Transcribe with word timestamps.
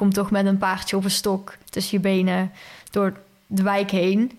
komt 0.00 0.14
toch 0.14 0.30
met 0.30 0.46
een 0.46 0.58
paardje 0.58 0.96
op 0.96 1.04
een 1.04 1.10
stok 1.10 1.56
tussen 1.70 1.96
je 1.96 2.02
benen 2.02 2.52
door 2.90 3.16
de 3.46 3.62
wijk 3.62 3.90
heen. 3.90 4.38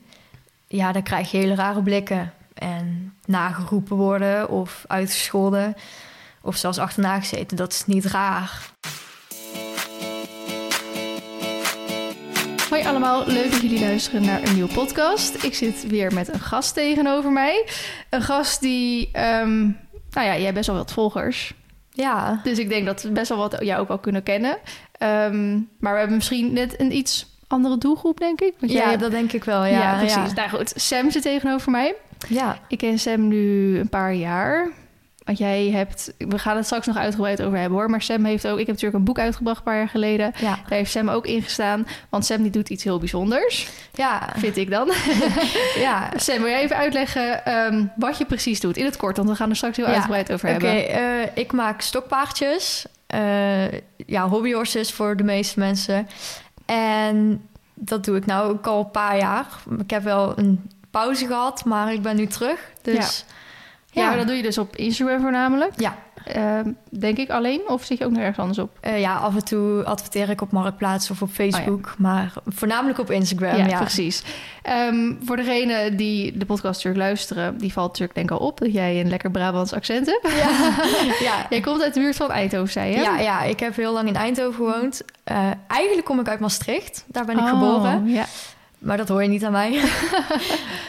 Ja, 0.68 0.92
dan 0.92 1.04
krijg 1.04 1.32
je 1.32 1.38
hele 1.38 1.56
rare 1.56 1.82
blikken. 1.82 2.34
En 2.54 3.14
nageroepen 3.26 3.96
worden 3.96 4.50
of 4.50 4.84
uitgescholden. 4.88 5.76
Of 6.42 6.56
zelfs 6.56 6.78
achterna 6.78 7.20
gezeten. 7.20 7.58
Dat 7.58 7.72
is 7.72 7.86
niet 7.86 8.06
raar. 8.06 8.72
Hoi 12.70 12.84
allemaal, 12.84 13.28
leuk 13.28 13.52
dat 13.52 13.62
jullie 13.62 13.80
luisteren 13.80 14.22
naar 14.22 14.44
een 14.44 14.54
nieuwe 14.54 14.74
podcast. 14.74 15.44
Ik 15.44 15.56
zit 15.56 15.88
weer 15.88 16.14
met 16.14 16.34
een 16.34 16.40
gast 16.40 16.74
tegenover 16.74 17.32
mij. 17.32 17.68
Een 18.10 18.22
gast 18.22 18.62
die, 18.62 19.10
ehm, 19.12 19.60
nou 20.12 20.28
ja, 20.28 20.34
jij 20.34 20.44
hebt 20.44 20.56
best 20.56 20.68
wel 20.68 20.76
wat 20.78 20.92
volgers. 20.92 21.54
Ja, 21.94 22.40
Dus 22.44 22.60
ik 22.60 22.70
denk 22.70 22.86
dat 22.86 23.02
we 23.02 23.12
best 23.12 23.30
wel 23.30 23.38
wat 23.38 23.58
jou 23.60 23.82
ook 23.82 23.90
al 23.90 24.00
kunnen 24.00 24.24
kennen. 24.24 24.58
Ehm, 25.02 25.52
maar 25.80 25.94
we 25.94 26.00
hebben 26.00 26.16
misschien 26.16 26.54
net 26.54 26.80
een 26.80 26.96
iets 26.96 27.26
andere 27.48 27.78
doelgroep, 27.78 28.20
denk 28.20 28.42
ik. 28.42 28.54
Want 28.60 28.72
ja 28.72 28.90
hebt- 28.90 29.02
dat 29.02 29.12
denk 29.12 29.32
ik 29.34 29.44
wel. 29.44 29.66
ja, 29.66 29.80
Ja, 29.82 29.98
precies. 29.98 30.16
Ja. 30.16 30.34
Nou 30.34 30.50
goed, 30.50 30.74
Sam 30.76 31.12
zit 31.12 31.22
tegenover 31.22 31.72
mij. 31.72 31.96
ja. 32.28 32.60
Ik 32.68 32.78
ken 32.78 33.00
Sam 33.00 33.28
nu 33.28 33.78
een 33.80 33.90
paar 33.90 34.14
jaar. 34.14 34.70
Want 35.24 35.38
jij 35.38 35.70
hebt, 35.70 36.14
we 36.18 36.40
gaan 36.40 36.56
het 36.56 36.66
straks 36.66 36.88
nog 36.88 36.98
uitgebreid 36.98 37.42
over 37.42 37.58
hebben 37.58 37.78
hoor. 37.80 37.90
Maar 37.90 38.02
Sam 38.02 38.26
heeft 38.26 38.48
ook, 38.48 38.54
ik 38.54 38.66
heb 38.66 38.68
natuurlijk 38.68 38.94
een 38.96 39.04
boek 39.04 39.20
uitgebracht 39.20 39.58
een 39.58 39.64
paar 39.64 39.78
jaar 39.78 39.90
geleden. 39.90 40.32
ja. 40.38 40.50
Daar 40.56 40.78
heeft 40.78 40.92
Sam 40.92 41.10
ook 41.10 41.26
in 41.26 41.42
gestaan. 41.42 41.88
Want 42.10 42.26
Sam 42.26 42.42
die 42.42 42.52
doet 42.52 42.70
iets 42.70 42.84
heel 42.84 43.00
bijzonders, 43.00 43.68
ja. 43.94 44.30
vind 44.38 44.58
ik 44.58 44.70
dan. 44.70 44.92
ja. 45.88 46.10
Sam, 46.16 46.38
wil 46.38 46.48
jij 46.50 46.62
even 46.62 46.76
uitleggen 46.76 47.46
ehm, 47.46 47.86
wat 47.96 48.18
je 48.18 48.26
precies 48.26 48.60
doet? 48.60 48.78
In 48.78 48.86
het 48.86 48.98
kort, 48.98 49.18
want 49.18 49.30
we 49.30 49.36
gaan 49.36 49.50
er 49.50 49.56
straks 49.56 49.78
heel 49.78 49.86
Ja, 49.88 49.92
uitgebreid 49.94 50.32
over 50.34 50.50
Oké, 50.56 50.66
hebben. 50.68 50.90
eh, 50.90 51.28
ik 51.34 51.52
maak 51.52 51.82
stokpaardjes. 51.82 52.86
Eh, 53.08 53.72
ja, 54.06 54.28
hobbyhorses 54.28 54.92
voor 54.92 55.16
de 55.18 55.24
meeste 55.24 55.60
mensen. 55.60 56.08
En 56.66 57.42
dat 57.74 58.06
doe 58.06 58.18
ik 58.18 58.26
nou 58.26 58.50
ook 58.52 58.68
al 58.68 58.80
een 58.80 58.92
paar 58.92 59.18
jaar. 59.18 59.46
Ik 59.80 59.90
heb 59.90 60.04
wel 60.04 60.38
een 60.38 60.70
pauze 60.92 61.26
gehad, 61.28 61.66
maar 61.66 61.94
ik 61.94 62.02
ben 62.02 62.16
nu 62.16 62.28
terug. 62.28 62.60
Dus 62.82 62.96
Ja, 63.28 63.34
ja, 63.92 64.08
maar 64.08 64.18
dat 64.18 64.28
doe 64.28 64.36
je 64.36 64.42
dus 64.42 64.58
op 64.58 64.76
Instagram 64.76 65.22
voornamelijk. 65.22 65.72
ja. 65.76 65.96
Ehm, 66.26 66.72
denk 66.90 67.18
ik 67.18 67.30
alleen, 67.30 67.62
of 67.68 67.84
zit 67.84 67.98
je 67.98 68.06
ook 68.06 68.12
nog 68.12 68.20
ergens 68.20 68.38
anders 68.38 68.58
op? 68.60 68.70
Eh, 68.80 69.00
ja, 69.00 69.16
af 69.16 69.36
en 69.36 69.44
toe 69.46 69.84
adverteer 69.84 70.30
ik 70.30 70.42
op 70.42 70.52
Marktplaats 70.52 71.10
of 71.12 71.22
op 71.22 71.30
Facebook. 71.30 71.96
Maar 71.98 72.34
voornamelijk 72.48 73.00
op 73.00 73.12
Instagram, 73.12 73.58
ja, 73.58 73.66
ja. 73.66 73.80
precies. 73.80 74.24
Ehm, 74.62 75.14
voor 75.24 75.36
degene 75.36 75.96
die 75.96 76.38
de 76.38 76.46
podcast 76.46 76.74
natuurlijk 76.84 77.04
luisteren, 77.04 77.58
die 77.58 77.74
valt 77.74 77.88
natuurlijk 77.88 78.16
denk 78.16 78.32
ik 78.32 78.38
al 78.40 78.48
op 78.48 78.60
dat 78.60 78.74
jij 78.74 79.00
een 79.00 79.10
lekker 79.10 79.32
Brabants 79.32 79.74
accent 79.74 80.06
hebt. 80.06 80.36
Ja, 80.36 80.50
ja. 81.28 81.46
Jij 81.50 81.60
komt 81.62 81.82
uit 81.84 81.94
de 81.94 82.00
buurt 82.00 82.16
van 82.16 82.32
Eindhoven, 82.32 82.72
zei 82.72 82.92
je? 82.92 82.98
Ja, 83.02 83.20
ja, 83.20 83.42
ik 83.44 83.60
heb 83.60 83.76
heel 83.76 83.94
lang 83.94 84.08
in 84.08 84.16
Eindhoven 84.16 84.54
gewoond. 84.54 85.02
Eh, 85.24 85.50
eigenlijk 85.68 86.06
kom 86.08 86.20
ik 86.20 86.28
uit 86.28 86.40
Maastricht. 86.40 87.04
Daar 87.08 87.26
ben 87.26 87.36
ik 87.38 87.42
Oh, 87.44 87.50
geboren. 87.50 88.08
Ja. 88.10 88.26
Maar 88.82 88.98
dat 88.98 89.08
hoor 89.08 89.22
je 89.24 89.30
niet 89.30 89.44
aan 89.46 89.52
mij. 89.52 89.82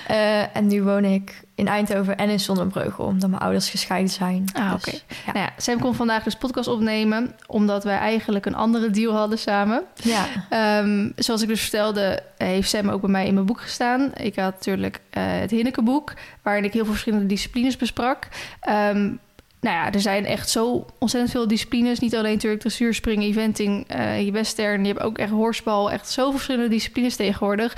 Eh, 0.07 0.57
en 0.57 0.67
nu 0.67 0.83
woon 0.83 1.05
ik 1.05 1.43
in 1.55 1.69
Eindhoven 1.69 2.17
en 2.17 2.29
in 2.31 2.41
Zonnebreugel, 2.41 3.05
omdat 3.05 3.31
mijn 3.31 3.43
ouders 3.43 3.71
gescheiden 3.71 4.11
zijn. 4.11 4.49
Ah, 4.53 4.73
Dus, 4.73 4.81
oké. 4.87 4.97
ja. 5.27 5.33
Nou 5.33 5.39
ja, 5.39 5.53
Sam 5.57 5.81
kon 5.81 5.95
vandaag 5.95 6.23
dus 6.23 6.35
podcast 6.37 6.69
opnemen, 6.69 7.35
omdat 7.47 7.85
wij 7.85 7.97
eigenlijk 7.99 8.47
een 8.47 8.55
andere 8.55 8.91
deal 8.91 9.15
hadden 9.15 9.39
samen. 9.39 9.83
Ja, 9.95 10.25
Ehm, 10.49 11.09
zoals 11.17 11.43
ik 11.43 11.49
dus 11.49 11.61
vertelde, 11.61 12.23
heeft 12.37 12.69
Sam 12.69 12.89
ook 12.89 13.01
bij 13.01 13.11
mij 13.11 13.27
in 13.27 13.35
mijn 13.35 13.47
boek 13.47 13.61
gestaan. 13.61 14.11
Ik 14.15 14.37
had 14.37 14.53
natuurlijk 14.53 15.01
eh, 15.11 15.23
het 15.27 15.51
Hinneke-boek, 15.51 16.13
waarin 16.43 16.65
ik 16.65 16.73
heel 16.73 16.83
veel 16.85 16.93
verschillende 16.93 17.27
disciplines 17.27 17.77
besprak. 17.77 18.29
Ehm, 18.61 19.11
nou 19.63 19.77
ja, 19.77 19.93
er 19.93 20.01
zijn 20.01 20.25
echt 20.27 20.51
zo 20.51 20.87
ontzettend 20.99 21.33
veel 21.33 21.49
disciplines. 21.49 21.99
Niet 22.01 22.17
alleen 22.17 22.33
natuurlijk 22.33 22.61
dressuur, 22.61 22.95
springen, 22.95 23.29
eventing, 23.29 23.85
eh 23.89 24.25
je 24.25 24.33
western. 24.33 24.81
Je 24.85 24.93
hebt 24.93 25.03
ook 25.05 25.19
echt 25.19 25.31
horsbal. 25.31 25.91
Echt 25.91 26.09
zoveel 26.11 26.33
verschillende 26.33 26.69
disciplines 26.69 27.17
tegenwoordig. 27.17 27.77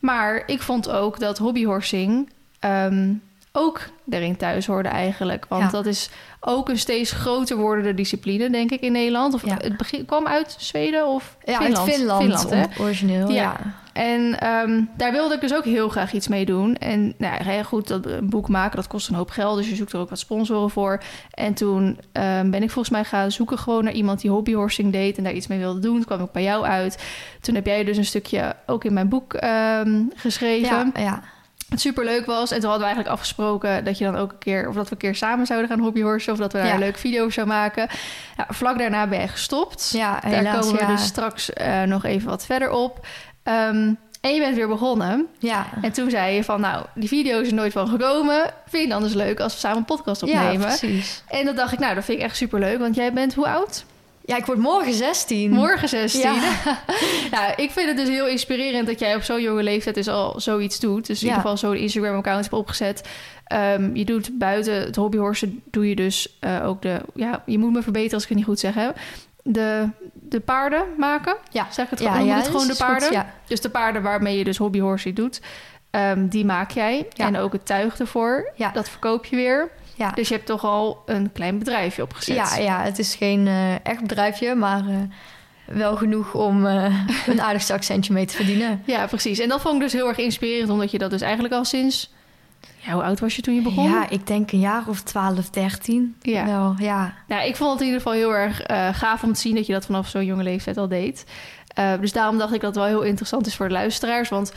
Maar 0.00 0.42
ik 0.46 0.62
vond 0.62 0.90
ook 0.90 1.18
dat 1.18 1.38
hobbyhorsing 1.38 2.30
ehm, 2.58 3.12
ook 3.52 3.80
erin 4.10 4.36
thuis 4.36 4.66
hoorde 4.66 4.88
eigenlijk. 4.88 5.46
Want 5.48 5.62
Ja. 5.62 5.70
dat 5.70 5.86
is 5.86 6.08
ook 6.40 6.68
een 6.68 6.78
steeds 6.78 7.10
groter 7.12 7.56
wordende 7.56 7.94
discipline, 7.94 8.50
denk 8.50 8.70
ik, 8.70 8.80
in 8.80 8.92
Nederland. 8.92 9.34
Of 9.34 9.46
Ja. 9.46 9.56
het 9.58 9.76
begin, 9.76 10.04
kwam 10.04 10.26
uit 10.26 10.56
Zweden 10.58 11.06
of 11.06 11.36
ja 11.44 11.58
Finland? 11.60 11.88
uit 11.88 11.94
Finland, 11.96 12.50
hè? 12.50 12.62
om- 12.62 12.70
origineel. 12.78 13.30
Ja. 13.30 13.56
En 13.96 14.40
ehm, 14.40 14.82
daar 14.96 15.12
wilde 15.12 15.34
ik 15.34 15.40
dus 15.40 15.54
ook 15.54 15.64
heel 15.64 15.88
graag 15.88 16.12
iets 16.12 16.28
mee 16.28 16.44
doen. 16.44 16.76
En 16.76 17.14
nou 17.18 17.34
ja, 17.34 17.42
heel 17.50 17.64
goed, 17.64 17.88
dat 17.88 18.06
een 18.06 18.28
boek 18.30 18.48
maken, 18.48 18.76
dat 18.76 18.86
kost 18.86 19.08
een 19.08 19.14
hoop 19.14 19.30
geld. 19.30 19.56
Dus 19.56 19.68
je 19.68 19.74
zoekt 19.74 19.92
er 19.92 19.98
ook 19.98 20.08
wat 20.10 20.18
sponsoren 20.18 20.70
voor. 20.70 21.02
En 21.30 21.54
toen 21.54 22.00
ehm, 22.12 22.50
ben 22.50 22.62
ik 22.62 22.70
volgens 22.70 22.94
mij 22.94 23.04
gaan 23.04 23.30
zoeken 23.30 23.58
gewoon 23.58 23.84
naar 23.84 23.92
iemand 23.92 24.20
die 24.20 24.30
hobbyhorsing 24.30 24.92
deed... 24.92 25.16
en 25.16 25.24
daar 25.24 25.32
iets 25.32 25.46
mee 25.46 25.58
wilde 25.58 25.80
doen. 25.80 25.94
Toen 25.94 26.04
kwam 26.04 26.22
ik 26.22 26.32
bij 26.32 26.42
jou 26.42 26.64
uit. 26.64 27.04
Toen 27.40 27.54
heb 27.54 27.66
jij 27.66 27.84
dus 27.84 27.96
een 27.96 28.04
stukje 28.04 28.56
ook 28.66 28.84
in 28.84 28.92
mijn 28.92 29.08
boek 29.08 29.34
ehm, 29.34 30.02
geschreven. 30.14 30.92
Ja, 30.94 31.00
ja. 31.00 31.22
Het 31.68 31.80
super 31.80 32.04
leuk 32.04 32.26
was. 32.26 32.50
En 32.50 32.60
toen 32.60 32.70
hadden 32.70 32.88
we 32.88 32.94
eigenlijk 32.94 33.14
afgesproken 33.14 33.84
dat 33.84 33.98
je 33.98 34.04
dan 34.04 34.16
ook 34.16 34.32
een 34.32 34.38
keer... 34.38 34.68
of 34.68 34.74
dat 34.74 34.84
we 34.84 34.92
een 34.92 34.98
keer 34.98 35.14
samen 35.14 35.46
zouden 35.46 35.68
gaan 35.68 35.78
hobbyhorsen... 35.78 36.32
of 36.32 36.38
dat 36.38 36.52
we 36.52 36.58
daar 36.58 36.66
Ja. 36.66 36.72
een 36.72 36.78
leuke 36.78 36.98
video 36.98 37.30
zouden 37.30 37.56
maken. 37.56 37.88
Ja, 38.36 38.46
vlak 38.48 38.78
daarna 38.78 39.06
ben 39.06 39.20
je 39.20 39.28
gestopt. 39.28 39.90
ja 39.92 40.20
Daar 40.20 40.32
helaas. 40.32 40.66
komen 40.66 40.86
we 40.86 40.92
dus 40.92 41.04
straks 41.04 41.52
eh, 41.52 41.82
nog 41.82 42.04
even 42.04 42.28
wat 42.28 42.46
verder 42.46 42.70
op. 42.70 43.06
Ehm, 43.46 43.92
en 44.20 44.34
je 44.34 44.40
bent 44.40 44.56
weer 44.56 44.68
begonnen. 44.68 45.26
ja. 45.38 45.66
En 45.82 45.92
toen 45.92 46.10
zei 46.10 46.34
je 46.34 46.44
van, 46.44 46.60
nou, 46.60 46.84
die 46.94 47.08
video 47.08 47.40
is 47.40 47.48
er 47.48 47.54
nooit 47.54 47.72
van 47.72 47.88
gekomen. 47.88 48.52
Vind 48.68 48.82
je 48.82 48.88
dan 48.88 49.02
dus 49.02 49.12
leuk 49.14 49.40
als 49.40 49.52
we 49.52 49.58
samen 49.58 49.78
een 49.78 49.84
podcast 49.84 50.26
ja, 50.26 50.42
opnemen? 50.44 50.66
precies. 50.66 51.22
en 51.28 51.44
dat 51.44 51.56
dacht 51.56 51.72
ik, 51.72 51.78
nou, 51.78 51.94
dat 51.94 52.04
vind 52.04 52.18
ik 52.18 52.24
echt 52.24 52.36
super 52.36 52.58
leuk. 52.60 52.78
Want 52.78 52.94
jij 52.94 53.12
bent 53.12 53.34
hoe 53.34 53.46
oud? 53.48 53.84
Ja, 54.24 54.36
ik 54.36 54.46
word 54.46 54.58
morgen 54.58 54.94
16. 54.94 55.50
Morgen 55.50 55.88
16. 55.88 56.20
Ja. 56.20 56.34
nou, 57.30 57.52
ik 57.56 57.70
vind 57.70 57.88
het 57.88 57.96
dus 57.96 58.08
heel 58.08 58.26
inspirerend 58.26 58.86
dat 58.86 58.98
jij 58.98 59.14
op 59.14 59.22
zo'n 59.22 59.42
jonge 59.42 59.62
leeftijd 59.62 59.94
dus 59.94 60.08
al 60.08 60.40
zoiets 60.40 60.80
doet. 60.80 61.06
Dus 61.06 61.20
in 61.22 61.26
Ja. 61.28 61.32
ieder 61.34 61.50
geval 61.50 61.56
zo'n 61.70 61.76
Instagram-account 61.80 62.42
hebt 62.44 62.54
opgezet. 62.56 63.08
Ehm, 63.44 63.90
je 63.96 64.04
doet 64.04 64.38
buiten 64.38 64.74
het 64.74 64.96
hobbyhorsen, 64.96 65.62
doe 65.70 65.88
je 65.88 65.94
dus 65.96 66.36
eh, 66.40 66.66
ook 66.66 66.82
de... 66.82 67.00
Ja, 67.14 67.42
je 67.46 67.58
moet 67.58 67.72
me 67.72 67.82
verbeteren 67.82 68.14
als 68.14 68.22
ik 68.22 68.28
het 68.28 68.38
niet 68.38 68.46
goed 68.46 68.58
zeg, 68.60 68.74
hè. 68.74 68.88
De, 69.42 69.88
de 70.36 70.42
paarden 70.44 70.84
maken. 70.96 71.36
Ja. 71.50 71.66
Zeg 71.70 71.84
ik 71.84 71.90
het 71.90 72.00
Ja, 72.00 72.06
gewoon? 72.06 72.20
Noem 72.20 72.28
ja, 72.28 72.36
het 72.36 72.46
gewoon 72.46 72.66
de 72.66 72.74
goed, 72.74 72.86
paarden? 72.86 73.12
Ja. 73.12 73.32
Dus 73.46 73.60
de 73.60 73.70
paarden 73.70 74.02
waarmee 74.02 74.38
je 74.38 74.44
dus 74.44 74.56
hobbyhorsie 74.56 75.12
doet, 75.12 75.40
ehm, 75.90 76.26
die 76.26 76.44
maak 76.44 76.70
jij. 76.70 77.06
Ja. 77.12 77.26
En 77.26 77.36
ook 77.36 77.52
het 77.52 77.66
tuig 77.66 77.98
ervoor. 77.98 78.52
Ja. 78.54 78.70
Dat 78.70 78.88
verkoop 78.88 79.24
je 79.24 79.36
weer. 79.36 79.70
Ja. 79.94 80.10
Dus 80.10 80.28
je 80.28 80.34
hebt 80.34 80.46
toch 80.46 80.64
al 80.64 81.02
een 81.06 81.32
klein 81.32 81.58
bedrijfje 81.58 82.02
opgezet. 82.02 82.36
Ja, 82.36 82.56
ja, 82.56 82.82
het 82.82 82.98
is 82.98 83.14
geen 83.14 83.46
eh, 83.46 83.84
echt 83.84 84.00
bedrijfje, 84.00 84.54
maar 84.54 84.86
eh, 84.88 84.96
wel 85.76 85.96
genoeg 85.96 86.34
om 86.34 86.66
eh, 86.66 87.06
een 87.26 87.40
aardig 87.40 87.62
zakcentje 87.62 88.12
mee 88.12 88.26
te 88.26 88.36
verdienen. 88.36 88.82
Ja, 88.86 89.06
precies. 89.06 89.38
En 89.38 89.48
dat 89.48 89.60
vond 89.60 89.74
ik 89.74 89.80
dus 89.80 89.92
heel 89.92 90.08
erg 90.08 90.18
inspirerend, 90.18 90.70
omdat 90.70 90.90
je 90.90 90.98
dat 90.98 91.10
dus 91.10 91.20
eigenlijk 91.20 91.54
al 91.54 91.64
sinds... 91.64 92.14
Ja, 92.76 92.92
hoe 92.92 93.02
oud 93.02 93.20
was 93.20 93.36
je 93.36 93.42
toen 93.42 93.54
je 93.54 93.62
begon? 93.62 93.84
Ja, 93.90 94.08
ik 94.08 94.26
denk 94.26 94.52
een 94.52 94.58
jaar 94.60 94.82
of 94.88 95.00
12, 95.02 95.50
13. 95.50 96.16
Ja. 96.22 96.44
Wel, 96.44 96.74
ja. 96.78 97.14
Nou, 97.28 97.46
ik 97.46 97.56
vond 97.56 97.70
het 97.72 97.80
in 97.80 97.86
ieder 97.86 98.00
geval 98.02 98.16
heel 98.16 98.34
erg 98.34 98.62
eh, 98.62 98.88
gaaf 98.92 99.22
om 99.22 99.32
te 99.32 99.40
zien 99.40 99.54
dat 99.54 99.66
je 99.66 99.72
dat 99.72 99.86
vanaf 99.86 100.08
zo'n 100.08 100.24
jonge 100.24 100.42
leeftijd 100.42 100.76
al 100.76 100.88
deed. 100.88 101.24
Eh, 101.74 101.92
dus 102.00 102.12
daarom 102.12 102.38
dacht 102.38 102.54
ik 102.54 102.60
dat 102.60 102.74
het 102.74 102.84
wel 102.84 102.92
heel 102.92 103.02
interessant 103.02 103.46
is 103.46 103.56
voor 103.56 103.66
de 103.68 103.74
luisteraars. 103.74 104.28
Want 104.28 104.52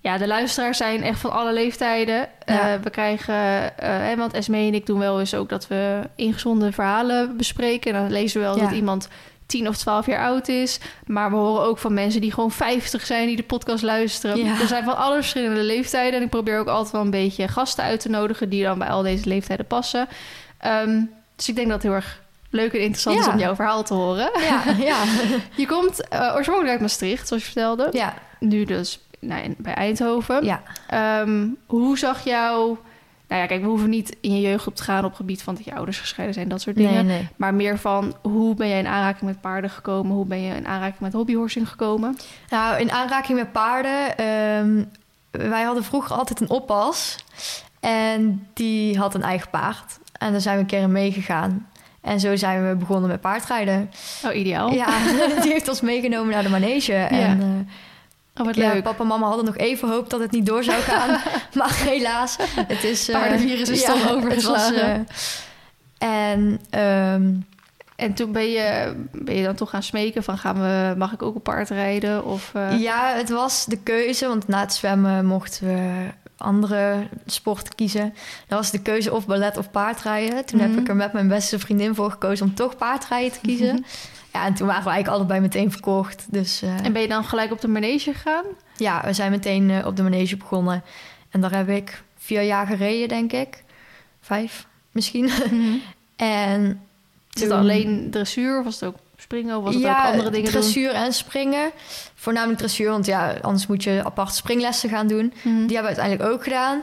ja, 0.00 0.18
de 0.18 0.26
luisteraars 0.26 0.76
zijn 0.78 1.02
echt 1.02 1.18
van 1.18 1.32
alle 1.32 1.52
leeftijden. 1.52 2.28
Ja. 2.46 2.72
Eh, 2.74 2.80
we 2.82 2.90
krijgen, 2.90 3.34
eh, 3.78 3.88
hè, 3.88 4.16
want 4.16 4.32
Esme 4.32 4.56
en 4.56 4.74
ik 4.74 4.86
doen 4.86 4.98
wel 4.98 5.20
eens 5.20 5.34
ook 5.34 5.48
dat 5.48 5.66
we 5.68 6.00
ingezonde 6.16 6.72
verhalen 6.72 7.36
bespreken. 7.36 7.94
En 7.94 8.00
dan 8.02 8.10
lezen 8.12 8.40
we 8.40 8.46
wel 8.46 8.56
Ja. 8.56 8.62
dat 8.62 8.72
iemand 8.72 9.08
10 9.46 9.68
of 9.68 9.76
12 9.76 10.06
jaar 10.06 10.24
oud 10.26 10.48
is. 10.48 10.78
Maar 11.06 11.30
we 11.30 11.36
horen 11.36 11.64
ook 11.64 11.78
van 11.78 11.94
mensen 11.94 12.20
die 12.20 12.32
gewoon 12.32 12.50
50 12.50 13.06
zijn 13.06 13.26
die 13.26 13.36
de 13.36 13.42
podcast 13.42 13.82
luisteren. 13.82 14.44
Ja. 14.44 14.60
Er 14.60 14.66
zijn 14.66 14.84
van 14.84 14.96
alle 14.96 15.14
verschillende 15.14 15.62
leeftijden. 15.62 16.18
En 16.18 16.24
ik 16.24 16.30
probeer 16.30 16.58
ook 16.58 16.68
altijd 16.68 16.92
wel 16.92 17.00
een 17.02 17.10
beetje 17.10 17.48
gasten 17.48 17.84
uit 17.84 18.00
te 18.00 18.08
nodigen 18.08 18.48
die 18.48 18.62
dan 18.62 18.78
bij 18.78 18.88
al 18.88 19.02
deze 19.02 19.28
leeftijden 19.28 19.66
passen. 19.66 20.08
Ehm, 20.58 21.00
dus 21.36 21.48
ik 21.48 21.54
denk 21.54 21.66
dat 21.68 21.76
het 21.76 21.86
heel 21.86 21.94
erg 21.94 22.22
leuk 22.50 22.72
en 22.72 22.80
interessant 22.80 23.18
is 23.18 23.26
om 23.26 23.38
jouw 23.38 23.54
verhaal 23.54 23.82
te 23.84 23.94
horen. 23.94 24.30
Ja, 24.40 24.62
ja. 24.78 24.96
Je 25.56 25.66
komt 25.66 26.08
eh, 26.08 26.20
oorspronkelijk 26.34 26.70
uit 26.72 26.80
Maastricht, 26.80 27.28
zoals 27.28 27.42
je 27.42 27.50
vertelde. 27.52 27.88
ja, 27.92 28.14
Nu 28.40 28.64
dus 28.64 28.98
nou, 29.20 29.42
in- 29.42 29.54
bij 29.58 29.74
Eindhoven. 29.74 30.44
ja. 30.44 30.62
Ehm, 30.88 31.46
hoe 31.66 31.98
zag 31.98 32.24
jou... 32.24 32.76
Nou 33.34 33.46
ja, 33.46 33.52
kijk, 33.52 33.62
we 33.64 33.68
hoeven 33.68 33.90
niet 33.90 34.16
in 34.20 34.34
je 34.34 34.40
jeugd 34.40 34.66
op 34.66 34.74
te 34.76 34.82
gaan 34.82 35.04
op 35.04 35.08
het 35.08 35.16
gebied 35.16 35.42
van 35.42 35.54
dat 35.54 35.64
je 35.64 35.74
ouders 35.74 35.98
gescheiden 35.98 36.34
zijn, 36.34 36.48
dat 36.48 36.60
soort 36.60 36.76
dingen. 36.76 37.06
Nee, 37.06 37.16
nee. 37.18 37.28
Maar 37.36 37.54
meer 37.54 37.78
van 37.78 38.14
hoe 38.22 38.54
ben 38.54 38.68
jij 38.68 38.78
in 38.78 38.86
aanraking 38.86 39.22
met 39.30 39.40
paarden 39.40 39.70
gekomen? 39.70 40.12
Hoe 40.16 40.26
ben 40.26 40.40
je 40.40 40.54
in 40.54 40.66
aanraking 40.66 41.00
met 41.00 41.12
hobbyhorsing 41.12 41.68
gekomen? 41.68 42.16
Nou, 42.48 42.80
in 42.80 42.92
aanraking 42.92 43.38
met 43.38 43.52
paarden. 43.52 44.16
ehm, 44.16 44.84
wij 45.30 45.62
hadden 45.62 45.84
vroeger 45.84 46.16
altijd 46.16 46.40
een 46.40 46.50
oppas. 46.50 47.16
En 47.80 48.46
die 48.52 48.98
had 48.98 49.14
een 49.14 49.22
eigen 49.22 49.50
paard. 49.50 49.98
En 50.18 50.32
daar 50.32 50.40
zijn 50.40 50.54
we 50.54 50.60
een 50.60 50.66
keer 50.68 50.90
meegegaan. 50.90 51.68
En 52.00 52.20
zo 52.20 52.36
zijn 52.36 52.68
we 52.68 52.74
begonnen 52.74 53.10
met 53.10 53.20
paardrijden. 53.20 53.90
Oh, 54.24 54.34
ideaal. 54.34 54.72
Ja, 54.72 54.86
die 55.42 55.52
heeft 55.52 55.68
ons 55.68 55.80
meegenomen 55.80 56.32
naar 56.32 56.42
de 56.42 56.48
manege. 56.48 56.94
En 56.94 57.40
eh, 57.40 57.74
Oh, 58.40 58.46
wat 58.46 58.54
ja, 58.56 58.72
leuk. 58.72 58.82
papa 58.82 59.02
en 59.02 59.06
mama 59.08 59.26
hadden 59.26 59.44
nog 59.44 59.56
even 59.56 59.88
hoop 59.88 60.10
dat 60.10 60.20
het 60.20 60.30
niet 60.30 60.46
door 60.46 60.64
zou 60.64 60.80
gaan. 60.82 61.08
maar 61.58 61.74
helaas, 61.84 62.36
het 62.66 62.84
is... 62.84 63.08
eh, 63.08 63.20
Paardenvirus 63.20 63.68
is 63.68 63.84
toch 63.84 64.02
was, 64.04 64.12
overgeslagen. 64.12 65.06
eh, 65.98 66.08
en 66.32 66.60
ehm, 66.70 67.32
En 67.96 68.14
toen 68.14 68.32
ben 68.32 68.50
je, 68.50 68.94
ben 69.12 69.34
je 69.34 69.44
dan 69.44 69.54
toch 69.54 69.70
gaan 69.70 69.82
smeken 69.82 70.22
van 70.22 70.38
gaan 70.38 70.60
we, 70.60 70.94
mag 70.98 71.12
ik 71.12 71.22
ook 71.22 71.34
op 71.34 71.42
paard 71.42 71.68
rijden? 71.70 72.24
Of, 72.24 72.50
eh, 72.54 72.80
Ja, 72.80 73.14
het 73.16 73.28
was 73.30 73.64
de 73.64 73.78
keuze, 73.78 74.26
want 74.28 74.48
na 74.48 74.60
het 74.60 74.74
zwemmen 74.74 75.26
mochten 75.26 75.66
we 75.66 76.06
andere 76.36 77.08
sporten 77.26 77.74
kiezen. 77.74 78.14
Dan 78.48 78.58
was 78.58 78.70
de 78.70 78.82
keuze 78.82 79.12
of 79.12 79.26
ballet 79.26 79.56
of 79.56 79.70
paardrijden. 79.70 80.44
Toen 80.44 80.58
Mhm. 80.60 80.70
heb 80.70 80.78
ik 80.80 80.88
er 80.88 80.96
met 80.96 81.12
mijn 81.12 81.28
beste 81.28 81.58
vriendin 81.58 81.94
voor 81.94 82.10
gekozen 82.10 82.46
om 82.46 82.54
toch 82.54 82.76
paardrijden 82.76 83.32
te 83.32 83.40
kiezen. 83.40 83.84
Ja, 84.34 84.44
en 84.44 84.54
toen 84.54 84.66
waren 84.66 84.82
we 84.84 84.90
eigenlijk 84.90 85.18
allebei 85.18 85.40
meteen 85.40 85.70
verkocht. 85.70 86.26
Dus 86.30 86.62
eh, 86.62 86.84
En 86.84 86.92
ben 86.92 87.02
je 87.02 87.08
dan 87.08 87.24
gelijk 87.24 87.52
op 87.52 87.60
de 87.60 87.68
manege 87.68 88.12
gegaan? 88.12 88.44
ja, 88.76 89.02
we 89.04 89.12
zijn 89.12 89.30
meteen 89.30 89.70
eh, 89.70 89.86
op 89.86 89.96
de 89.96 90.02
manege 90.02 90.36
begonnen. 90.36 90.82
En 91.30 91.40
daar 91.40 91.54
heb 91.56 91.68
ik 91.68 92.02
vier 92.18 92.42
jaar 92.42 92.66
gereden, 92.66 93.08
denk 93.08 93.32
ik. 93.32 93.62
Vijf 94.20 94.66
misschien. 94.92 95.30
en 96.16 96.80
Is 97.32 97.40
het 97.40 97.50
toen- 97.50 97.58
alleen 97.58 98.08
dressuur 98.10 98.58
of 98.58 98.64
was 98.64 98.74
het 98.80 98.84
ook 98.88 98.96
springen 99.16 99.56
of 99.56 99.64
was 99.64 99.74
het 99.74 99.82
ja, 99.82 99.98
ook 100.06 100.12
andere 100.12 100.30
dingen 100.30 100.52
doen? 100.52 100.60
dressuur 100.60 100.90
en 100.90 101.12
springen. 101.12 101.70
Voornamelijk 102.14 102.58
dressuur, 102.58 102.90
want 102.90 103.06
ja, 103.06 103.34
anders 103.42 103.66
moet 103.66 103.82
je 103.82 104.02
apart 104.04 104.34
springlessen 104.34 104.88
gaan 104.90 105.06
doen. 105.06 105.32
Mhm. 105.42 105.66
Die 105.66 105.76
hebben 105.76 105.94
we 105.94 106.00
uiteindelijk 106.00 106.30
ook 106.30 106.42
gedaan. 106.44 106.82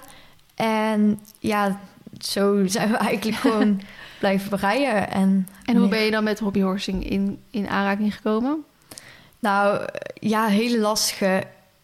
En 0.55 1.19
ja, 1.39 1.79
zo 2.19 2.61
zijn 2.67 2.89
we 2.91 2.97
eigenlijk 2.97 3.37
gewoon 3.45 3.81
blijven 4.21 4.57
rijden. 4.57 5.11
En, 5.11 5.47
En 5.65 5.75
hoe 5.75 5.87
ben 5.87 5.99
je 5.99 6.11
dan 6.11 6.23
met 6.23 6.39
hobbyhorsing 6.39 7.09
in, 7.09 7.39
in 7.51 7.67
aanraking 7.69 8.15
gekomen? 8.15 8.63
Nou, 9.39 9.85
ja, 10.13 10.45
hele 10.47 10.79
lastige. 10.79 11.43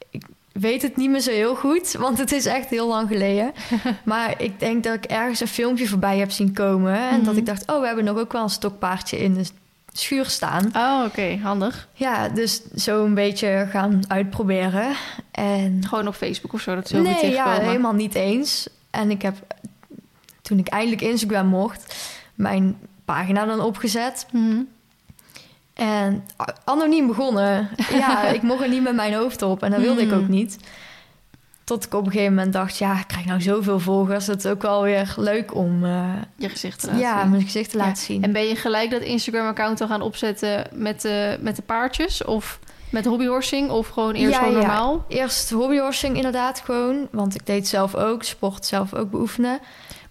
Ik 0.09 0.25
weet 0.51 0.81
het 0.81 0.95
niet 0.95 1.09
meer 1.09 1.19
zo 1.19 1.31
heel 1.31 1.55
goed, 1.55 1.91
want 1.91 2.17
het 2.17 2.31
is 2.31 2.45
echt 2.45 2.69
heel 2.69 2.87
lang 2.87 3.07
geleden. 3.07 3.51
maar 4.03 4.41
ik 4.41 4.59
denk 4.59 4.83
dat 4.83 4.93
ik 4.93 5.05
ergens 5.05 5.39
een 5.39 5.47
filmpje 5.47 5.87
voorbij 5.87 6.17
heb 6.17 6.31
zien 6.31 6.53
komen. 6.53 7.09
En 7.09 7.17
dat 7.17 7.29
Mhm. 7.33 7.37
ik 7.37 7.45
dacht, 7.45 7.71
oh, 7.71 7.79
we 7.79 7.85
hebben 7.87 8.05
nog 8.05 8.17
ook 8.17 8.31
wel 8.31 8.43
een 8.43 8.49
stokpaardje 8.49 9.17
in 9.17 9.33
de 9.33 9.45
schuur 9.91 10.25
staan. 10.25 10.69
Oh, 10.75 11.03
oké, 11.05 11.39
handig. 11.43 11.87
Ja, 11.93 12.29
dus 12.29 12.61
zo 12.75 13.05
een 13.05 13.13
beetje 13.13 13.67
gaan 13.69 14.01
uitproberen. 14.07 14.87
En 15.31 15.85
Gewoon 15.87 16.07
op 16.07 16.15
Facebook 16.15 16.53
of 16.53 16.61
zo, 16.61 16.75
dat 16.75 16.91
goed 16.91 17.01
nee, 17.01 17.31
ja, 17.31 17.59
helemaal 17.59 17.93
niet 17.93 18.15
eens. 18.15 18.67
En 18.89 19.11
ik 19.11 19.21
heb, 19.21 19.35
toen 20.41 20.57
ik 20.59 20.67
eindelijk 20.67 21.01
Instagram 21.01 21.47
mocht, 21.47 21.95
mijn 22.37 22.77
pagina 23.05 23.45
dan 23.45 23.61
opgezet. 23.61 24.27
Mhm. 24.31 24.61
En 25.73 26.25
anoniem 26.63 27.07
begonnen. 27.07 27.69
Ja, 27.91 28.23
ik 28.27 28.41
mocht 28.41 28.61
er 28.61 28.69
niet 28.69 28.83
met 28.83 28.95
mijn 28.95 29.13
hoofd 29.13 29.41
op. 29.41 29.63
En 29.63 29.71
dat 29.71 29.79
wilde 29.79 30.01
ik 30.01 30.09
Hmm. 30.09 30.19
ook 30.19 30.27
niet. 30.27 30.57
Tot 31.63 31.85
ik 31.85 31.93
op 31.93 32.05
een 32.05 32.11
gegeven 32.11 32.33
moment 32.33 32.53
dacht... 32.53 32.77
ja, 32.77 32.99
ik 32.99 33.07
krijg 33.07 33.25
nou 33.25 33.41
zoveel 33.41 33.79
volgers. 33.79 34.25
Dat 34.25 34.37
is 34.37 34.45
ook 34.45 34.61
wel 34.61 34.81
weer 34.83 35.13
leuk 35.17 35.55
om 35.55 35.83
eh, 35.85 36.13
Je 36.35 36.49
gezicht 36.49 36.79
te 36.79 36.85
laten 36.87 37.01
ja, 37.01 37.21
zien. 37.21 37.29
mijn 37.29 37.41
gezicht 37.41 37.69
te 37.71 37.77
Ja. 37.77 37.83
laten 37.83 38.03
zien. 38.03 38.23
En 38.23 38.31
ben 38.31 38.43
je 38.47 38.55
gelijk 38.55 38.91
dat 38.91 39.01
Instagram-account 39.01 39.81
al 39.81 39.87
gaan 39.87 40.01
opzetten 40.01 40.67
met 40.73 41.01
de, 41.01 41.37
met 41.41 41.55
de 41.55 41.61
paardjes? 41.61 42.23
Of 42.23 42.59
met 42.89 43.05
hobbyhorsing? 43.05 43.69
Of 43.69 43.87
gewoon 43.87 44.13
eerst 44.13 44.33
Ja, 44.33 44.37
gewoon 44.39 44.53
ja. 44.53 44.59
normaal? 44.59 45.05
Eerst 45.07 45.49
hobbyhorsing 45.49 46.15
inderdaad 46.15 46.61
gewoon. 46.65 47.07
Want 47.11 47.35
ik 47.35 47.45
deed 47.45 47.67
zelf 47.67 47.95
ook. 47.95 48.23
Sport 48.23 48.65
zelf 48.65 48.93
ook 48.93 49.11
beoefenen. 49.11 49.59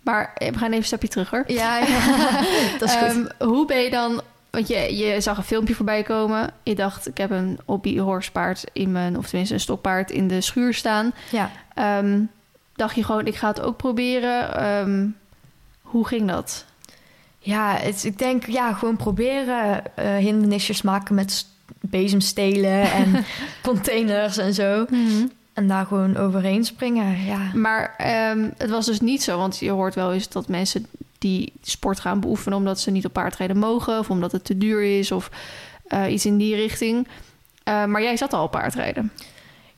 Maar 0.07 0.33
eh, 0.35 0.49
we 0.49 0.59
gaan 0.59 0.67
even 0.67 0.77
een 0.77 0.85
stapje 0.85 1.09
terug 1.09 1.31
hoor. 1.31 1.45
Ja, 1.47 1.79
ja. 1.79 2.01
dat 2.79 2.89
is 2.89 2.95
goed. 2.95 3.09
Ehm, 3.09 3.49
hoe 3.49 3.67
ben 3.67 3.79
je 3.81 3.91
dan... 3.91 4.21
Want 4.51 4.69
je, 4.69 4.97
je 4.97 5.21
zag 5.21 5.37
een 5.37 5.45
filmpje 5.45 5.75
voorbij 5.75 6.03
komen. 6.03 6.51
Je 6.63 6.75
dacht, 6.75 7.09
ik 7.09 7.19
heb 7.19 7.31
een 7.31 7.59
hobbyhorspaard 7.65 8.65
in 8.73 8.93
mijn... 8.93 9.19
Of 9.19 9.27
tenminste 9.27 9.55
een 9.55 9.61
stokpaard 9.61 10.11
in 10.11 10.29
de 10.29 10.41
schuur 10.41 10.75
staan. 10.75 11.13
ja. 11.31 11.51
Ehm, 11.75 12.21
dacht 12.75 12.95
je 12.95 13.05
gewoon, 13.05 13.27
ik 13.27 13.35
ga 13.35 13.49
het 13.49 13.61
ook 13.61 13.77
proberen. 13.77 14.55
Ehm, 14.55 15.07
hoe 15.83 16.07
ging 16.07 16.29
dat? 16.29 16.65
Ja, 17.39 17.77
het, 17.77 18.05
ik 18.05 18.19
denk 18.19 18.47
ja, 18.47 18.73
gewoon 18.73 18.97
proberen 18.97 19.97
eh, 19.97 20.17
hindernisjes 20.17 20.83
maken 20.83 21.15
met 21.15 21.47
bezemstelen 21.81 22.93
en 22.93 23.25
containers 23.63 24.37
en 24.37 24.55
zo. 24.55 24.87
En 25.57 25.69
daar 25.69 25.87
gewoon 25.87 26.17
overheen 26.17 26.65
springen, 26.65 27.25
ja. 27.25 27.39
Maar 27.55 27.95
ehm, 27.97 28.51
het 28.57 28.71
was 28.71 28.87
dus 28.87 29.01
niet 29.01 29.23
zo, 29.23 29.39
want 29.39 29.59
je 29.59 29.71
hoort 29.71 29.95
wel 29.95 30.13
eens 30.13 30.29
dat 30.29 30.49
mensen 30.49 30.87
die 31.19 31.53
sport 31.63 32.01
gaan 32.01 32.21
beoefenen 32.21 32.59
omdat 32.59 32.81
ze 32.81 32.91
niet 32.91 33.05
op 33.07 33.13
paardrijden 33.13 33.59
mogen 33.59 33.99
of 33.99 34.11
omdat 34.11 34.33
het 34.33 34.45
te 34.45 34.59
duur 34.59 34.99
is 34.99 35.13
of 35.13 35.31
eh, 35.87 36.13
iets 36.13 36.27
in 36.27 36.37
die 36.37 36.55
richting. 36.55 37.09
Eh, 37.63 37.85
maar 37.85 38.03
jij 38.03 38.17
zat 38.17 38.33
al 38.33 38.45
op 38.45 38.51
paardrijden. 38.51 39.13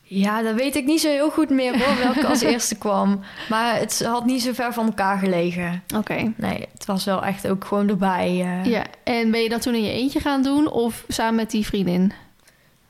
Ja, 0.03 0.43
dat 0.43 0.55
weet 0.55 0.77
ik 0.77 0.85
niet 0.85 1.01
zo 1.01 1.09
heel 1.09 1.31
goed 1.31 1.51
meer 1.51 1.79
hoor, 1.85 1.99
welke 1.99 2.27
als 2.27 2.41
eerste 2.53 2.75
kwam. 2.79 3.21
Maar 3.49 3.79
het 3.79 4.03
had 4.05 4.25
niet 4.25 4.43
zo 4.43 4.53
ver 4.53 4.73
van 4.73 4.87
elkaar 4.87 5.19
gelegen. 5.19 5.83
Oké. 5.97 6.33
Nee, 6.37 6.67
het 6.73 6.85
was 6.87 7.05
wel 7.05 7.25
echt 7.25 7.49
ook 7.49 7.65
gewoon 7.65 7.89
erbij. 7.89 8.27
eh. 8.41 8.65
Ja, 8.71 8.85
en 9.05 9.31
ben 9.31 9.41
je 9.43 9.49
dat 9.49 9.63
toen 9.63 9.75
in 9.75 9.83
je 9.85 9.93
eentje 9.93 10.21
gaan 10.21 10.43
doen 10.43 10.71
of 10.71 11.05
samen 11.09 11.35
met 11.35 11.51
die 11.51 11.67
vriendin? 11.67 12.13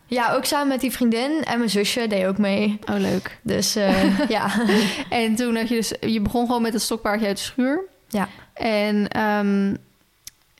Ja, 0.08 0.32
ook 0.32 0.44
samen 0.44 0.68
met 0.68 0.80
die 0.80 0.92
vriendin 0.92 1.44
en 1.44 1.58
mijn 1.58 1.70
zusje 1.70 2.06
deed 2.06 2.26
ook 2.26 2.38
mee. 2.38 2.78
Oh, 2.90 2.96
leuk. 2.98 3.38
Dus 3.42 3.76
eh, 3.76 4.18
ja. 4.28 4.50
En 5.10 5.34
toen 5.34 5.56
had 5.56 5.68
je 5.68 5.74
dus, 5.74 5.92
je 6.00 6.20
begon 6.20 6.46
gewoon 6.46 6.62
met 6.62 6.72
het 6.72 6.82
stokpaardje 6.82 7.26
uit 7.26 7.36
de 7.36 7.42
schuur. 7.42 7.80
Ja. 8.08 8.28
En 8.54 9.08
ehm, 9.08 9.74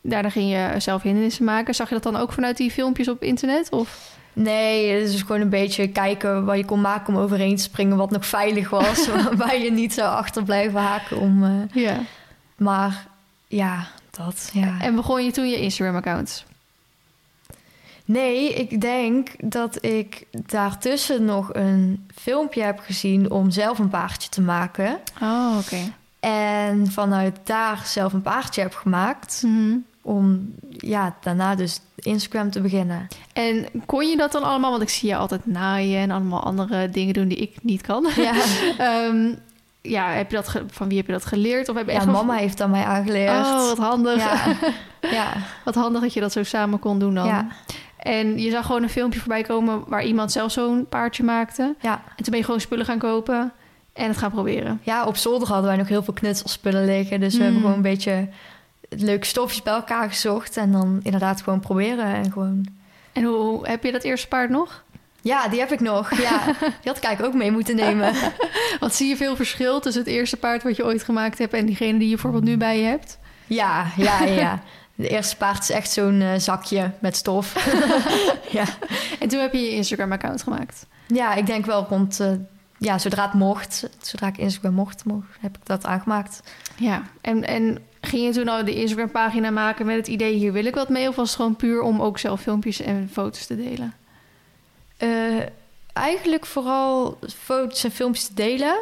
daarna 0.03 0.31
ging 0.31 0.51
je 0.51 0.81
zelf 0.81 1.03
hindernissen 1.03 1.45
maken. 1.45 1.75
Zag 1.75 1.89
je 1.89 1.95
dat 1.95 2.03
dan 2.13 2.17
ook 2.17 2.33
vanuit 2.33 2.57
die 2.57 2.71
filmpjes 2.71 3.09
op 3.09 3.23
internet? 3.23 3.71
Of? 3.71 4.17
Nee, 4.33 4.93
het 4.93 5.09
is 5.13 5.21
gewoon 5.21 5.41
een 5.41 5.49
beetje 5.49 5.89
kijken 5.89 6.45
wat 6.45 6.57
je 6.57 6.65
kon 6.65 6.81
maken 6.81 7.15
om 7.15 7.21
overheen 7.21 7.57
te 7.57 7.63
springen, 7.63 7.97
wat 7.97 8.11
nog 8.11 8.27
veilig 8.27 8.71
was, 8.71 9.09
waar 9.37 9.59
je 9.59 9.71
niet 9.73 9.93
zou 9.93 10.09
achter 10.17 10.43
blijven 10.43 10.81
haken 10.81 11.19
om. 11.19 11.45
eh, 11.45 11.83
Ja. 11.83 11.97
maar 12.57 13.07
ja, 13.49 13.87
dat. 14.11 14.51
Ja. 14.53 14.77
En 14.81 14.95
begon 14.95 15.25
je 15.25 15.31
toen 15.31 15.49
je 15.51 15.61
Instagram-account? 15.61 16.45
Nee, 18.09 18.55
ik 18.55 18.81
denk 18.81 19.29
dat 19.51 19.85
ik 19.85 20.27
daartussen 20.33 21.25
nog 21.25 21.55
een 21.55 22.07
filmpje 22.15 22.63
heb 22.63 22.79
gezien 22.79 23.31
om 23.31 23.51
zelf 23.51 23.79
een 23.79 23.89
paardje 23.89 24.29
te 24.29 24.41
maken. 24.41 24.99
Oh, 25.23 25.57
oké. 25.59 25.77
En 26.21 26.87
vanuit 26.91 27.39
daar 27.45 27.83
zelf 27.85 28.13
een 28.13 28.23
paardje 28.23 28.61
heb 28.61 28.75
gemaakt. 28.75 29.43
Mhm. 29.47 29.77
Om 30.03 30.55
ja, 30.71 31.17
daarna 31.21 31.55
dus 31.55 31.81
Instagram 31.97 32.51
te 32.51 32.61
beginnen. 32.61 33.07
En 33.33 33.67
kon 33.87 34.09
je 34.09 34.17
dat 34.17 34.33
dan 34.33 34.43
allemaal? 34.43 34.71
Want 34.71 34.83
ik 34.83 34.89
zie 34.89 35.09
je 35.09 35.17
altijd 35.17 35.47
naaien 35.47 36.01
en 36.01 36.11
allemaal 36.11 36.43
andere 36.45 36.91
dingen 36.91 37.15
doen 37.15 37.29
die 37.29 37.39
ik 37.39 37.57
niet 37.63 37.83
kan. 37.83 38.07
Ja, 38.17 38.33
Ehm, 38.79 39.33
ja, 39.83 40.11
heb 40.11 40.31
je 40.31 40.37
dat 40.37 40.63
van 40.71 40.89
wie 40.89 40.97
heb 40.97 41.07
je 41.07 41.13
dat 41.13 41.25
geleerd? 41.25 41.69
Of 41.69 41.77
heb 41.77 41.87
je 41.87 41.93
ja 41.93 41.99
echt 41.99 42.07
mama 42.07 42.35
heeft 42.35 42.59
dat 42.59 42.69
mij 42.69 42.85
aangeleerd. 42.85 43.47
Oh, 43.47 43.69
wat 43.69 43.79
handig. 43.79 44.17
ja. 44.17 44.45
ja, 45.19 45.33
Wat 45.65 45.75
handig 45.75 46.01
dat 46.03 46.13
je 46.13 46.21
dat 46.21 46.33
zo 46.33 46.43
samen 46.43 46.79
kon 46.79 46.99
doen 46.99 47.15
dan. 47.15 47.27
ja, 47.27 47.47
En 47.99 48.39
je 48.39 48.51
zag 48.51 48.67
gewoon 48.67 48.83
een 48.83 48.89
filmpje 48.89 49.19
voorbij 49.19 49.43
komen 49.43 49.83
waar 49.87 50.05
iemand 50.05 50.33
zelf 50.33 50.53
zo'n 50.53 50.87
paardje 50.89 51.23
maakte. 51.23 51.75
ja. 51.81 51.93
En 51.93 52.25
toen 52.25 52.31
ben 52.31 52.39
je 52.39 52.45
gewoon 52.45 52.61
spullen 52.61 52.85
gaan 52.87 52.99
kopen 52.99 53.53
en 53.93 54.09
het 54.09 54.17
gaan 54.17 54.31
proberen. 54.31 54.81
ja, 54.83 55.05
op 55.05 55.17
zolder 55.17 55.49
hadden 55.49 55.67
wij 55.67 55.77
nog 55.77 55.89
heel 55.89 56.03
veel 56.03 56.15
knutselspullen 56.15 56.85
liggen. 56.85 57.21
Dus 57.21 57.37
we 57.37 57.43
hebben 57.43 57.61
gewoon 57.61 57.77
een 57.77 57.83
beetje 57.83 58.29
leuke 58.89 59.27
stofjes 59.27 59.63
bij 59.63 59.73
elkaar 59.73 60.09
gezocht. 60.09 60.57
En 60.57 60.73
dan 60.73 61.01
inderdaad 61.03 61.43
gewoon 61.43 61.61
proberen. 61.61 62.05
En 62.05 62.33
gewoon... 62.33 62.67
En 63.13 63.23
hoe 63.25 63.69
heb 63.69 63.85
je 63.85 63.93
dat 63.93 64.03
eerste 64.03 64.29
paard 64.29 64.51
nog? 64.51 64.85
Ja, 65.23 65.49
die 65.49 65.59
heb 65.59 65.73
ik 65.73 65.81
nog. 65.81 66.21
Ja, 66.21 66.45
die 66.81 66.85
had 66.85 66.97
ik 66.97 67.03
eigenlijk 67.03 67.35
ook 67.35 67.41
mee 67.41 67.51
moeten 67.51 67.77
nemen. 67.77 68.13
Wat 68.81 68.95
zie 68.95 69.09
je 69.09 69.17
veel 69.17 69.37
verschil 69.37 69.81
tussen 69.81 70.03
het 70.03 70.13
eerste 70.13 70.37
paard 70.37 70.63
wat 70.63 70.77
je 70.77 70.85
ooit 70.85 71.03
gemaakt 71.03 71.39
hebt 71.39 71.53
en 71.53 71.67
diegene 71.67 71.99
die 71.99 72.09
je 72.09 72.15
bijvoorbeeld 72.15 72.45
nu 72.45 72.57
bij 72.57 72.79
je 72.79 72.85
hebt? 72.87 73.19
Ja, 73.47 73.87
ja, 73.97 74.25
ja. 74.25 74.63
De 74.99 75.09
eerste 75.09 75.37
paard 75.37 75.63
is 75.63 75.71
echt 75.71 75.91
zo'n 75.91 76.21
eh, 76.21 76.39
zakje 76.39 76.91
met 76.99 77.17
stof. 77.17 77.55
ja. 78.59 78.65
En 79.21 79.29
toen 79.29 79.41
heb 79.41 79.53
je 79.53 79.61
je 79.61 79.71
Instagram-account 79.71 80.43
gemaakt. 80.43 80.87
ja, 81.07 81.35
ik 81.35 81.47
denk 81.47 81.67
wel 81.67 81.87
rond... 81.89 82.21
eh, 82.21 82.33
ja, 82.79 82.99
zodra 82.99 83.25
het 83.25 83.33
mocht, 83.33 83.89
zodra 84.01 84.27
ik 84.27 84.39
Instagram 84.39 84.75
mocht, 84.75 85.05
mocht 85.05 85.27
heb 85.41 85.57
ik 85.57 85.67
dat 85.67 85.87
aangemaakt. 85.87 86.43
Ja, 86.77 87.03
en, 87.21 87.45
en 87.45 87.79
ging 88.01 88.25
je 88.25 88.33
toen 88.33 88.49
al 88.49 88.65
de 88.65 88.75
Instagram-pagina 88.75 89.51
maken 89.51 89.87
met 89.87 89.97
het 89.97 90.07
idee... 90.07 90.35
hier 90.35 90.53
wil 90.53 90.65
ik 90.65 90.75
wat 90.75 90.89
mee? 90.89 91.09
Of 91.09 91.17
was 91.17 91.29
het 91.29 91.37
gewoon 91.37 91.57
puur 91.57 91.81
om 91.81 92.03
ook 92.03 92.19
zelf 92.19 92.41
filmpjes 92.41 92.81
en 92.81 93.09
foto's 93.13 93.47
te 93.47 93.57
delen? 93.57 93.95
Eh, 94.97 95.43
eigenlijk 95.93 96.47
vooral 96.47 97.19
foto's 97.37 97.85
en 97.85 97.91
filmpjes 97.91 98.27
te 98.27 98.35
delen. 98.35 98.79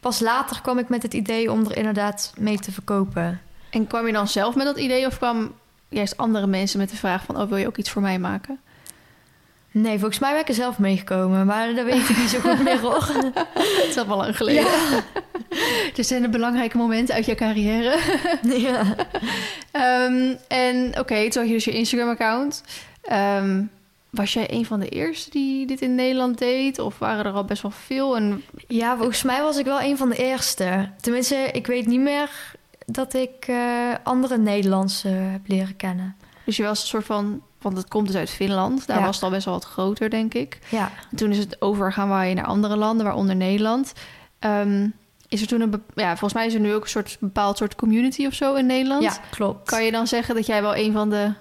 Pas 0.00 0.20
later 0.20 0.60
kwam 0.60 0.78
ik 0.78 0.88
met 0.88 1.02
het 1.02 1.14
idee 1.14 1.52
om 1.52 1.64
er 1.64 1.76
inderdaad 1.76 2.32
mee 2.38 2.58
te 2.58 2.72
verkopen. 2.72 3.40
En 3.70 3.86
kwam 3.86 4.06
je 4.06 4.12
dan 4.12 4.28
zelf 4.28 4.54
met 4.54 4.66
dat 4.66 4.78
idee... 4.78 5.06
of 5.06 5.16
kwam 5.16 5.52
juist 5.88 6.16
andere 6.16 6.46
mensen 6.46 6.78
met 6.78 6.90
de 6.90 6.96
vraag 6.96 7.24
van... 7.24 7.40
oh, 7.40 7.48
wil 7.48 7.56
je 7.56 7.66
ook 7.66 7.76
iets 7.76 7.90
voor 7.90 8.02
mij 8.02 8.18
maken? 8.18 8.60
Nee, 9.72 9.98
volgens 9.98 10.18
mij 10.18 10.32
ben 10.32 10.40
ik 10.40 10.48
er 10.48 10.54
zelf 10.54 10.78
meegekomen, 10.78 11.46
maar 11.46 11.74
dat 11.74 11.84
weet 11.84 12.08
ik 12.08 12.16
niet 12.16 12.28
zo 12.28 12.38
goed 12.38 12.62
meer 12.62 12.80
hoor. 12.80 13.04
Het 13.54 13.86
is 13.88 13.96
al 13.96 14.06
wel 14.06 14.16
lang 14.16 14.36
geleden. 14.36 14.66
Er 15.96 16.04
zijn 16.04 16.22
de 16.22 16.28
belangrijke 16.28 16.76
momenten 16.76 17.14
uit 17.14 17.26
je 17.26 17.34
carrière. 17.34 17.98
ja. 18.66 18.94
Ehm, 19.70 20.34
en 20.48 20.98
oké, 20.98 21.30
toen 21.30 21.40
had 21.42 21.46
je 21.46 21.52
dus 21.52 21.64
je 21.64 21.70
Instagram-account. 21.70 22.62
Ehm, 23.02 23.62
was 24.10 24.32
jij 24.32 24.46
een 24.50 24.66
van 24.66 24.80
de 24.80 24.88
eerste 24.88 25.30
die 25.30 25.66
dit 25.66 25.80
in 25.80 25.94
Nederland 25.94 26.38
deed? 26.38 26.78
Of 26.78 26.98
waren 26.98 27.24
er 27.24 27.32
al 27.32 27.44
best 27.44 27.62
wel 27.62 27.70
veel? 27.70 28.16
En 28.16 28.42
ja, 28.68 28.96
volgens 28.96 29.22
mij 29.22 29.42
was 29.42 29.56
ik 29.56 29.64
wel 29.64 29.80
een 29.80 29.96
van 29.96 30.08
de 30.08 30.16
eerste. 30.16 30.88
Tenminste, 31.00 31.48
ik 31.52 31.66
weet 31.66 31.86
niet 31.86 32.00
meer 32.00 32.30
dat 32.92 33.14
ik 33.14 33.44
eh, 33.46 33.56
andere 34.02 34.38
Nederlandse 34.38 35.08
heb 35.08 35.40
leren 35.46 35.76
kennen. 35.76 36.16
dus 36.44 36.56
je 36.56 36.62
was 36.62 36.80
een 36.80 36.86
soort 36.88 37.04
van... 37.06 37.42
Want 37.60 37.76
het 37.76 37.88
komt 37.88 38.06
dus 38.06 38.16
uit 38.16 38.30
Finland. 38.30 38.86
Daar 38.86 38.98
Ja. 38.98 39.04
was 39.04 39.14
het 39.14 39.24
al 39.24 39.30
best 39.30 39.44
wel 39.44 39.54
wat 39.54 39.64
groter, 39.64 40.10
denk 40.10 40.34
ik. 40.34 40.58
Ja, 40.68 40.90
En 41.10 41.16
toen 41.16 41.30
is 41.30 41.38
het 41.38 41.62
over 41.62 41.92
gaan 41.92 42.08
waaien 42.08 42.36
naar 42.36 42.44
andere 42.44 42.76
landen, 42.76 43.04
waaronder 43.06 43.36
Nederland. 43.36 43.92
Ehm, 44.38 44.88
is 45.28 45.40
er 45.40 45.46
toen 45.46 45.60
een... 45.60 45.82
Ja, 45.94 46.08
volgens 46.08 46.32
mij 46.32 46.46
is 46.46 46.54
er 46.54 46.60
nu 46.60 46.74
ook 46.74 46.82
een 46.82 46.88
soort 46.88 47.16
bepaald 47.20 47.56
soort 47.56 47.74
community 47.74 48.26
of 48.26 48.34
zo 48.34 48.54
in 48.54 48.66
Nederland. 48.66 49.02
ja 49.02 49.12
klopt. 49.30 49.68
Kan 49.70 49.84
je 49.84 49.90
dan 49.90 50.06
zeggen 50.06 50.34
dat 50.34 50.46
jij 50.46 50.62
wel 50.62 50.76
een 50.76 50.92
van 50.92 51.10
de 51.10 51.32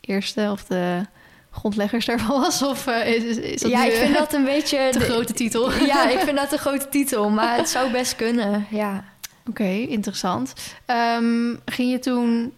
eerste 0.00 0.48
of 0.52 0.64
de 0.64 1.06
grondleggers 1.50 2.06
daarvan 2.06 2.40
was? 2.40 2.62
Of 2.62 2.86
eh, 2.86 3.06
is, 3.14 3.60
dat 3.60 3.70
ja, 3.70 3.84
ik 3.84 3.92
vind 3.92 4.14
dat 4.14 4.32
een 4.32 4.44
beetje... 4.54 4.88
de 4.92 4.98
de- 4.98 5.04
grote 5.04 5.32
titel? 5.32 5.70
Ja, 5.92 6.08
ik 6.08 6.18
vind 6.18 6.36
dat 6.36 6.52
een 6.52 6.58
grote 6.58 6.88
titel, 6.88 7.28
maar 7.30 7.56
het 7.56 7.68
zou 7.68 7.90
best 7.90 8.16
kunnen, 8.16 8.66
ja. 8.70 9.04
Oké, 9.50 9.68
interessant. 9.68 10.52
Ehm, 10.84 11.54
ging 11.64 11.90
je 11.90 11.98
toen... 11.98 12.52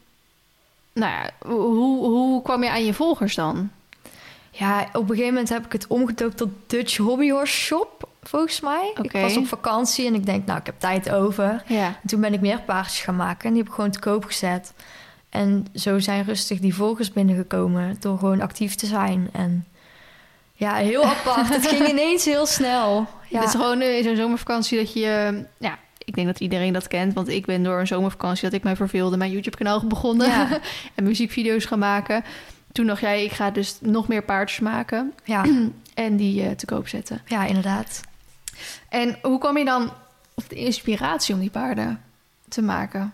Nou 0.93 1.13
ja, 1.13 1.49
hoe, 1.49 2.05
hoe 2.05 2.43
kwam 2.43 2.63
je 2.63 2.71
aan 2.71 2.85
je 2.85 2.95
volgers 2.95 3.35
dan? 3.35 3.71
Ja, 4.51 4.89
op 4.93 5.03
een 5.03 5.09
gegeven 5.09 5.29
moment 5.29 5.49
heb 5.49 5.65
ik 5.65 5.73
het 5.73 5.87
omgedoopt 5.87 6.37
tot 6.37 6.49
Dutch 6.67 6.97
Hobby 6.97 7.31
Horse 7.31 7.57
Shop, 7.57 8.09
volgens 8.23 8.61
mij. 8.61 8.91
Oké. 8.91 9.03
Ik 9.03 9.23
was 9.23 9.37
op 9.37 9.47
vakantie 9.47 10.07
en 10.07 10.15
ik 10.15 10.27
denk, 10.27 10.47
nou, 10.47 10.59
ik 10.59 10.67
heb 10.67 10.81
tijd 10.81 11.11
over. 11.11 11.63
Ja. 11.67 11.87
En 11.87 12.09
toen 12.09 12.21
ben 12.21 12.33
ik 12.33 12.41
meer 12.41 12.61
paardjes 12.61 13.01
gaan 13.01 13.17
maken 13.17 13.45
en 13.45 13.51
die 13.51 13.59
heb 13.59 13.69
ik 13.71 13.75
gewoon 13.75 13.91
te 13.91 13.99
koop 13.99 14.25
gezet. 14.25 14.73
En 15.29 15.67
zo 15.75 15.99
zijn 15.99 16.25
rustig 16.25 16.59
die 16.59 16.75
volgers 16.75 17.13
binnengekomen 17.13 17.97
door 18.01 18.19
gewoon 18.19 18.41
actief 18.41 18.75
te 18.75 18.87
zijn. 18.87 19.29
En 19.33 19.67
ja, 20.53 20.75
heel 20.75 21.05
apart. 21.05 21.49
het 21.49 21.67
ging 21.73 21.89
ineens 21.89 22.25
heel 22.25 22.47
snel. 22.47 23.07
Ja, 23.29 23.39
Het 23.39 23.49
is 23.49 23.55
gewoon 23.55 23.81
eh, 23.81 23.97
in 23.97 24.05
zo'n 24.05 24.17
zomervakantie 24.17 24.79
dat 24.79 24.93
je... 24.93 25.45
ja, 25.59 25.79
ik 26.05 26.15
denk 26.15 26.27
dat 26.27 26.41
iedereen 26.41 26.73
dat 26.73 26.89
kent. 26.89 27.15
Want 27.15 27.29
ik 27.29 27.47
ben 27.47 27.63
door 27.63 27.81
een 27.81 27.87
zomervakantie 27.87 28.45
dat 28.45 28.53
ik 28.53 28.63
mij 28.63 28.77
verveelde... 28.77 29.17
mijn 29.17 29.31
YouTube-kanaal 29.31 29.87
begonnen. 29.87 30.27
Ja. 30.27 30.49
en 30.95 31.05
muziekvideo's 31.05 31.65
gaan 31.65 31.79
maken. 31.79 32.25
Toen 32.73 32.87
dacht 32.87 33.01
jij, 33.01 33.25
ik 33.25 33.33
ga 33.33 33.51
dus 33.51 33.77
nog 33.81 34.09
meer 34.09 34.23
paardjes 34.23 34.61
maken. 34.61 35.13
ja, 35.25 35.45
En 35.95 36.17
die 36.17 36.43
eh, 36.43 36.51
te 36.51 36.67
koop 36.67 36.89
zetten. 36.89 37.21
ja, 37.27 37.45
inderdaad. 37.45 38.01
En 38.89 39.19
hoe 39.23 39.39
kwam 39.39 39.59
je 39.59 39.65
dan 39.65 39.93
op 40.35 40.49
de 40.49 40.55
inspiratie 40.55 41.35
om 41.35 41.41
die 41.41 41.51
paarden 41.51 42.03
te 42.49 42.63
maken? 42.63 43.13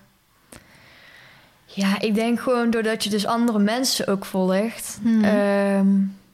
Ja, 1.64 2.00
ik 2.00 2.14
denk 2.14 2.40
gewoon 2.40 2.71
doordat 2.71 3.04
je 3.04 3.11
dus 3.11 3.26
andere 3.26 3.59
mensen 3.59 4.07
ook 4.07 4.25
volgt. 4.25 4.99
Hmm. 5.02 5.25
Ehm, 5.25 5.88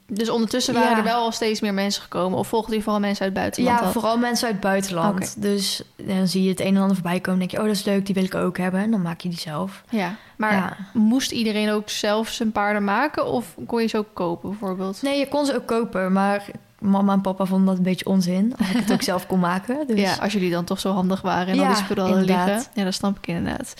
Dus 0.06 0.30
ondertussen 0.30 0.74
waren 0.74 0.90
Ja. 0.90 0.96
er 0.96 1.02
wel 1.04 1.20
al 1.22 1.32
steeds 1.32 1.60
meer 1.60 1.74
mensen 1.74 2.02
gekomen. 2.02 2.38
Of 2.38 2.48
volgden 2.48 2.76
je 2.76 2.82
vooral 2.82 3.00
mensen 3.00 3.24
uit 3.24 3.32
het 3.32 3.42
buitenland? 3.42 3.78
ja, 3.80 3.86
al? 3.86 3.92
vooral 3.92 4.18
mensen 4.18 4.44
uit 4.46 4.54
het 4.56 4.64
buitenland. 4.64 5.42
Dus 5.42 5.82
dan 5.96 6.28
zie 6.28 6.42
je 6.42 6.48
het 6.50 6.60
een 6.60 6.66
en 6.76 6.80
ander 6.80 6.94
voorbij 6.96 7.20
komen. 7.20 7.38
denk 7.38 7.50
je, 7.50 7.58
oh, 7.58 7.64
dat 7.66 7.74
is 7.74 7.84
leuk, 7.84 8.06
die 8.06 8.14
wil 8.14 8.24
ik 8.24 8.34
ook 8.34 8.58
hebben. 8.58 8.80
En 8.80 8.90
dan 8.90 9.02
maak 9.02 9.20
je 9.20 9.28
die 9.28 9.38
zelf. 9.38 9.82
ja. 9.90 10.14
Maar 10.36 10.52
Ja. 10.52 10.76
moest 10.92 11.30
iedereen 11.30 11.70
ook 11.70 11.88
zelf 11.90 12.28
zijn 12.28 12.52
paarden 12.52 12.84
maken? 12.84 13.26
Of 13.26 13.54
kon 13.66 13.80
je 13.82 13.86
ze 13.88 13.98
ook 13.98 14.06
kopen 14.14 14.48
bijvoorbeeld? 14.50 15.02
Nee, 15.02 15.18
je 15.18 15.28
kon 15.28 15.46
ze 15.46 15.54
ook 15.56 15.66
kopen, 15.66 16.12
maar 16.12 16.44
mama 16.78 17.12
en 17.12 17.20
papa 17.20 17.44
vonden 17.44 17.66
dat 17.66 17.76
een 17.76 17.82
beetje 17.82 18.06
onzin. 18.06 18.54
Als 18.58 18.68
ik 18.70 18.76
het 18.76 18.92
ook 18.92 19.02
zelf 19.12 19.26
kon 19.26 19.40
maken. 19.40 19.86
Dus 19.86 20.00
Ja, 20.00 20.14
als 20.20 20.32
jullie 20.32 20.50
dan 20.50 20.64
toch 20.64 20.80
zo 20.80 20.92
handig 20.92 21.20
waren 21.20 21.46
en 21.52 21.58
al 21.58 21.64
Ja, 21.64 21.68
die 21.74 21.82
spullen 21.84 22.04
hadden 22.04 22.24
liggen. 22.24 22.62
Ja, 22.74 22.84
dat 22.84 22.94
snap 22.94 23.16
ik 23.18 23.26
inderdaad. 23.26 23.74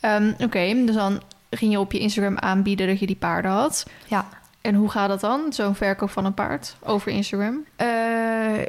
Ehm, 0.00 0.32
Oké, 0.38 0.84
dus 0.86 0.94
dan 0.94 1.20
ging 1.50 1.72
je 1.72 1.80
op 1.80 1.92
je 1.92 1.98
Instagram 1.98 2.38
aanbieden 2.38 2.86
dat 2.86 2.98
je 3.00 3.06
die 3.06 3.16
paarden 3.16 3.50
had. 3.50 3.86
ja. 4.08 4.26
En 4.60 4.74
hoe 4.74 4.90
gaat 4.90 5.08
dat 5.08 5.20
dan, 5.20 5.52
zo'n 5.52 5.74
verkoop 5.74 6.10
van 6.10 6.24
een 6.24 6.34
paard 6.34 6.76
over 6.82 7.10
Instagram? 7.12 7.64
Eh, 7.76 7.86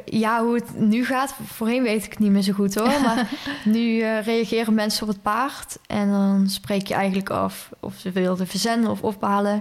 ja, 0.04 0.42
hoe 0.44 0.54
het 0.54 0.78
nu 0.78 1.04
gaat, 1.04 1.34
voorheen 1.46 1.82
weet 1.82 2.04
ik 2.04 2.10
het 2.10 2.18
niet 2.18 2.30
meer 2.30 2.42
zo 2.42 2.52
goed 2.52 2.74
hoor. 2.74 3.00
Maar 3.00 3.30
nu 3.64 4.00
eh, 4.00 4.22
reageren 4.24 4.74
mensen 4.74 5.02
op 5.02 5.08
het 5.08 5.22
paard. 5.22 5.78
En 5.86 6.10
dan 6.10 6.48
spreek 6.48 6.86
je 6.86 6.94
eigenlijk 6.94 7.30
af 7.30 7.70
of 7.80 7.94
ze 7.96 8.10
wilden 8.10 8.46
verzenden 8.46 8.90
of 8.90 9.02
ophalen. 9.02 9.54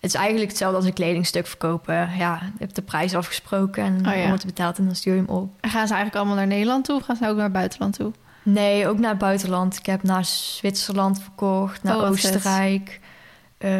Het 0.00 0.14
is 0.14 0.20
eigenlijk 0.20 0.48
hetzelfde 0.48 0.76
als 0.76 0.86
een 0.86 0.92
kledingstuk 0.92 1.46
verkopen. 1.46 1.94
Ja, 2.18 2.38
je 2.42 2.58
hebt 2.58 2.74
de 2.74 2.82
prijs 2.82 3.14
afgesproken 3.14 3.84
en 3.84 4.06
Oh 4.06 4.16
ja. 4.16 4.28
wordt 4.28 4.46
betaald 4.46 4.78
en 4.78 4.84
dan 4.84 4.94
stuur 4.94 5.14
je 5.14 5.20
hem 5.20 5.28
op. 5.28 5.50
En 5.60 5.70
gaan 5.70 5.86
ze 5.86 5.94
eigenlijk 5.94 6.16
allemaal 6.16 6.36
naar 6.36 6.46
Nederland 6.56 6.84
toe 6.84 6.96
of 6.96 7.02
gaan 7.04 7.16
ze 7.16 7.28
ook 7.28 7.34
naar 7.34 7.44
het 7.44 7.52
buitenland 7.52 7.96
toe? 7.96 8.12
Nee, 8.42 8.88
ook 8.88 8.98
naar 8.98 9.10
het 9.10 9.18
buitenland. 9.18 9.76
Ik 9.78 9.86
heb 9.86 10.02
naar 10.02 10.24
Zwitserland 10.24 11.22
verkocht, 11.22 11.82
naar 11.82 11.96
Oh. 11.96 12.02
Oostenrijk, 12.02 13.00
eh, 13.58 13.70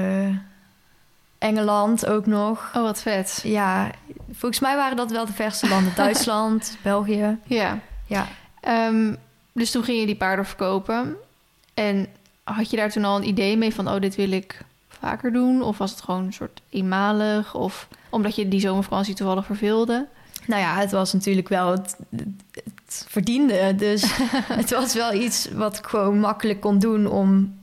Engeland 1.39 2.07
ook 2.07 2.27
nog. 2.27 2.71
Oh, 2.75 2.83
wat 2.83 3.03
vet. 3.03 3.41
Ja, 3.43 3.91
volgens 4.33 4.61
mij 4.61 4.77
waren 4.77 4.97
dat 4.97 5.11
wel 5.11 5.27
de 5.27 5.33
verste 5.33 5.69
landen. 5.69 5.93
Duitsland, 6.05 6.79
België. 6.83 7.39
Ja. 7.45 7.79
Ja. 8.07 8.29
Ehm, 8.61 9.15
dus 9.53 9.71
toen 9.71 9.85
ging 9.85 10.01
je 10.01 10.07
die 10.07 10.17
paarden 10.17 10.47
verkopen. 10.47 11.17
En 11.75 12.07
had 12.45 12.71
je 12.71 12.77
daar 12.77 12.91
toen 12.91 13.05
al 13.05 13.17
een 13.17 13.29
idee 13.29 13.57
mee 13.57 13.75
van... 13.75 13.89
oh, 13.89 14.01
dit 14.01 14.15
wil 14.15 14.33
ik 14.33 14.61
vaker 14.89 15.33
doen? 15.33 15.63
Of 15.63 15.79
was 15.79 15.91
het 15.91 16.01
gewoon 16.01 16.25
een 16.25 16.33
soort 16.33 16.61
eenmalig? 16.71 17.55
Of 17.55 17.89
omdat 18.11 18.35
je 18.35 18.49
die 18.49 18.61
zomervakantie 18.61 19.15
toevallig 19.15 19.47
verveelde? 19.47 20.07
Nou 20.47 20.61
ja, 20.61 20.77
het 20.77 20.91
was 20.91 21.13
natuurlijk 21.13 21.49
wel 21.49 21.71
het, 21.71 21.97
het 22.53 23.07
verdiende. 23.09 23.75
Dus 23.75 24.05
het 24.63 24.71
was 24.71 24.95
wel 24.95 25.13
iets 25.13 25.49
wat 25.53 25.79
ik 25.79 25.87
gewoon 25.87 26.19
makkelijk 26.19 26.61
kon 26.61 26.79
doen 26.79 27.07
om 27.07 27.56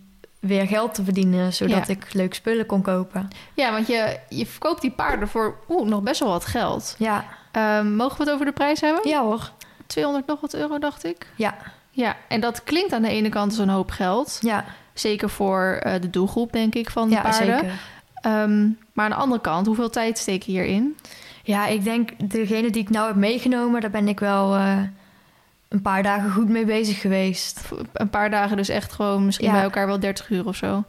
weer 0.43 0.67
geld 0.67 0.93
te 0.93 1.03
verdienen, 1.03 1.53
zodat 1.53 1.87
Ja. 1.87 1.93
ik 1.93 2.13
leuke 2.13 2.35
spullen 2.35 2.65
kon 2.65 2.81
kopen. 2.81 3.27
Ja, 3.53 3.71
want 3.71 3.87
je, 3.87 4.19
je 4.29 4.45
verkoopt 4.45 4.81
die 4.81 4.91
paarden 4.91 5.27
voor 5.27 5.55
oeh, 5.69 5.87
nog 5.87 6.01
best 6.01 6.19
wel 6.19 6.29
wat 6.29 6.45
geld. 6.45 6.95
Ja, 6.97 7.25
Ehm, 7.51 7.95
mogen 7.95 8.17
we 8.17 8.23
het 8.23 8.33
over 8.33 8.45
de 8.45 8.51
prijs 8.51 8.81
hebben? 8.81 9.09
ja 9.09 9.21
hoor. 9.21 9.51
200 9.87 10.27
nog 10.27 10.41
wat 10.41 10.53
euro, 10.53 10.79
dacht 10.79 11.05
ik. 11.05 11.27
Ja, 11.35 11.55
Ja, 11.91 12.15
en 12.27 12.39
dat 12.41 12.63
klinkt 12.63 12.93
aan 12.93 13.01
de 13.01 13.09
ene 13.09 13.29
kant 13.29 13.51
als 13.51 13.59
een 13.59 13.69
hoop 13.69 13.91
geld. 13.91 14.37
ja, 14.41 14.65
Zeker 14.93 15.29
voor 15.29 15.79
eh, 15.81 16.01
de 16.01 16.09
doelgroep, 16.09 16.51
denk 16.53 16.75
ik, 16.75 16.89
van 16.89 17.09
de 17.09 17.15
ja 17.15 17.21
paarden. 17.21 17.57
zeker. 17.59 17.71
Ehm, 18.13 18.61
maar 18.93 19.05
aan 19.05 19.11
de 19.11 19.15
andere 19.17 19.41
kant, 19.41 19.65
hoeveel 19.65 19.89
tijd 19.89 20.17
steek 20.17 20.43
je 20.43 20.51
hierin? 20.51 20.97
Ja, 21.43 21.67
ik 21.67 21.83
denk 21.83 22.09
degene 22.31 22.69
die 22.69 22.81
ik 22.81 22.89
nou 22.89 23.07
heb 23.07 23.15
meegenomen, 23.15 23.81
daar 23.81 23.89
ben 23.89 24.07
ik 24.07 24.19
wel 24.19 24.55
eh, 24.55 24.77
een 25.73 25.81
paar 25.81 26.03
dagen 26.03 26.31
goed 26.31 26.49
mee 26.49 26.65
bezig 26.65 27.01
geweest. 27.01 27.61
Een 27.93 28.09
paar 28.09 28.29
dagen 28.29 28.57
dus 28.57 28.69
echt 28.69 28.93
gewoon 28.93 29.25
misschien 29.25 29.47
Ja. 29.47 29.53
bij 29.53 29.63
elkaar 29.63 29.87
wel 29.87 29.99
30 29.99 30.29
uur 30.29 30.45
of 30.47 30.55
zo. 30.55 30.83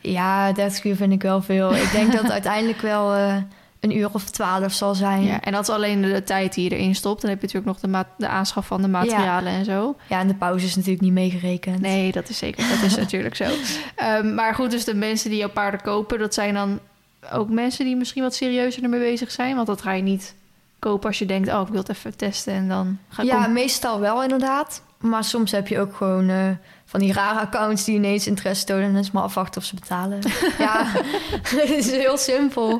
Ja, 0.00 0.52
30 0.52 0.84
uur 0.84 0.96
vind 0.96 1.12
ik 1.12 1.22
wel 1.22 1.42
veel. 1.42 1.74
Ik 1.74 1.90
denk 1.92 2.12
dat 2.12 2.22
het 2.22 2.30
uiteindelijk 2.30 2.80
wel 2.80 3.14
eh, 3.14 3.36
een 3.80 3.96
uur 3.96 4.08
of 4.12 4.24
twaalf 4.24 4.72
zal 4.72 4.94
zijn. 4.94 5.22
Ja, 5.24 5.40
en 5.40 5.52
dat 5.52 5.68
is 5.68 5.74
alleen 5.74 6.02
de, 6.02 6.12
de 6.12 6.22
tijd 6.24 6.54
die 6.54 6.70
je 6.70 6.76
erin 6.76 6.94
stopt. 6.94 7.20
Dan 7.20 7.30
heb 7.30 7.40
je 7.40 7.46
natuurlijk 7.46 7.72
nog 7.72 7.82
de, 7.82 7.88
ma- 7.88 8.14
de 8.18 8.28
aanschaf 8.28 8.66
van 8.66 8.82
de 8.82 8.88
materialen 8.88 9.52
en 9.52 9.64
zo. 9.64 9.96
Ja, 10.08 10.20
en 10.20 10.28
de 10.28 10.34
pauze 10.34 10.66
is 10.66 10.74
natuurlijk 10.76 11.02
niet 11.02 11.12
meegerekend. 11.12 11.80
Nee, 11.80 12.12
dat 12.12 12.28
is 12.28 12.38
zeker. 12.38 12.68
Dat 12.68 12.82
is 12.82 12.96
natuurlijk 13.04 13.34
zo. 13.36 13.44
Ehm, 13.96 14.34
maar 14.34 14.54
goed, 14.54 14.70
dus 14.70 14.84
de 14.84 14.94
mensen 14.94 15.30
die 15.30 15.38
jouw 15.38 15.48
paarden 15.50 15.80
kopen, 15.82 16.18
dat 16.18 16.34
zijn 16.34 16.54
dan 16.54 16.78
ook 17.32 17.48
mensen 17.50 17.84
die 17.84 17.96
misschien 17.96 18.22
wat 18.22 18.34
serieuzer 18.34 18.82
ermee 18.82 19.00
bezig 19.00 19.30
zijn. 19.30 19.54
Want 19.54 19.66
dat 19.66 19.82
ga 19.82 19.92
je 19.92 20.02
niet 20.02 20.34
kopen 20.78 21.08
als 21.08 21.18
je 21.18 21.26
denkt, 21.26 21.48
oh, 21.48 21.60
ik 21.60 21.68
wil 21.68 21.80
het 21.80 21.88
even 21.88 22.16
testen 22.16 22.52
en 22.52 22.68
dan 22.68 22.98
ga 23.08 23.22
ik 23.22 23.28
Ja, 23.28 23.46
om- 23.46 23.52
meestal 23.52 24.00
wel 24.00 24.22
inderdaad. 24.22 24.82
Maar 25.00 25.24
soms 25.24 25.50
heb 25.50 25.68
je 25.68 25.80
ook 25.80 25.96
gewoon 25.96 26.28
eh, 26.28 26.48
van 26.84 27.00
die 27.00 27.12
rare 27.12 27.40
accounts 27.40 27.84
die 27.84 27.94
ineens 27.94 28.26
interesse 28.26 28.64
tonen. 28.64 28.84
En 28.84 28.92
dan 28.92 29.00
is 29.02 29.10
maar 29.10 29.22
afwachten 29.22 29.60
of 29.60 29.66
ze 29.66 29.74
betalen. 29.74 30.18
ja, 30.58 30.84
het 31.60 31.70
is 31.70 31.90
heel 31.90 32.16
simpel. 32.16 32.72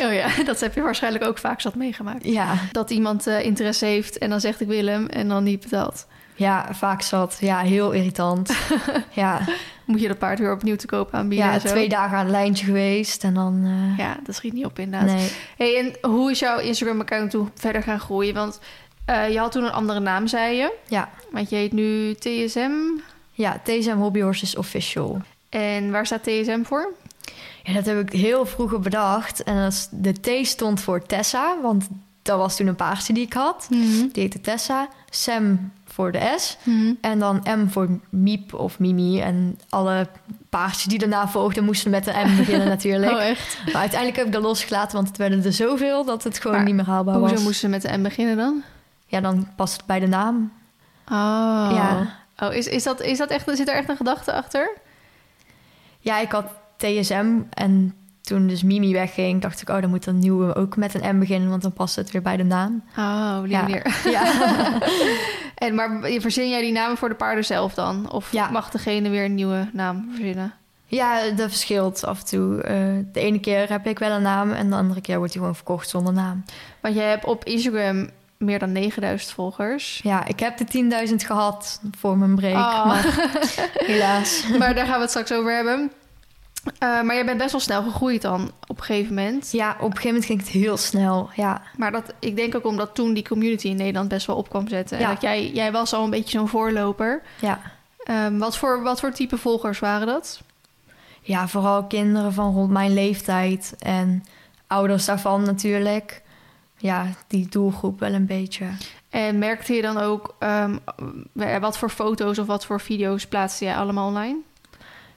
Oh 0.00 0.12
ja, 0.12 0.28
dat 0.44 0.60
heb 0.60 0.74
je 0.74 0.80
waarschijnlijk 0.82 1.24
ook 1.24 1.38
vaak 1.38 1.60
zat 1.60 1.74
meegemaakt. 1.74 2.24
Ja, 2.24 2.54
Dat 2.72 2.90
iemand 2.90 3.26
eh, 3.26 3.44
interesse 3.44 3.84
heeft 3.84 4.18
en 4.18 4.30
dan 4.30 4.40
zegt 4.40 4.60
ik 4.60 4.66
wil 4.68 4.86
hem 4.86 5.06
en 5.06 5.28
dan 5.28 5.44
niet 5.44 5.60
betaalt. 5.60 6.06
Ja 6.38 6.68
vaak 6.74 7.02
zat. 7.02 7.36
Ja, 7.40 7.58
heel 7.58 7.90
irritant. 7.92 8.56
ja, 9.10 9.40
Moet 9.84 10.00
je 10.00 10.08
dat 10.08 10.18
paard 10.18 10.38
weer 10.38 10.52
opnieuw 10.52 10.76
te 10.76 10.86
koop 10.86 11.14
aanbieden 11.14 11.46
ja 11.46 11.52
en 11.52 11.60
zo. 11.60 11.68
twee 11.68 11.88
dagen 11.88 12.16
aan 12.16 12.22
het 12.24 12.30
lijntje 12.34 12.64
geweest. 12.64 13.24
En 13.24 13.34
dan... 13.34 13.62
eh, 13.64 13.98
Ja, 13.98 14.16
dat 14.24 14.34
schiet 14.34 14.52
niet 14.52 14.64
op 14.64 14.78
inderdaad. 14.78 15.16
nee. 15.16 15.30
Hey, 15.56 15.78
en 15.78 16.10
hoe 16.10 16.30
is 16.30 16.38
jouw 16.38 16.58
Instagram-account 16.58 17.30
toen 17.30 17.50
verder 17.54 17.82
gaan 17.82 18.00
groeien? 18.00 18.34
Want 18.34 18.60
eh, 19.04 19.30
je 19.32 19.38
had 19.38 19.52
toen 19.52 19.64
een 19.64 19.72
andere 19.72 20.00
naam, 20.00 20.26
zei 20.26 20.56
je. 20.56 20.72
Ja, 20.86 21.08
Want 21.30 21.50
je 21.50 21.56
heet 21.56 21.72
nu 21.72 22.14
TSM. 22.14 22.70
ja, 23.32 23.60
TSM 23.64 23.96
Hobby 23.96 24.20
Horses 24.20 24.56
Official. 24.56 25.20
En 25.48 25.90
waar 25.90 26.06
staat 26.06 26.22
TSM 26.22 26.62
voor? 26.62 26.92
Ja, 27.62 27.72
dat 27.74 27.86
heb 27.86 28.00
ik 28.00 28.12
heel 28.20 28.46
vroeger 28.46 28.80
bedacht. 28.80 29.42
En 29.42 29.56
dat 29.62 29.72
is- 29.72 29.88
de 29.90 30.12
T 30.42 30.46
stond 30.46 30.80
voor 30.80 31.06
Tessa, 31.06 31.56
want 31.62 31.88
dat 32.22 32.38
was 32.38 32.56
toen 32.56 32.66
een 32.66 32.74
paardje 32.76 33.12
die 33.12 33.24
ik 33.24 33.32
had. 33.32 33.66
Die 33.70 34.10
heette 34.12 34.40
Tessa. 34.40 34.88
Sam 35.10 35.72
voor 35.98 36.12
de 36.12 36.34
S. 36.36 36.56
En 37.00 37.18
dan 37.18 37.42
M 37.44 37.68
voor 37.68 37.88
Miep 38.08 38.54
of 38.54 38.78
Mimi. 38.78 39.20
En 39.20 39.58
alle 39.68 40.06
paardjes 40.48 40.84
die 40.84 40.98
daarna 40.98 41.28
volgden 41.28 41.64
moesten 41.64 41.90
met 41.90 42.06
een 42.06 42.32
M 42.32 42.36
beginnen 42.36 42.68
natuurlijk. 42.76 43.12
Oh, 43.12 43.22
echt? 43.22 43.58
Maar 43.64 43.80
uiteindelijk 43.80 44.16
heb 44.18 44.26
ik 44.26 44.32
dat 44.32 44.42
losgelaten, 44.42 44.96
want 44.96 45.08
het 45.08 45.16
werden 45.16 45.44
er 45.44 45.52
zoveel 45.52 46.04
dat 46.04 46.24
het 46.24 46.38
gewoon 46.38 46.56
Maar 46.56 46.66
niet 46.66 46.74
meer 46.74 46.84
haalbaar 46.84 47.14
Hoezo 47.14 47.34
was. 47.34 47.42
moesten 47.42 47.60
ze 47.60 47.68
met 47.68 47.82
de 47.82 47.98
M 47.98 48.02
beginnen 48.02 48.36
dan? 48.36 48.62
Ja, 49.06 49.20
dan 49.20 49.48
past 49.56 49.76
het 49.76 49.86
bij 49.86 50.00
de 50.00 50.06
naam. 50.06 50.52
Oh. 51.08 51.68
Ja. 51.72 52.16
Oh, 52.38 52.54
is, 52.54 52.66
is, 52.66 52.82
dat, 52.82 53.00
is 53.00 53.18
dat 53.18 53.30
echt, 53.30 53.50
zit 53.56 53.68
er 53.68 53.74
echt 53.74 53.88
een 53.88 53.96
gedachte 53.96 54.32
achter? 54.32 54.70
Ja, 55.98 56.18
ik 56.20 56.32
had 56.32 56.46
TSM 56.76 57.26
en 57.50 57.94
toen 58.28 58.46
dus 58.46 58.62
Mimi 58.62 58.92
wegging, 58.92 59.42
dacht 59.42 59.60
ik, 59.62 59.68
oh, 59.68 59.80
dan 59.80 59.90
moet 59.90 60.06
een 60.06 60.18
nieuwe 60.18 60.54
ook 60.54 60.76
met 60.76 60.94
een 60.94 61.16
M 61.16 61.18
beginnen, 61.18 61.48
want 61.48 61.62
dan 61.62 61.72
past 61.72 61.96
het 61.96 62.10
weer 62.10 62.22
bij 62.22 62.36
de 62.36 62.44
naam. 62.44 62.82
Oh, 62.96 63.42
die 63.42 63.50
Ja. 63.50 63.66
Ja, 64.04 64.32
En, 65.58 65.74
maar 65.74 65.90
verzin 66.02 66.48
jij 66.48 66.60
die 66.60 66.72
namen 66.72 66.96
voor 66.96 67.08
de 67.08 67.14
paarden 67.14 67.44
zelf 67.44 67.74
dan? 67.74 68.10
Of 68.12 68.32
Ja. 68.32 68.50
mag 68.50 68.70
degene 68.70 69.08
weer 69.08 69.24
een 69.24 69.34
nieuwe 69.34 69.68
naam 69.72 70.08
verzinnen? 70.14 70.52
Ja, 70.86 71.30
dat 71.30 71.48
verschilt 71.48 72.04
af 72.04 72.18
en 72.20 72.26
toe. 72.26 72.62
Eh, 72.62 72.74
de 73.12 73.20
ene 73.20 73.40
keer 73.40 73.68
heb 73.70 73.86
ik 73.86 73.98
wel 73.98 74.10
een 74.10 74.22
naam 74.22 74.52
en 74.52 74.70
de 74.70 74.76
andere 74.76 75.00
keer 75.00 75.16
wordt 75.18 75.32
hij 75.32 75.40
gewoon 75.40 75.56
verkocht 75.56 75.88
zonder 75.88 76.12
naam. 76.12 76.44
Want 76.80 76.94
jij 76.94 77.08
hebt 77.08 77.24
op 77.24 77.44
Instagram 77.44 78.10
meer 78.36 78.58
dan 78.58 78.72
9000 78.72 79.32
volgers. 79.32 80.00
Ja, 80.02 80.26
ik 80.26 80.40
heb 80.40 80.56
de 80.56 80.64
10.000 80.64 81.14
gehad 81.26 81.80
voor 81.98 82.18
mijn 82.18 82.34
break, 82.34 82.54
Oh. 82.56 82.86
maar 82.86 83.30
helaas. 83.92 84.44
maar 84.58 84.74
daar 84.74 84.84
gaan 84.86 84.94
we 84.94 85.00
het 85.00 85.10
straks 85.10 85.32
over 85.32 85.54
hebben. 85.54 85.92
Eh, 86.78 87.02
maar 87.02 87.14
jij 87.14 87.24
bent 87.24 87.38
best 87.38 87.52
wel 87.52 87.60
snel 87.60 87.82
gegroeid 87.82 88.22
dan 88.22 88.50
op 88.66 88.78
een 88.78 88.84
gegeven 88.84 89.14
moment. 89.14 89.52
Ja, 89.52 89.70
op 89.70 89.76
een 89.76 89.84
gegeven 89.96 90.06
moment 90.08 90.24
ging 90.24 90.38
het 90.40 90.48
heel 90.48 90.76
snel. 90.76 91.30
Ja, 91.34 91.62
Maar 91.76 91.92
dat, 91.92 92.14
ik 92.18 92.36
denk 92.36 92.54
ook 92.54 92.64
omdat 92.66 92.94
toen 92.94 93.14
die 93.14 93.28
community 93.28 93.68
in 93.68 93.76
Nederland 93.76 94.08
best 94.08 94.26
wel 94.26 94.36
op 94.36 94.48
kwam 94.48 94.68
zetten. 94.68 94.96
En 94.96 95.02
Ja. 95.02 95.08
dat 95.12 95.22
jij, 95.22 95.50
jij 95.50 95.72
was 95.72 95.92
al 95.92 96.04
een 96.04 96.10
beetje 96.10 96.38
zo'n 96.38 96.48
voorloper. 96.48 97.22
ja. 97.40 97.60
Ehm, 98.04 98.38
wat, 98.38 98.56
voor, 98.56 98.82
wat 98.82 99.00
voor 99.00 99.12
type 99.12 99.36
volgers 99.38 99.78
waren 99.78 100.06
dat? 100.06 100.40
ja, 101.20 101.48
vooral 101.48 101.84
kinderen 101.84 102.32
van 102.32 102.54
rond 102.54 102.70
mijn 102.70 102.94
leeftijd 102.94 103.74
en 103.78 104.24
ouders 104.66 105.04
daarvan 105.04 105.42
natuurlijk. 105.42 106.22
Ja, 106.76 107.06
die 107.26 107.48
doelgroep 107.48 108.00
wel 108.00 108.12
een 108.12 108.26
beetje. 108.26 108.64
En 109.10 109.38
merkte 109.38 109.72
je 109.74 109.82
dan 109.82 109.98
ook 109.98 110.34
ehm, 110.38 110.76
wat 111.60 111.78
voor 111.78 111.90
foto's 111.90 112.38
of 112.38 112.46
wat 112.46 112.66
voor 112.66 112.80
video's 112.80 113.26
plaatste 113.26 113.64
jij 113.64 113.76
allemaal 113.76 114.06
online? 114.08 114.36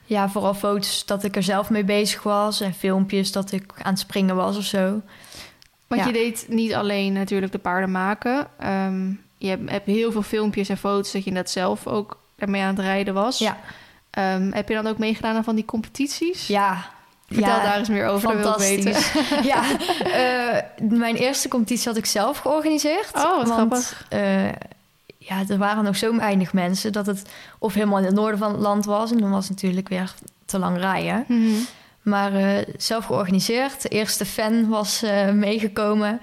Ja, 0.04 0.28
vooral 0.28 0.54
foto's 0.54 1.06
dat 1.06 1.24
ik 1.24 1.36
er 1.36 1.42
zelf 1.42 1.70
mee 1.70 1.84
bezig 1.84 2.22
was 2.22 2.60
en 2.60 2.74
filmpjes 2.74 3.32
dat 3.32 3.52
ik 3.52 3.72
aan 3.82 3.90
het 3.90 3.98
springen 3.98 4.36
was 4.36 4.56
of 4.56 4.64
zo. 4.64 5.00
Want 5.86 6.00
Ja. 6.00 6.06
je 6.06 6.12
deed 6.12 6.44
niet 6.48 6.74
alleen 6.74 7.12
natuurlijk 7.12 7.52
de 7.52 7.58
paarden 7.58 7.90
maken. 7.90 8.46
Ehm, 8.58 9.10
je 9.38 9.48
hebt, 9.66 9.86
heel 9.86 10.12
veel 10.12 10.22
filmpjes 10.22 10.68
en 10.68 10.76
foto's 10.76 11.12
dat 11.12 11.24
je 11.24 11.30
net 11.30 11.50
zelf 11.50 11.86
ook 11.86 12.18
ermee 12.36 12.62
aan 12.62 12.68
het 12.76 12.78
rijden 12.84 13.14
was. 13.14 13.38
Ja, 13.38 13.58
Ehm, 14.10 14.50
heb 14.52 14.68
je 14.68 14.74
dan 14.74 14.86
ook 14.86 14.98
meegedaan 14.98 15.36
aan 15.36 15.44
van 15.44 15.54
die 15.54 15.64
competities? 15.64 16.46
ja. 16.46 16.84
Vertel 17.26 17.50
ja, 17.56 17.62
daar 17.62 17.78
eens 17.78 17.88
meer 17.88 18.06
over, 18.06 18.28
dat 18.32 18.42
wil 18.42 18.52
ik 18.52 18.58
weten. 18.82 18.94
Fantastisch. 18.94 19.44
ja, 19.52 19.62
eh, 20.56 20.62
mijn 20.88 21.14
eerste 21.16 21.48
competitie 21.48 21.88
had 21.88 21.96
ik 21.96 22.06
zelf 22.06 22.38
georganiseerd. 22.38 23.10
Oh, 23.14 23.36
wat 23.36 23.48
want, 23.48 23.52
grappig. 23.52 24.06
eh, 24.08 24.48
ja, 25.28 25.42
er 25.48 25.58
waren 25.58 25.84
nog 25.84 25.96
zo 25.96 26.16
weinig 26.16 26.52
mensen 26.52 26.92
dat 26.92 27.06
het 27.06 27.22
of 27.58 27.74
helemaal 27.74 27.98
in 27.98 28.04
het 28.04 28.14
noorden 28.14 28.38
van 28.38 28.52
het 28.52 28.60
land 28.60 28.84
was. 28.84 29.10
En 29.10 29.18
dan 29.18 29.30
was 29.30 29.48
het 29.48 29.54
natuurlijk 29.62 29.88
weer 29.88 30.14
te 30.44 30.58
lang 30.58 30.78
rijden. 30.78 31.24
Mhm. 31.28 31.50
Maar 32.02 32.34
eh, 32.34 32.66
zelf 32.76 33.04
georganiseerd. 33.04 33.82
De 33.82 33.88
eerste 33.88 34.24
fan 34.24 34.68
was 34.68 35.02
eh, 35.02 35.30
meegekomen. 35.30 36.20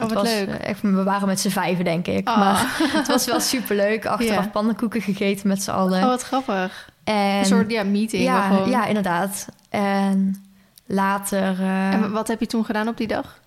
Oh, 0.00 0.08
wat 0.08 0.12
was, 0.12 0.22
leuk. 0.22 0.48
eh, 0.48 0.68
echt, 0.68 0.80
we 0.80 1.02
waren 1.02 1.26
met 1.28 1.40
z'n 1.40 1.48
vijven, 1.48 1.84
denk 1.84 2.06
ik. 2.06 2.28
Oh. 2.28 2.36
Maar 2.38 2.76
het 2.98 3.06
was 3.06 3.26
wel 3.26 3.40
superleuk. 3.40 4.06
Achteraf 4.16 4.44
Ja. 4.44 4.50
pannenkoeken 4.50 5.00
gegeten 5.02 5.48
met 5.48 5.62
z'n 5.62 5.70
allen. 5.70 6.02
Oh, 6.02 6.06
wat 6.08 6.22
grappig. 6.22 6.90
en, 7.04 7.14
Een 7.14 7.44
soort 7.44 7.70
ja, 7.70 7.82
meeting. 7.82 8.22
ja, 8.22 8.62
ja, 8.66 8.86
inderdaad. 8.86 9.46
En 9.70 10.44
later 10.86 11.60
En 11.62 12.12
wat 12.12 12.28
heb 12.28 12.40
je 12.40 12.46
toen 12.46 12.64
gedaan 12.64 12.88
op 12.88 12.96
die 12.96 13.06
dag? 13.06 13.40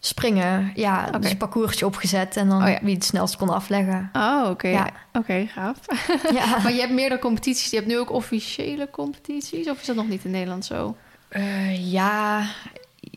Springen. 0.00 0.72
Ja, 0.74 1.10
dus 1.10 1.30
een 1.30 1.36
parcoursje 1.36 1.86
opgezet. 1.86 2.36
En 2.36 2.48
dan 2.48 2.62
Oh 2.62 2.68
ja. 2.68 2.78
wie 2.82 2.94
het 2.94 3.04
snelst 3.04 3.36
kon 3.36 3.48
afleggen. 3.50 4.10
Oh, 4.12 4.46
oké. 4.50 4.68
Ja. 4.68 4.90
Oké, 5.12 5.46
gaaf. 5.46 5.76
ja. 6.38 6.58
Maar 6.62 6.72
je 6.72 6.80
hebt 6.80 6.92
meerdere 6.92 7.20
competities. 7.20 7.70
Je 7.70 7.76
hebt 7.76 7.88
nu 7.88 7.98
ook 7.98 8.10
officiële 8.12 8.90
competities? 8.90 9.68
Of 9.70 9.80
is 9.80 9.86
dat 9.86 9.96
nog 9.96 10.08
niet 10.08 10.24
in 10.24 10.30
Nederland 10.30 10.64
zo? 10.64 10.96
Eh, 11.28 11.92
ja, 11.92 12.42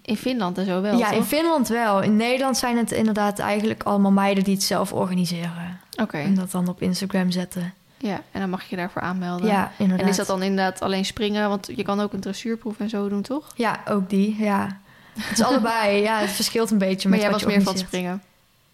In 0.02 0.18
Finland 0.18 0.58
en 0.58 0.66
zo 0.66 0.82
wel, 0.82 0.98
ja, 0.98 1.12
in? 1.12 1.24
Finland 1.24 1.68
wel. 1.68 2.02
In 2.02 2.16
Nederland 2.16 2.58
zijn 2.58 2.78
het 2.78 2.92
inderdaad 2.92 3.40
eigenlijk 3.40 3.84
allemaal 3.84 4.12
meiden 4.12 4.44
die 4.44 4.54
het 4.54 4.64
zelf 4.64 4.94
organiseren. 4.94 5.80
Oké, 6.02 6.18
En 6.18 6.36
dat 6.36 6.52
dan 6.52 6.68
op 6.68 6.82
Instagram 6.82 7.32
zetten. 7.32 7.74
ja. 7.98 8.22
En 8.32 8.40
dan 8.40 8.50
mag 8.50 8.62
je 8.62 8.68
je 8.70 8.76
daarvoor 8.76 9.02
aanmelden. 9.02 9.48
Ja, 9.48 9.72
inderdaad. 9.78 10.06
En 10.06 10.12
is 10.12 10.18
dat 10.18 10.28
dan 10.28 10.42
inderdaad 10.42 10.82
alleen 10.82 11.06
springen? 11.06 11.50
Want 11.50 11.70
je 11.76 11.84
kan 11.84 12.00
ook 12.00 12.14
een 12.14 12.20
dressuurproef 12.20 12.80
en 12.80 12.90
zo 12.90 13.10
doen, 13.10 13.22
toch? 13.22 13.52
Ja, 13.56 13.80
ook 13.88 14.10
die, 14.10 14.36
ja. 14.40 14.80
Het 15.22 15.40
is 15.40 15.46
allebei, 15.46 16.02
ja, 16.02 16.20
het 16.20 16.30
verschilt 16.30 16.72
een 16.72 16.78
beetje 16.78 17.10
Maar 17.10 17.18
met 17.18 17.28
jij 17.28 17.36
wat 17.36 17.44
was 17.44 17.52
je 17.52 17.58
meer 17.58 17.66
van 17.68 17.78
springen. 17.78 18.24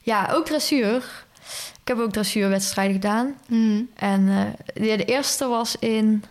Ja, 0.01 0.29
ook 0.31 0.45
dressuur. 0.45 1.23
Ik 1.81 1.87
heb 1.87 1.99
ook 1.99 2.11
dressuurwedstrijden 2.11 2.93
gedaan. 2.93 3.35
Mhm. 3.47 3.81
En 3.95 4.29
eh, 4.29 4.41
de, 4.73 4.97
de 4.97 5.05
eerste 5.05 5.47
was 5.47 5.75
in... 5.79 6.23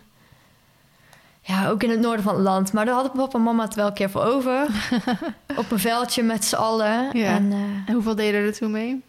Ja, 1.41 1.69
ook 1.69 1.83
in 1.83 1.89
het 1.89 1.99
noorden 1.99 2.23
van 2.23 2.33
het 2.33 2.43
land. 2.43 2.73
Maar 2.73 2.85
daar 2.85 2.93
hadden 2.93 3.11
papa 3.11 3.37
en 3.37 3.43
mama 3.43 3.63
het 3.63 3.75
wel 3.75 3.87
een 3.87 3.93
keer 3.93 4.09
voor 4.09 4.23
over. 4.23 4.67
Op 5.55 5.71
een 5.71 5.79
veldje 5.79 6.23
met 6.23 6.45
z'n 6.45 6.55
allen. 6.55 7.09
Ja. 7.17 7.25
En 7.25 7.51
eh, 7.51 7.59
En 7.85 7.93
hoeveel 7.93 8.15
deden 8.15 8.41
er 8.41 8.53
toen 8.53 8.71
mee? 8.71 9.01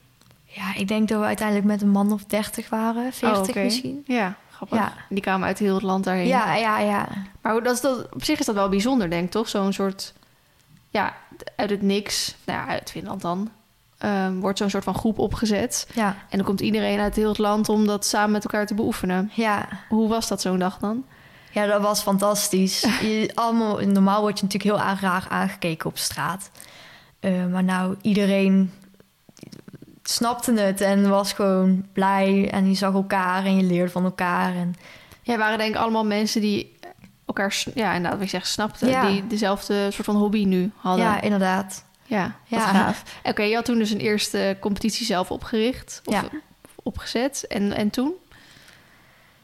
ja, 0.45 0.75
ik 0.75 0.89
denk 0.89 1.09
dat 1.09 1.21
we 1.21 1.27
uiteindelijk 1.27 1.67
met 1.67 1.83
een 1.83 1.89
man 1.89 2.13
of 2.13 2.25
30 2.25 2.69
waren. 2.69 3.13
40 3.13 3.39
Oh, 3.39 3.49
oké. 3.49 3.63
misschien. 3.63 4.03
Ja, 4.07 4.37
grappig. 4.53 4.79
Ja. 4.79 4.93
Die 5.09 5.23
kwamen 5.23 5.47
uit 5.47 5.59
heel 5.59 5.75
het 5.75 5.83
land 5.83 6.05
daarheen. 6.05 6.27
Ja, 6.27 6.55
ja, 6.55 6.79
ja. 6.79 7.09
Maar 7.41 7.63
dat 7.63 7.75
is 7.75 7.81
dat, 7.81 8.07
op 8.15 8.25
zich 8.25 8.39
is 8.39 8.47
dat 8.47 8.55
wel 8.55 8.69
bijzonder, 8.69 9.11
denk 9.11 9.25
ik, 9.25 9.31
toch? 9.31 9.49
Zo'n 9.49 9.73
soort... 9.73 10.13
Ja, 10.97 11.15
uit 11.57 11.71
het 11.71 11.83
niks, 11.83 12.35
nou 12.45 12.59
ja, 12.59 12.67
uit 12.67 12.91
Finland 12.91 13.21
dan... 13.23 13.51
ehm, 13.99 14.35
wordt 14.35 14.59
zo'n 14.59 14.71
soort 14.71 14.85
van 14.85 14.95
groep 14.95 15.19
opgezet. 15.19 15.89
Ja, 15.95 16.17
En 16.31 16.37
dan 16.37 16.47
komt 16.47 16.61
iedereen 16.61 16.99
uit 17.01 17.17
heel 17.17 17.29
het 17.29 17.39
land 17.39 17.69
om 17.69 17.87
dat 17.87 18.05
samen 18.07 18.31
met 18.31 18.45
elkaar 18.45 18.67
te 18.67 18.75
beoefenen. 18.75 19.31
ja. 19.35 19.69
Hoe 19.89 20.09
was 20.09 20.29
dat 20.29 20.41
zo'n 20.41 20.59
dag 20.59 20.79
dan? 20.79 21.05
Ja, 21.53 21.67
dat 21.67 21.81
was 21.81 22.03
fantastisch. 22.03 22.81
Je, 23.01 23.31
allemaal, 23.35 23.81
normaal 23.81 24.21
word 24.21 24.39
je 24.39 24.45
natuurlijk 24.45 24.81
heel 24.81 24.95
raar 25.01 25.27
aangekeken 25.29 25.87
op 25.89 25.99
straat. 25.99 26.51
Eh, 27.21 27.47
maar 27.47 27.65
nou, 27.65 27.97
iedereen 28.03 28.73
snapte 30.03 30.53
het 30.53 30.81
en 30.81 31.09
was 31.09 31.33
gewoon 31.33 31.87
blij. 31.93 32.51
En 32.51 32.69
je 32.69 32.75
zag 32.75 32.95
elkaar 32.95 33.45
en 33.45 33.57
je 33.57 33.63
leerde 33.63 33.91
van 33.91 34.05
elkaar. 34.05 34.55
En 34.55 34.75
Ja, 35.23 35.37
waren 35.39 35.59
denk 35.59 35.75
ik 35.75 35.81
allemaal 35.81 36.05
mensen 36.05 36.41
die 36.41 36.76
elkaar, 37.27 37.65
ja, 37.75 37.87
inderdaad, 37.89 38.13
wat 38.13 38.23
ik 38.23 38.29
zeg, 38.31 38.47
snapten. 38.47 38.89
Ja. 38.89 39.11
Die 39.11 39.27
dezelfde 39.27 39.91
soort 39.91 40.07
van 40.07 40.17
hobby 40.17 40.45
nu 40.45 40.71
hadden. 40.77 41.05
ja, 41.05 41.21
inderdaad. 41.21 41.85
Ja, 42.05 42.35
Ja. 42.45 42.61
gaaf. 42.61 43.03
Oké, 43.23 43.43
je 43.43 43.55
had 43.55 43.65
toen 43.65 43.79
dus 43.79 43.91
een 43.91 44.01
eerste 44.01 44.57
competitie 44.61 45.07
zelf 45.07 45.31
opgericht. 45.31 46.01
Of 46.05 46.15
Ja. 46.15 46.25
opgezet. 46.83 47.45
En, 47.49 47.73
en 47.73 47.91
toen? 47.91 48.13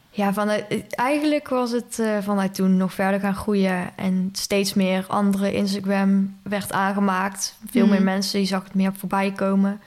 Ja, 0.09 0.33
vanuit, 0.33 0.85
eigenlijk 0.95 1.47
was 1.49 1.71
het 1.71 1.99
eh, 1.99 2.17
vanuit 2.21 2.55
toen 2.55 2.77
nog 2.77 2.93
verder 2.93 3.19
gaan 3.19 3.35
groeien. 3.35 3.97
En 3.97 4.29
steeds 4.33 4.73
meer 4.73 5.05
andere 5.07 5.53
Instagram 5.53 6.37
werd 6.43 6.71
aangemaakt. 6.71 7.55
Veel 7.69 7.85
Mhm. 7.85 7.91
meer 7.93 8.03
mensen, 8.03 8.39
je 8.39 8.45
zag 8.45 8.63
het 8.63 8.73
meer 8.73 8.93
voorbij 8.97 9.31
komen. 9.31 9.81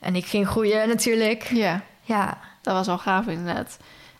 En 0.00 0.16
ik 0.16 0.26
ging 0.26 0.48
groeien 0.48 0.88
natuurlijk. 0.88 1.42
Ja, 1.42 1.82
Ja, 2.02 2.38
dat 2.62 2.74
was 2.74 2.88
al 2.88 2.98
gaaf 2.98 3.26
inderdaad. 3.26 3.76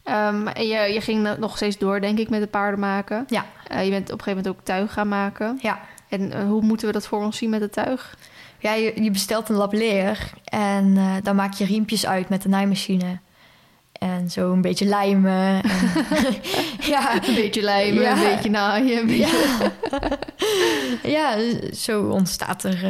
Ehm, 0.08 0.46
en 0.46 0.66
je, 0.66 0.92
je 0.92 1.00
ging 1.00 1.28
nog 1.38 1.56
steeds 1.56 1.78
door, 1.78 2.00
denk 2.00 2.18
ik, 2.18 2.28
met 2.30 2.40
de 2.40 2.46
paarden 2.46 2.80
maken. 2.80 3.24
ja, 3.28 3.44
Eh, 3.66 3.84
je 3.84 3.90
bent 3.90 4.12
op 4.12 4.18
een 4.18 4.24
gegeven 4.24 4.36
moment 4.44 4.48
ook 4.60 4.64
tuig 4.64 4.92
gaan 4.92 5.08
maken. 5.08 5.58
ja. 5.62 5.80
En 6.08 6.32
eh, 6.32 6.42
hoe 6.44 6.62
moeten 6.62 6.86
we 6.86 6.92
dat 6.92 7.06
voor 7.06 7.22
ons 7.24 7.36
zien 7.36 7.50
met 7.50 7.60
het 7.60 7.72
tuig? 7.72 8.16
Ja, 8.58 8.72
je, 8.74 9.02
je 9.02 9.10
bestelt 9.10 9.48
een 9.48 9.56
lap 9.56 9.72
leer 9.72 10.30
en 10.44 10.96
eh, 10.96 11.14
dan 11.22 11.36
maak 11.36 11.52
je 11.54 11.64
riempjes 11.64 12.06
uit 12.06 12.28
met 12.28 12.42
de 12.42 12.48
naaimachine. 12.48 13.18
En 13.92 14.30
zo 14.30 14.52
een 14.52 14.60
beetje 14.60 14.84
lijmen. 14.84 15.62
En, 15.62 15.70
ja, 16.92 17.14
Een 17.26 17.34
beetje 17.34 17.62
lijmen, 17.62 18.02
Ja. 18.02 18.12
een 18.12 18.34
beetje 18.34 18.50
naaien. 18.50 18.98
Een 19.00 19.06
beetje... 19.06 19.70
ja, 21.02 21.36
zo 21.86 22.02
ontstaat 22.02 22.64
er 22.64 22.84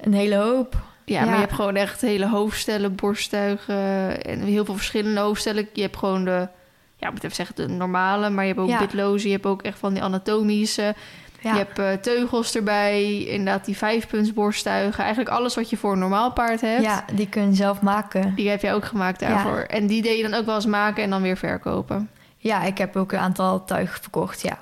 een 0.00 0.14
hele 0.14 0.36
hoop. 0.36 0.76
Ja, 1.08 1.24
maar 1.24 1.34
je 1.34 1.40
hebt 1.40 1.52
gewoon 1.52 1.76
echt 1.76 2.00
hele 2.00 2.28
hoofdstellen, 2.28 2.94
borsttuigen 2.94 4.24
en 4.24 4.40
heel 4.40 4.64
veel 4.64 4.74
verschillende 4.74 5.20
hoofdstellen. 5.20 5.68
Je 5.72 5.82
hebt 5.82 5.96
gewoon 5.96 6.24
de, 6.24 6.48
ja, 6.96 7.06
ik 7.06 7.12
moet 7.12 7.24
even 7.24 7.36
zeggen, 7.36 7.54
de 7.56 7.66
normale, 7.68 8.30
maar 8.30 8.44
je 8.44 8.50
hebt 8.52 8.62
ook 8.62 8.68
Ja. 8.68 8.78
bitloze, 8.78 9.26
je 9.26 9.32
hebt 9.32 9.46
ook 9.46 9.62
echt 9.62 9.78
van 9.78 9.92
die 9.94 10.02
anatomische. 10.02 10.94
Ja, 11.40 11.52
Je 11.52 11.58
hebt 11.58 11.78
eh, 11.78 11.92
teugels 11.92 12.54
erbij, 12.54 13.18
inderdaad 13.24 13.64
die 13.64 13.76
vijfpuntsborsttuigen. 13.76 15.00
Eigenlijk 15.04 15.34
alles 15.36 15.54
wat 15.54 15.70
je 15.70 15.76
voor 15.76 15.92
een 15.92 15.98
normaal 15.98 16.32
paard 16.32 16.60
hebt, 16.60 16.82
ja, 16.82 17.04
die 17.14 17.28
kun 17.28 17.48
je 17.48 17.54
zelf 17.54 17.80
maken. 17.80 18.34
die 18.34 18.48
heb 18.48 18.62
je 18.62 18.72
ook 18.72 18.84
gemaakt 18.84 19.20
daarvoor. 19.20 19.58
En 19.58 19.86
die 19.86 20.02
deed 20.02 20.16
je 20.16 20.22
dan 20.22 20.34
ook 20.34 20.46
wel 20.46 20.54
eens 20.54 20.66
maken 20.66 21.02
en 21.02 21.10
dan 21.10 21.22
weer 21.22 21.36
verkopen. 21.36 22.10
Ja, 22.36 22.62
ik 22.62 22.78
heb 22.78 22.96
ook 22.96 23.12
een 23.12 23.18
aantal 23.18 23.64
tuigen 23.64 24.00
verkocht, 24.02 24.40
ja. 24.42 24.58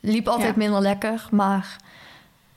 Liep 0.00 0.28
altijd 0.28 0.48
Ja. 0.54 0.56
minder 0.56 0.80
lekker, 0.80 1.26
maar 1.30 1.76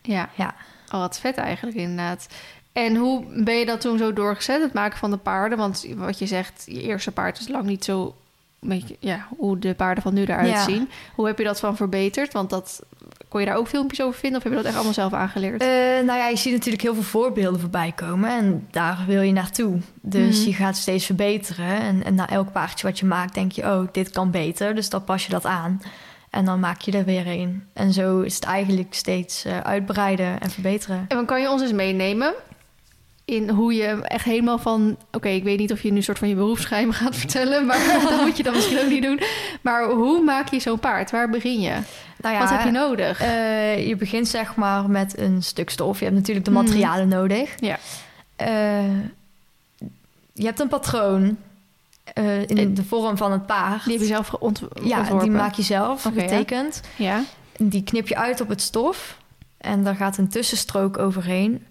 Ja, 0.01 0.29
ja. 0.35 0.53
oh, 0.93 0.99
wat 0.99 1.19
vet 1.19 1.37
eigenlijk 1.37 1.77
inderdaad. 1.77 2.27
En 2.73 2.95
hoe 2.95 3.23
ben 3.43 3.55
je 3.55 3.65
dat 3.65 3.81
toen 3.81 3.97
zo 3.97 4.13
doorgezet, 4.13 4.61
het 4.61 4.73
maken 4.73 4.97
van 4.97 5.11
de 5.11 5.17
paarden? 5.17 5.57
Want 5.57 5.85
wat 5.95 6.19
je 6.19 6.25
zegt, 6.27 6.63
je 6.65 6.81
eerste 6.81 7.11
paard 7.11 7.39
is 7.39 7.47
lang 7.47 7.65
niet 7.65 7.83
zo... 7.83 8.15
Weet 8.59 8.87
je, 8.87 8.95
ja, 8.99 9.27
hoe 9.37 9.59
de 9.59 9.73
paarden 9.73 10.03
van 10.03 10.13
nu 10.13 10.21
eruit 10.23 10.47
Ja. 10.49 10.63
zien. 10.63 10.89
Hoe 11.15 11.27
heb 11.27 11.37
je 11.37 11.43
dat 11.43 11.59
van 11.59 11.75
verbeterd? 11.75 12.33
Want 12.33 12.49
dat, 12.49 12.81
kon 13.27 13.39
je 13.39 13.45
daar 13.45 13.55
ook 13.55 13.67
filmpjes 13.67 14.01
over 14.01 14.19
vinden? 14.19 14.37
Of 14.37 14.43
heb 14.43 14.51
je 14.51 14.57
dat 14.57 14.67
echt 14.67 14.75
allemaal 14.75 14.93
zelf 14.93 15.13
aangeleerd? 15.13 15.61
Eh, 15.61 15.67
nou 16.05 16.17
ja, 16.19 16.27
je 16.27 16.35
ziet 16.37 16.53
natuurlijk 16.53 16.83
heel 16.83 16.93
veel 16.93 17.03
voorbeelden 17.03 17.59
voorbij 17.59 17.91
komen 17.95 18.29
en 18.29 18.67
daar 18.71 19.03
wil 19.07 19.21
je 19.21 19.31
naartoe. 19.31 19.77
Dus 20.01 20.37
Mhm. 20.39 20.47
je 20.47 20.53
gaat 20.53 20.77
steeds 20.77 21.05
verbeteren 21.05 21.79
en, 21.81 22.03
en 22.03 22.15
na 22.15 22.29
elk 22.29 22.51
paardje 22.51 22.87
wat 22.87 22.99
je 22.99 23.05
maakt 23.05 23.33
denk 23.33 23.51
je, 23.51 23.61
oh, 23.63 23.87
dit 23.91 24.09
kan 24.09 24.31
beter. 24.31 24.75
Dus 24.75 24.89
dan 24.89 25.03
pas 25.03 25.23
je 25.25 25.31
dat 25.31 25.45
aan 25.45 25.81
en 26.29 26.45
dan 26.45 26.59
maak 26.59 26.81
je 26.81 26.91
er 26.91 27.05
weer 27.05 27.27
een. 27.27 27.63
En 27.73 27.93
zo 27.93 28.19
is 28.21 28.35
het 28.35 28.43
eigenlijk 28.43 28.93
steeds 28.93 29.45
eh, 29.45 29.59
uitbreiden 29.59 30.39
en 30.41 30.49
verbeteren. 30.49 30.97
En 31.07 31.15
dan 31.15 31.25
kan 31.25 31.41
je 31.41 31.49
ons 31.49 31.61
eens 31.61 31.71
meenemen 31.71 32.33
in 33.29 33.49
hoe 33.49 33.73
je 33.73 33.85
echt 34.01 34.25
helemaal 34.25 34.57
van... 34.57 34.97
Oké, 35.11 35.27
ik 35.29 35.43
weet 35.43 35.59
niet 35.59 35.71
of 35.71 35.81
je 35.81 35.91
nu 35.91 35.97
een 35.97 36.03
soort 36.03 36.17
van 36.19 36.29
je 36.29 36.35
beroepsgeheim 36.35 36.91
gaat 36.91 37.15
vertellen... 37.25 37.65
maar 37.65 37.99
dat 38.09 38.21
moet 38.21 38.37
je 38.37 38.43
dan 38.43 38.53
misschien 38.53 38.79
ook 38.79 38.89
niet 38.89 39.03
doen. 39.03 39.19
Maar 39.61 39.89
hoe 39.89 40.23
maak 40.23 40.49
je 40.49 40.59
zo'n 40.59 40.79
paard? 40.79 41.11
Waar 41.11 41.29
begin 41.29 41.59
je? 41.61 41.73
Nou 42.21 42.33
ja, 42.35 42.39
Wat 42.39 42.49
heb 42.49 42.63
je 42.63 42.71
nodig? 42.71 43.21
eh, 43.21 43.87
je 43.87 43.95
begint 43.95 44.27
zeg 44.27 44.55
maar 44.55 44.89
met 44.89 45.17
een 45.17 45.43
stuk 45.43 45.69
stof. 45.69 45.99
Je 45.99 46.05
hebt 46.05 46.17
natuurlijk 46.17 46.45
de 46.45 46.51
Mhm. 46.51 46.63
materialen 46.63 47.07
nodig. 47.07 47.55
Ja. 47.59 47.77
Eh, 48.35 48.83
je 50.33 50.45
hebt 50.45 50.59
een 50.59 50.67
patroon 50.67 51.37
eh, 52.13 52.41
in 52.41 52.57
En- 52.57 52.73
de 52.73 52.83
vorm 52.83 53.17
van 53.17 53.31
het 53.31 53.45
paard. 53.45 53.83
die 53.83 53.91
heb 53.93 54.01
je 54.01 54.07
zelf 54.07 54.27
geont- 54.27 54.61
ja, 54.83 54.97
ontworpen? 54.99 55.27
die 55.29 55.37
maak 55.37 55.53
je 55.53 55.61
zelf, 55.61 56.03
ja. 56.03 56.09
getekend. 56.21 56.81
Ja? 56.95 57.23
Die 57.57 57.83
knip 57.83 58.07
je 58.07 58.15
uit 58.17 58.41
op 58.41 58.49
het 58.49 58.61
stof. 58.61 59.17
En 59.57 59.83
daar 59.83 59.95
gaat 59.95 60.17
een 60.17 60.29
tussenstrook 60.29 60.97
overheen. 60.97 61.65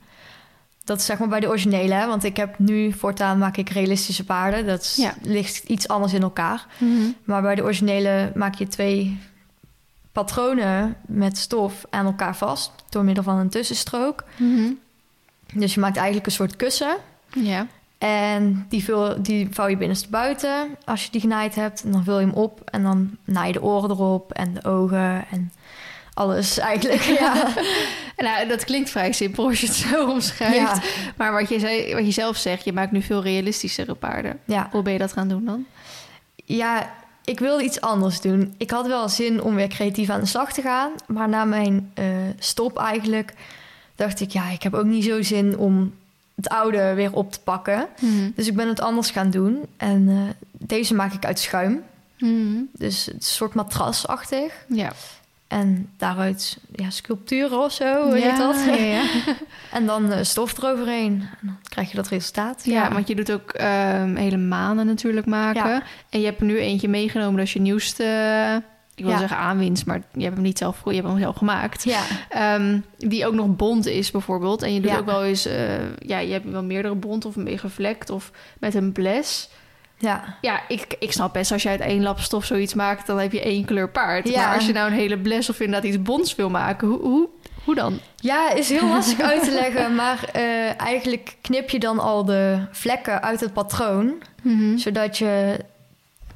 Dat 0.88 0.98
is 0.98 1.04
zeg 1.06 1.18
maar 1.18 1.28
bij 1.28 1.40
de 1.40 1.48
originele, 1.48 1.94
hè? 1.94 2.06
want 2.06 2.24
ik 2.24 2.36
heb 2.36 2.58
nu 2.58 2.92
voortaan 2.92 3.38
maak 3.38 3.56
ik 3.56 3.68
realistische 3.68 4.24
paarden. 4.24 4.66
Dat 4.66 4.80
is- 4.82 4.96
Ja. 4.96 5.14
ligt 5.22 5.64
iets 5.64 5.88
anders 5.88 6.12
in 6.12 6.22
elkaar. 6.22 6.66
Mhm. 6.78 7.06
Maar 7.24 7.42
bij 7.42 7.54
de 7.54 7.62
originele 7.62 8.32
maak 8.34 8.54
je 8.54 8.68
twee 8.68 9.18
patronen 10.12 10.96
met 11.06 11.38
stof 11.38 11.84
aan 11.90 12.06
elkaar 12.06 12.36
vast 12.36 12.72
door 12.88 13.04
middel 13.04 13.22
van 13.24 13.36
een 13.36 13.48
tussenstrook. 13.48 14.24
Mhm. 14.36 14.70
Dus 15.54 15.74
je 15.74 15.80
maakt 15.80 15.96
eigenlijk 15.96 16.26
een 16.26 16.32
soort 16.32 16.56
kussen. 16.56 16.96
Ja. 17.34 17.66
En 17.98 18.66
die, 18.68 18.84
vul, 18.84 19.22
die 19.22 19.48
vouw 19.50 19.66
je 19.66 19.76
binnenste 19.76 20.08
buiten 20.08 20.68
als 20.84 21.04
je 21.04 21.10
die 21.10 21.20
genaaid 21.20 21.54
hebt. 21.54 21.82
En 21.84 21.92
dan 21.92 22.04
vul 22.04 22.18
je 22.20 22.26
hem 22.26 22.34
op 22.34 22.60
en 22.64 22.82
dan 22.82 23.16
naai 23.24 23.46
je 23.46 23.52
de 23.52 23.62
oren 23.62 23.90
erop 23.90 24.32
en 24.32 24.54
de 24.54 24.64
ogen 24.64 25.24
en 25.30 25.52
alles 26.18 26.58
eigenlijk. 26.58 27.02
Ja, 27.02 27.46
En 28.16 28.24
Nou, 28.28 28.48
dat 28.48 28.64
klinkt 28.64 28.90
vrij 28.90 29.12
simpel 29.12 29.46
als 29.46 29.60
je 29.60 29.66
het 29.66 29.76
zo 29.76 30.10
omschrijft. 30.10 30.56
ja. 30.56 30.80
Maar 31.16 31.32
wat 31.32 31.48
je, 31.48 31.58
zei, 31.58 31.94
wat 31.94 32.04
je 32.04 32.10
zelf 32.10 32.36
zegt, 32.36 32.64
je 32.64 32.72
maakt 32.72 32.92
nu 32.92 33.02
veel 33.02 33.22
realistischere 33.22 33.94
paarden. 33.94 34.38
ja. 34.44 34.68
Hoe 34.70 34.82
ben 34.82 34.92
je 34.92 34.98
dat 34.98 35.12
gaan 35.12 35.28
doen 35.28 35.44
dan? 35.44 35.66
ja, 36.44 36.90
ik 37.24 37.38
wilde 37.38 37.62
iets 37.64 37.80
anders 37.80 38.20
doen. 38.20 38.54
Ik 38.56 38.70
had 38.70 38.86
wel 38.86 39.08
zin 39.08 39.42
om 39.42 39.54
weer 39.54 39.68
creatief 39.68 40.08
aan 40.10 40.20
de 40.20 40.26
slag 40.26 40.52
te 40.52 40.62
gaan. 40.62 40.90
Maar 41.06 41.28
na 41.28 41.44
mijn 41.44 41.90
eh, 41.94 42.04
stop 42.38 42.78
eigenlijk 42.78 43.34
dacht 43.94 44.20
ik... 44.20 44.30
ja, 44.30 44.50
ik 44.50 44.62
heb 44.62 44.74
ook 44.74 44.84
niet 44.84 45.04
zo 45.04 45.22
zin 45.22 45.58
om 45.58 45.94
het 46.34 46.48
oude 46.48 46.94
weer 46.94 47.12
op 47.12 47.32
te 47.32 47.40
pakken. 47.40 47.86
Dus 48.34 48.46
ik 48.46 48.54
ben 48.56 48.68
het 48.68 48.80
anders 48.80 49.10
gaan 49.10 49.30
doen. 49.30 49.66
En 49.76 50.08
eh, 50.08 50.16
deze 50.66 50.94
maak 50.94 51.12
ik 51.12 51.24
uit 51.24 51.38
schuim. 51.38 51.82
Mhm. 52.18 52.60
Dus 52.72 53.06
het 53.06 53.14
is 53.14 53.26
een 53.26 53.34
soort 53.36 53.54
matrasachtig. 53.54 54.52
Ja. 54.68 54.92
En 55.48 55.88
daaruit 55.96 56.58
ja, 56.74 56.90
sculpturen 56.90 57.58
of 57.58 57.72
zo, 57.72 57.84
ja, 57.84 58.12
heet 58.12 58.36
dat? 58.36 58.64
Ja, 58.66 58.74
ja. 58.74 59.02
En 59.72 59.86
dan 59.86 60.12
eh, 60.12 60.22
stof 60.22 60.58
eroverheen. 60.58 61.12
En 61.40 61.46
dan 61.46 61.56
krijg 61.62 61.90
je 61.90 61.96
dat 61.96 62.08
resultaat. 62.08 62.62
ja, 62.64 62.92
want 62.92 63.08
je 63.08 63.14
doet 63.14 63.32
ook 63.32 63.50
ehm, 63.50 64.14
hele 64.16 64.36
manen 64.36 64.86
natuurlijk 64.86 65.26
maken. 65.26 65.82
En 66.10 66.20
je 66.20 66.26
hebt 66.26 66.40
er 66.40 66.46
nu 66.46 66.58
eentje 66.58 66.88
meegenomen, 66.88 67.36
dat 67.36 67.46
is 67.46 67.52
je 67.52 67.60
nieuwste... 67.60 68.62
Ik 68.94 69.04
wil 69.04 69.18
zeggen 69.18 69.36
aanwinst, 69.36 69.86
maar 69.86 70.02
je 70.12 70.22
hebt 70.22 70.34
hem 70.34 70.42
niet 70.44 70.58
zelf, 70.58 70.80
je 70.84 70.94
hebt 70.94 71.06
hem 71.06 71.18
zelf 71.18 71.36
gemaakt. 71.36 71.84
Ja, 71.84 72.00
Ehm, 72.28 72.78
die 72.96 73.26
ook 73.26 73.34
nog 73.34 73.56
bont 73.56 73.86
is 73.86 74.10
bijvoorbeeld. 74.10 74.62
En 74.62 74.74
je 74.74 74.80
doet 74.80 74.96
ook 74.96 75.06
wel 75.06 75.24
eens... 75.24 75.46
eh, 75.46 75.96
ja, 75.98 76.18
je 76.18 76.32
hebt 76.32 76.50
wel 76.50 76.62
meerdere 76.64 76.94
bont 76.94 77.24
of 77.24 77.36
meer 77.36 77.58
gevlekt 77.58 78.10
of 78.10 78.30
met 78.58 78.74
een 78.74 78.92
bles. 78.92 79.48
Ja. 79.98 80.36
Ja, 80.40 80.60
ik, 80.68 80.96
ik 80.98 81.12
snap 81.12 81.32
best 81.32 81.52
als 81.52 81.62
je 81.62 81.68
uit 81.68 81.80
één 81.80 82.02
lap 82.02 82.18
stof 82.20 82.44
zoiets 82.44 82.74
maakt... 82.74 83.06
dan 83.06 83.18
heb 83.18 83.32
je 83.32 83.40
één 83.40 83.64
kleur 83.64 83.90
paard. 83.90 84.28
Ja. 84.28 84.46
Maar 84.46 84.54
als 84.54 84.66
je 84.66 84.72
nou 84.72 84.90
een 84.90 84.96
hele 84.96 85.16
bles 85.16 85.50
of 85.50 85.60
inderdaad 85.60 85.90
iets 85.90 86.02
bonts 86.02 86.34
wil 86.34 86.50
maken... 86.50 86.88
hoe, 86.88 87.00
hoe, 87.00 87.28
hoe 87.64 87.74
dan? 87.74 88.00
ja, 88.16 88.52
is 88.52 88.68
heel 88.68 88.88
lastig 88.88 89.20
uit 89.20 89.44
te 89.44 89.50
leggen. 89.50 89.94
Maar 89.94 90.24
eh, 90.32 90.80
eigenlijk 90.80 91.36
knip 91.40 91.70
je 91.70 91.78
dan 91.78 91.98
al 91.98 92.24
de 92.24 92.66
vlekken 92.70 93.22
uit 93.22 93.40
het 93.40 93.52
patroon. 93.52 94.22
Zodat 94.76 95.18
je 95.18 95.56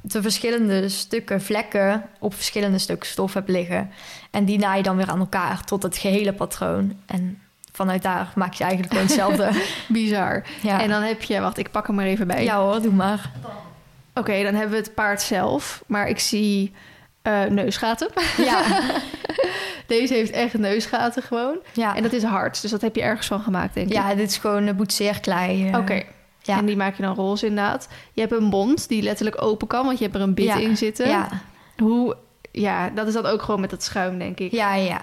de 0.01 0.21
verschillende 0.21 0.89
stukken 0.89 1.41
vlekken 1.41 2.05
op 2.19 2.33
verschillende 2.33 2.77
stukken 2.77 3.09
stof 3.09 3.33
hebt 3.33 3.49
liggen. 3.49 3.91
En 4.31 4.45
die 4.45 4.59
naai 4.59 4.77
je 4.77 4.83
dan 4.83 4.97
weer 4.97 5.09
aan 5.09 5.19
elkaar 5.19 5.63
tot 5.63 5.83
het 5.83 5.97
gehele 5.97 6.33
patroon. 6.33 6.99
En 7.05 7.41
vanuit 7.73 8.01
daar 8.01 8.31
maak 8.35 8.53
je 8.53 8.63
eigenlijk 8.63 8.93
gewoon 8.93 9.07
hetzelfde. 9.07 9.63
Bizar. 9.93 10.43
Ja, 10.61 10.81
En 10.81 10.89
dan 10.89 11.01
heb 11.01 11.21
je... 11.23 11.39
Wacht, 11.39 11.57
ik 11.57 11.71
pak 11.71 11.87
hem 11.87 11.95
maar 11.95 12.05
even 12.05 12.27
bij. 12.27 12.43
ja 12.43 12.57
hoor, 12.59 12.81
doe 12.81 12.91
maar. 12.93 13.31
Oké, 14.13 14.43
dan 14.43 14.53
hebben 14.53 14.71
we 14.71 14.77
het 14.83 14.93
paard 14.93 15.21
zelf. 15.21 15.83
Maar 15.87 16.07
ik 16.07 16.19
zie 16.19 16.73
eh, 17.21 17.43
neusgaten. 17.43 18.09
Ja, 18.37 18.61
Deze 19.87 20.13
heeft 20.13 20.31
echt 20.31 20.57
neusgaten 20.57 21.23
gewoon. 21.23 21.57
ja. 21.73 21.95
En 21.95 22.03
dat 22.03 22.13
is 22.13 22.23
hard. 22.23 22.61
Dus 22.61 22.71
dat 22.71 22.81
heb 22.81 22.95
je 22.95 23.01
ergens 23.01 23.27
van 23.27 23.39
gemaakt, 23.39 23.73
denk 23.73 23.87
ik. 23.87 23.93
ja 23.93 24.15
dit 24.15 24.29
is 24.29 24.37
gewoon 24.37 24.67
een 24.67 24.75
boetseerklei. 24.75 25.67
eh. 25.69 25.77
Oké. 25.79 26.01
Ja. 26.41 26.57
En 26.57 26.65
die 26.65 26.75
maak 26.75 26.95
je 26.95 27.03
dan 27.03 27.15
roze 27.15 27.45
inderdaad. 27.45 27.87
Je 28.13 28.21
hebt 28.21 28.33
een 28.33 28.49
bond 28.49 28.87
die 28.87 29.01
letterlijk 29.01 29.41
open 29.41 29.67
kan, 29.67 29.85
want 29.85 29.97
je 29.97 30.03
hebt 30.03 30.15
er 30.15 30.21
een 30.21 30.33
bit 30.33 30.45
Ja. 30.45 30.55
in 30.55 30.77
zitten. 30.77 31.07
Ja, 31.07 31.27
Hoe, 31.77 32.15
ja, 32.51 32.89
dat 32.89 33.07
is 33.07 33.13
dan 33.13 33.25
ook 33.25 33.41
gewoon 33.41 33.59
met 33.61 33.69
dat 33.69 33.83
schuim, 33.83 34.17
denk 34.19 34.39
ik. 34.39 34.51
ja, 34.51 34.75
ja. 34.75 35.01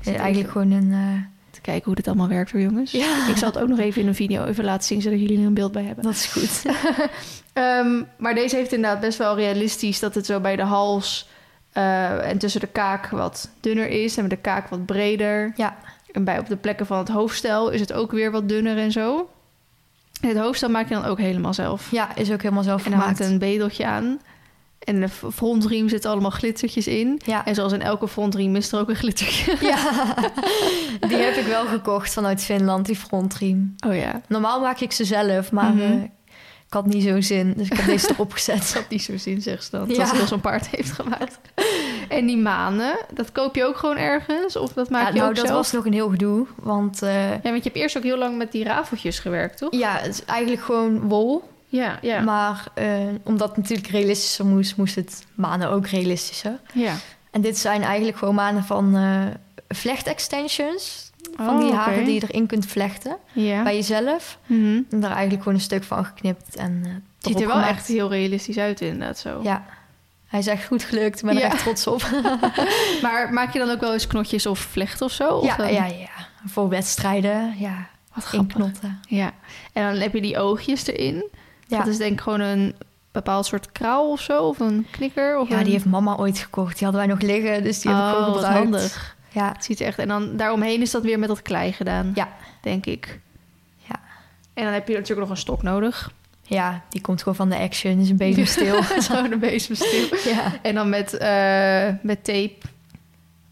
zit 0.00 0.16
eigenlijk 0.16 0.52
gewoon 0.52 0.70
een... 0.70 1.32
kijken 1.64 1.84
hoe 1.84 1.94
dit 1.94 2.06
allemaal 2.06 2.28
werkt 2.28 2.50
hoor, 2.52 2.60
jongens. 2.60 2.90
Ja. 2.90 3.28
Ik 3.28 3.36
zal 3.36 3.48
het 3.48 3.58
ook 3.58 3.68
nog 3.68 3.78
even 3.78 4.02
in 4.02 4.08
een 4.08 4.14
video 4.14 4.44
even 4.44 4.64
laten 4.64 4.86
zien, 4.86 5.02
zodat 5.02 5.20
jullie 5.20 5.38
er 5.38 5.46
een 5.46 5.54
beeld 5.54 5.72
bij 5.72 5.82
hebben. 5.82 6.04
dat 6.04 6.12
is 6.12 6.26
goed. 6.26 6.62
Ehm, 7.52 8.02
maar 8.16 8.34
deze 8.34 8.56
heeft 8.56 8.72
inderdaad 8.72 9.00
best 9.00 9.18
wel 9.18 9.36
realistisch 9.36 10.00
dat 10.00 10.14
het 10.14 10.26
zo 10.26 10.40
bij 10.40 10.56
de 10.56 10.62
hals 10.62 11.28
eh, 11.72 12.28
en 12.30 12.38
tussen 12.38 12.60
de 12.60 12.66
kaak 12.66 13.08
wat 13.08 13.50
dunner 13.60 13.88
is 13.88 14.16
en 14.16 14.28
de 14.28 14.36
kaak 14.36 14.68
wat 14.68 14.86
breder. 14.86 15.52
Ja. 15.56 15.76
En 16.12 16.24
bij 16.24 16.38
op 16.38 16.48
de 16.48 16.56
plekken 16.56 16.86
van 16.86 16.98
het 16.98 17.08
hoofdstel 17.08 17.70
is 17.70 17.80
het 17.80 17.92
ook 17.92 18.12
weer 18.12 18.30
wat 18.30 18.48
dunner 18.48 18.78
en 18.78 18.92
zo. 18.92 19.28
En 20.20 20.28
het 20.28 20.38
hoofdstel 20.38 20.68
maak 20.68 20.88
je 20.88 20.94
dan 20.94 21.04
ook 21.04 21.18
helemaal 21.18 21.54
zelf. 21.54 21.90
Ja, 21.90 22.16
is 22.16 22.32
ook 22.32 22.42
helemaal 22.42 22.62
zelf 22.62 22.86
En 22.86 22.92
hangt 22.92 23.16
gemaakt. 23.16 23.32
een 23.32 23.38
bedeltje 23.38 23.86
aan. 23.86 24.20
En 24.84 25.00
de 25.00 25.08
frontriem 25.08 25.88
zit 25.88 26.04
allemaal 26.04 26.30
glittertjes 26.30 26.86
in. 26.86 27.20
Ja. 27.24 27.44
En 27.44 27.54
zoals 27.54 27.72
in 27.72 27.82
elke 27.82 28.08
frontriem 28.08 28.56
is 28.56 28.72
er 28.72 28.78
ook 28.80 28.88
een 28.88 28.96
glittertje. 28.96 29.56
ja, 29.72 29.76
die 31.08 31.16
heb 31.16 31.34
ik 31.34 31.46
wel 31.46 31.66
gekocht 31.66 32.12
vanuit 32.12 32.42
Finland, 32.44 32.86
die 32.86 32.96
frontriem. 32.96 33.74
Oh 33.86 33.94
ja. 33.96 34.20
Normaal 34.28 34.60
maak 34.60 34.80
ik 34.80 34.92
ze 34.92 35.04
zelf, 35.04 35.52
maar 35.52 35.72
Mhm. 35.74 35.80
eh, 35.92 36.02
ik 36.66 36.72
had 36.80 36.86
niet 36.86 37.02
zo'n 37.02 37.22
zin. 37.22 37.54
Dus 37.56 37.66
ik 37.66 37.72
heb 37.76 37.86
deze 37.86 38.10
erop 38.10 38.32
gezet. 38.32 38.70
Dat 38.74 38.88
niet 38.88 39.02
zo 39.02 39.16
zin, 39.16 39.42
zegt 39.42 39.64
ze 39.64 39.70
dan. 39.70 39.88
Ja. 39.88 39.94
Dat 39.96 40.16
ze 40.16 40.26
zo'n 40.26 40.40
paard 40.40 40.68
heeft 40.68 40.90
gemaakt. 40.92 41.38
En 42.08 42.26
die 42.26 42.36
manen, 42.36 42.96
dat 43.14 43.32
koop 43.32 43.54
je 43.54 43.64
ook 43.64 43.76
gewoon 43.76 43.96
ergens? 43.96 44.56
Of 44.56 44.72
dat 44.72 44.90
maak 44.90 45.02
Ja, 45.02 45.08
je 45.08 45.14
nou, 45.14 45.28
ook 45.28 45.34
dat 45.36 45.44
zelf? 45.46 45.58
was 45.58 45.72
nog 45.72 45.86
een 45.86 45.92
heel 45.92 46.08
gedoe. 46.10 46.46
Want 46.56 47.02
eh, 47.02 47.30
Ja, 47.30 47.40
want 47.42 47.56
je 47.56 47.62
hebt 47.62 47.76
eerst 47.76 47.96
ook 47.96 48.02
heel 48.02 48.18
lang 48.18 48.36
met 48.36 48.52
die 48.52 48.64
rafeltjes 48.64 49.18
gewerkt, 49.18 49.58
toch? 49.58 49.74
ja, 49.74 49.96
het 49.96 50.14
is 50.14 50.24
eigenlijk 50.24 50.62
gewoon 50.62 51.00
wol. 51.00 51.42
Ja, 51.76 51.98
ja. 52.02 52.20
Maar 52.20 52.66
eh, 52.74 52.88
omdat 53.22 53.48
het 53.48 53.56
natuurlijk 53.56 53.88
realistischer 53.88 54.46
moest, 54.46 54.76
moest 54.76 54.94
het 54.94 55.24
manen 55.34 55.70
ook 55.70 55.86
realistischer. 55.86 56.58
ja. 56.72 56.94
En 57.30 57.40
dit 57.40 57.58
zijn 57.58 57.82
eigenlijk 57.82 58.16
gewoon 58.18 58.34
manen 58.34 58.64
van 58.64 58.96
eh 58.96 59.20
vlecht 59.68 60.06
extensions. 60.06 61.10
Van 61.36 61.48
Oh, 61.48 61.58
die 61.58 61.66
oké. 61.68 61.76
haren 61.76 62.04
die 62.04 62.14
je 62.14 62.22
erin 62.28 62.46
kunt 62.46 62.66
vlechten 62.66 63.16
Ja. 63.32 63.62
bij 63.62 63.74
jezelf. 63.74 64.38
Mhm. 64.46 64.80
En 64.90 65.00
daar 65.00 65.10
eigenlijk 65.10 65.42
gewoon 65.42 65.54
een 65.58 65.64
stuk 65.64 65.84
van 65.84 66.04
geknipt 66.04 66.56
en 66.56 66.80
eh, 66.84 66.90
Het 66.92 67.02
ziet 67.18 67.40
er 67.40 67.46
wel 67.46 67.56
gemaakt. 67.56 67.70
echt 67.76 67.86
heel 67.86 68.08
realistisch 68.10 68.58
uit, 68.58 68.80
inderdaad 68.80 69.18
zo. 69.18 69.40
Ja, 69.42 69.64
hij 70.26 70.38
is 70.40 70.46
echt 70.46 70.66
goed 70.66 70.82
gelukt. 70.84 71.18
Ik 71.18 71.24
ben 71.24 71.34
Ja. 71.34 71.40
er 71.40 71.46
echt 71.52 71.62
trots 71.62 71.86
op. 71.86 72.02
Maar 73.02 73.32
maak 73.32 73.52
je 73.52 73.58
dan 73.58 73.70
ook 73.70 73.80
wel 73.80 73.92
eens 73.92 74.06
knotjes 74.06 74.46
of 74.46 74.58
vlechten 74.58 75.06
of 75.06 75.12
zo? 75.12 75.28
Of 75.28 75.44
ja, 75.46 75.56
dan- 75.56 75.72
ja, 75.72 75.84
ja. 75.86 76.08
Voor 76.46 76.68
wedstrijden, 76.68 77.54
ja. 77.58 77.86
Wat 78.14 78.24
grappig. 78.24 78.56
Inknotten. 78.56 79.00
Ja. 79.08 79.32
En 79.72 79.92
dan 79.92 80.00
heb 80.02 80.12
je 80.14 80.20
die 80.20 80.38
oogjes 80.38 80.86
erin. 80.86 81.24
Ja. 81.66 81.78
Dat 81.78 81.86
is 81.86 81.96
denk 81.96 82.12
ik 82.12 82.20
gewoon 82.20 82.40
een 82.40 82.74
bepaald 83.12 83.46
soort 83.46 83.72
kraal 83.72 84.10
of 84.10 84.20
zo. 84.20 84.42
Of 84.42 84.60
een 84.60 84.86
knikker. 84.90 85.38
Of 85.38 85.48
ja, 85.48 85.58
een... 85.58 85.64
die 85.64 85.72
heeft 85.72 85.84
mama 85.84 86.16
ooit 86.16 86.38
gekocht. 86.38 86.78
Die 86.78 86.86
hadden 86.86 87.06
wij 87.06 87.14
nog 87.14 87.22
liggen, 87.22 87.62
dus 87.62 87.80
die 87.80 87.90
heb 87.90 88.00
ik 88.00 88.06
oh, 88.06 88.26
wat 88.26 88.34
gebruikt. 88.34 88.58
handig. 88.58 89.16
Ja, 89.30 89.52
Het 89.52 89.64
ziet 89.64 89.80
echt... 89.80 89.98
En 89.98 90.08
dan 90.08 90.36
daaromheen 90.36 90.80
is 90.80 90.90
dat 90.90 91.02
weer 91.02 91.18
met 91.18 91.28
dat 91.28 91.42
klei 91.42 91.72
gedaan. 91.72 92.12
Ja. 92.14 92.28
Denk 92.60 92.86
ik. 92.86 93.20
Ja. 93.76 94.00
En 94.54 94.64
dan 94.64 94.72
heb 94.72 94.88
je 94.88 94.94
natuurlijk 94.94 95.20
nog 95.20 95.30
een 95.30 95.42
stok 95.42 95.62
nodig. 95.62 96.12
ja, 96.42 96.82
die 96.88 97.00
komt 97.00 97.18
gewoon 97.18 97.34
van 97.34 97.48
de 97.48 97.58
action. 97.58 97.98
is 97.98 98.10
een 98.10 98.16
bezemsteel. 98.16 98.82
Zo 99.08 99.28
de 99.28 99.36
bezemsteel. 99.36 100.08
ja. 100.34 100.52
En 100.62 100.74
dan 100.74 100.88
met, 100.88 101.14
eh, 101.14 101.88
met 102.02 102.24
tape 102.24 102.56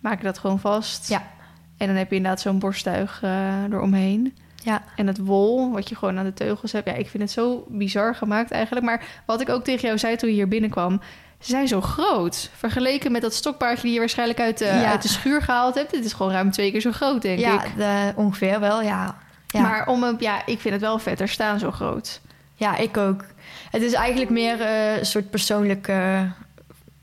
maak 0.01 0.18
je 0.18 0.25
dat 0.25 0.38
gewoon 0.38 0.61
vast. 0.61 1.09
Ja. 1.09 1.31
En 1.77 1.87
dan 1.87 1.96
heb 1.96 2.11
je 2.11 2.16
inderdaad 2.16 2.40
zo'n 2.40 2.59
borsttuig 2.59 3.20
eh, 3.22 3.62
eromheen. 3.70 4.37
Ja, 4.64 4.83
En 4.96 5.07
het 5.07 5.18
wol, 5.18 5.72
wat 5.72 5.88
je 5.88 5.94
gewoon 5.94 6.18
aan 6.18 6.25
de 6.25 6.35
teugels 6.35 6.72
hebt. 6.72 6.87
Ja, 6.88 6.94
ik 6.94 7.09
vind 7.09 7.22
het 7.22 7.33
zo 7.33 7.64
bizar 7.68 8.14
gemaakt 8.14 8.51
eigenlijk. 8.51 8.87
Maar 8.87 9.05
wat 9.27 9.40
ik 9.40 9.48
ook 9.48 9.64
tegen 9.64 9.87
jou 9.87 9.98
zei 9.98 10.16
toen 10.16 10.29
je 10.29 10.35
hier 10.35 10.48
binnenkwam... 10.48 11.01
ze 11.40 11.51
zijn 11.51 11.68
zo 11.68 11.81
groot. 11.81 12.51
Vergeleken 12.57 13.12
met 13.12 13.22
dat 13.22 13.35
stokpaardje 13.35 13.83
die 13.83 13.92
je 13.92 13.98
waarschijnlijk 13.98 14.40
uit 14.40 14.59
de, 14.59 14.64
Ja. 14.64 14.90
uit 14.90 15.03
de 15.03 15.09
schuur 15.09 15.42
gehaald 15.42 15.75
hebt. 15.75 15.90
Dit 15.90 16.05
is 16.05 16.12
gewoon 16.12 16.33
ruim 16.33 16.51
twee 16.51 16.70
keer 16.70 16.81
zo 16.81 16.92
groot, 16.92 17.22
denk 17.22 17.38
ja 17.38 17.64
ik. 17.64 17.77
de- 17.77 18.12
ongeveer 18.16 18.61
wel, 18.61 18.83
ja. 18.83 19.16
ja. 19.46 19.61
Maar 19.61 19.87
om 19.88 20.03
een, 20.03 20.16
ja, 20.18 20.46
ik 20.46 20.61
vind 20.61 20.75
het 20.75 20.83
wel 20.83 20.98
vet. 20.98 21.20
Er 21.20 21.29
staan 21.29 21.59
zo 21.59 21.70
groot. 21.70 22.20
Ja, 22.55 22.77
ik 22.77 22.96
ook. 22.96 23.25
Het 23.70 23.83
is 23.83 23.92
eigenlijk 23.92 24.31
meer 24.31 24.61
eh, 24.61 24.96
een 24.98 25.07
soort 25.07 25.31
persoonlijk 25.31 25.88
eh, 25.88 26.20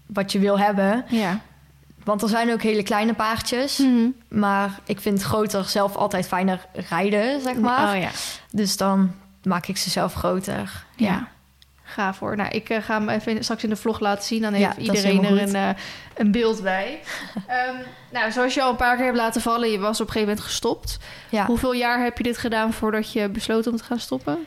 wat 0.05 0.31
je 0.31 0.39
wil 0.39 0.59
hebben. 0.59 1.05
Ja. 1.07 1.39
Want 2.09 2.21
er 2.21 2.29
zijn 2.29 2.51
ook 2.51 2.61
hele 2.61 2.83
kleine 2.83 3.13
paardjes. 3.13 3.77
Mhm. 3.77 4.09
Maar 4.27 4.79
ik 4.85 4.99
vind 4.99 5.21
groter 5.21 5.65
zelf 5.65 5.95
altijd 5.95 6.27
fijner 6.27 6.65
rijden, 6.89 7.41
zeg 7.41 7.55
maar. 7.55 7.95
Oh 7.95 8.01
ja. 8.01 8.09
Dus 8.51 8.77
dan 8.77 9.11
maak 9.43 9.67
ik 9.67 9.77
ze 9.77 9.89
zelf 9.89 10.13
groter. 10.13 10.85
Ja. 10.95 11.27
Gaaf 11.83 12.19
hoor. 12.19 12.35
Nou, 12.35 12.49
ik 12.49 12.69
eh, 12.69 12.81
ga 12.81 12.99
hem 12.99 13.09
even 13.09 13.43
straks 13.43 13.63
in 13.63 13.69
de 13.69 13.75
vlog 13.75 13.99
laten 13.99 14.23
zien. 14.23 14.41
Dan 14.41 14.53
heeft 14.53 14.77
iedereen 14.77 15.23
er 15.23 15.41
een, 15.41 15.55
eh, 15.55 15.69
een 16.15 16.31
beeld 16.31 16.61
bij. 16.61 16.99
Ehm, 17.47 17.75
nou, 18.11 18.31
zoals 18.31 18.53
je 18.53 18.61
al 18.61 18.69
een 18.69 18.75
paar 18.75 18.95
keer 18.95 19.05
hebt 19.05 19.17
laten 19.17 19.41
vallen, 19.41 19.71
je 19.71 19.79
was 19.79 20.01
op 20.01 20.07
een 20.07 20.13
gegeven 20.13 20.27
moment 20.27 20.45
gestopt. 20.45 20.97
Ja. 21.29 21.45
Hoeveel 21.45 21.73
jaar 21.73 22.03
heb 22.03 22.17
je 22.17 22.23
dit 22.23 22.37
gedaan 22.37 22.73
voordat 22.73 23.11
je 23.11 23.29
besloot 23.29 23.67
om 23.67 23.75
te 23.75 23.83
gaan 23.83 23.99
stoppen? 23.99 24.45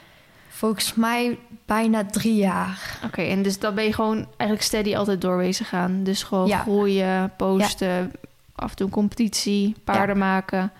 Volgens 0.62 0.94
mij 0.94 1.38
bijna 1.66 2.04
drie 2.04 2.34
jaar. 2.36 2.98
Oké, 3.04 3.22
en 3.22 3.42
dus 3.42 3.58
dan 3.58 3.74
ben 3.74 3.84
je 3.84 3.92
gewoon 3.92 4.16
eigenlijk 4.16 4.62
steady 4.62 4.96
altijd 4.96 5.20
doorwezen 5.20 5.64
gaan. 5.64 6.04
Dus 6.04 6.22
gewoon 6.22 6.46
Ja. 6.46 6.58
groeien, 6.58 7.32
posten, 7.36 8.12
af 8.54 8.70
en 8.70 8.76
toe 8.76 8.86
een 8.86 8.92
competitie, 8.92 9.74
paarden 9.84 10.18
maken. 10.18 10.72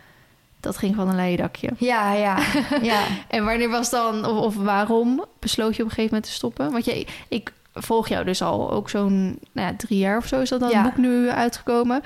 Dat 0.61 0.77
ging 0.77 0.95
van 0.95 1.09
een 1.09 1.15
leien 1.17 1.37
dakje. 1.37 1.71
Ja, 1.79 2.13
ja, 2.13 2.39
ja. 2.83 3.03
En 3.29 3.45
wanneer 3.45 3.71
was 3.71 3.91
dan, 3.91 4.25
of, 4.27 4.39
of 4.39 4.57
waarom 4.57 5.25
besloot 5.39 5.77
je 5.77 5.83
op 5.83 5.89
een 5.89 5.95
gegeven 5.95 6.15
moment 6.15 6.25
te 6.25 6.37
stoppen? 6.37 6.73
Want 6.73 6.85
je, 6.85 7.07
ik 7.29 7.53
volg 7.75 8.09
jou 8.09 8.25
dus 8.25 8.43
al 8.43 8.71
ook 8.71 8.91
zo'n 8.91 9.39
nou 9.53 9.69
ja, 9.69 9.75
drie 9.77 9.99
jaar 9.99 10.17
of 10.17 10.27
zo 10.27 10.41
is 10.41 10.49
dat 10.49 10.61
dan 10.61 10.71
het 10.75 10.83
boek 10.83 10.97
nu 10.97 11.31
uitgekomen. 11.31 12.03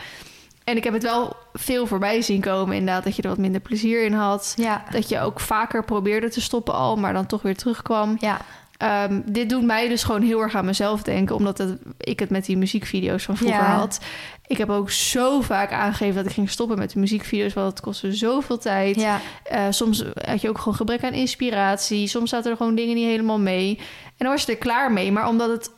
En 0.66 0.76
ik 0.76 0.84
heb 0.84 0.92
het 0.92 1.02
wel 1.02 1.36
veel 1.52 1.86
voorbij 1.86 2.22
zien 2.22 2.40
komen, 2.40 2.76
inderdaad, 2.76 3.04
dat 3.04 3.16
je 3.16 3.22
er 3.22 3.28
wat 3.28 3.38
minder 3.38 3.60
plezier 3.60 4.04
in 4.04 4.12
had. 4.12 4.52
Ja, 4.56 4.84
Dat 4.90 5.08
je 5.08 5.20
ook 5.20 5.40
vaker 5.40 5.84
probeerde 5.84 6.28
te 6.28 6.40
stoppen 6.40 6.74
al, 6.74 6.96
maar 6.96 7.12
dan 7.12 7.26
toch 7.26 7.42
weer 7.42 7.56
terugkwam. 7.56 8.16
ja, 8.20 8.40
Ehm, 8.76 9.20
dit 9.24 9.48
doet 9.50 9.64
mij 9.64 9.88
dus 9.88 10.04
gewoon 10.04 10.22
heel 10.22 10.40
erg 10.40 10.54
aan 10.54 10.64
mezelf 10.64 11.02
denken, 11.02 11.34
omdat 11.36 11.58
het, 11.58 11.78
ik 11.98 12.18
het 12.20 12.30
met 12.30 12.44
die 12.44 12.56
muziekvideo's 12.56 13.24
van 13.24 13.36
vroeger 13.36 13.58
Ja. 13.58 13.76
had. 13.76 14.00
Ik 14.46 14.56
heb 14.58 14.70
ook 14.70 14.90
zo 14.90 15.40
vaak 15.40 15.72
aangegeven 15.72 16.14
dat 16.14 16.26
ik 16.26 16.32
ging 16.32 16.50
stoppen 16.50 16.78
met 16.78 16.90
de 16.90 16.98
muziekvideo's, 16.98 17.52
want 17.52 17.68
het 17.70 17.80
kostte 17.80 18.12
zoveel 18.12 18.58
tijd. 18.58 18.96
ja. 18.96 19.20
Eh, 19.44 19.62
soms 19.70 20.04
had 20.14 20.40
je 20.40 20.48
ook 20.48 20.58
gewoon 20.58 20.74
gebrek 20.74 21.04
aan 21.04 21.12
inspiratie. 21.12 22.06
Soms 22.06 22.30
zaten 22.30 22.50
er 22.50 22.56
gewoon 22.56 22.74
dingen 22.74 22.94
niet 22.94 23.06
helemaal 23.06 23.38
mee. 23.38 23.76
En 24.06 24.24
dan 24.24 24.28
was 24.28 24.44
je 24.44 24.52
er 24.52 24.58
klaar 24.58 24.92
mee. 24.92 25.12
Maar 25.12 25.28
omdat 25.28 25.50
het 25.50 25.70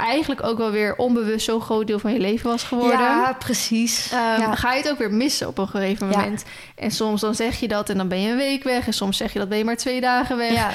eigenlijk 0.00 0.42
ook 0.44 0.58
wel 0.58 0.70
weer 0.70 0.94
onbewust 0.96 1.44
zo'n 1.44 1.60
groot 1.60 1.86
deel 1.86 1.98
van 1.98 2.12
je 2.12 2.18
leven 2.18 2.50
was 2.50 2.62
geworden... 2.62 2.98
Ja, 3.00 3.36
precies. 3.38 4.08
ja. 4.10 4.54
ga 4.54 4.72
je 4.72 4.82
het 4.82 4.90
ook 4.90 4.98
weer 4.98 5.12
missen 5.12 5.48
op 5.48 5.58
een 5.58 5.68
gegeven 5.68 6.10
Ja. 6.10 6.16
moment. 6.18 6.44
En 6.74 6.90
soms 6.90 7.20
dan 7.20 7.34
zeg 7.34 7.60
je 7.60 7.68
dat 7.68 7.88
en 7.88 7.96
dan 7.96 8.08
ben 8.08 8.20
je 8.20 8.30
een 8.30 8.36
week 8.36 8.62
weg. 8.64 8.86
En 8.86 8.92
soms 8.92 9.16
zeg 9.16 9.32
je 9.32 9.38
dat 9.38 9.48
ben 9.48 9.58
je 9.58 9.64
maar 9.64 9.76
twee 9.76 10.00
dagen 10.00 10.36
weg. 10.36 10.52
ja, 10.52 10.70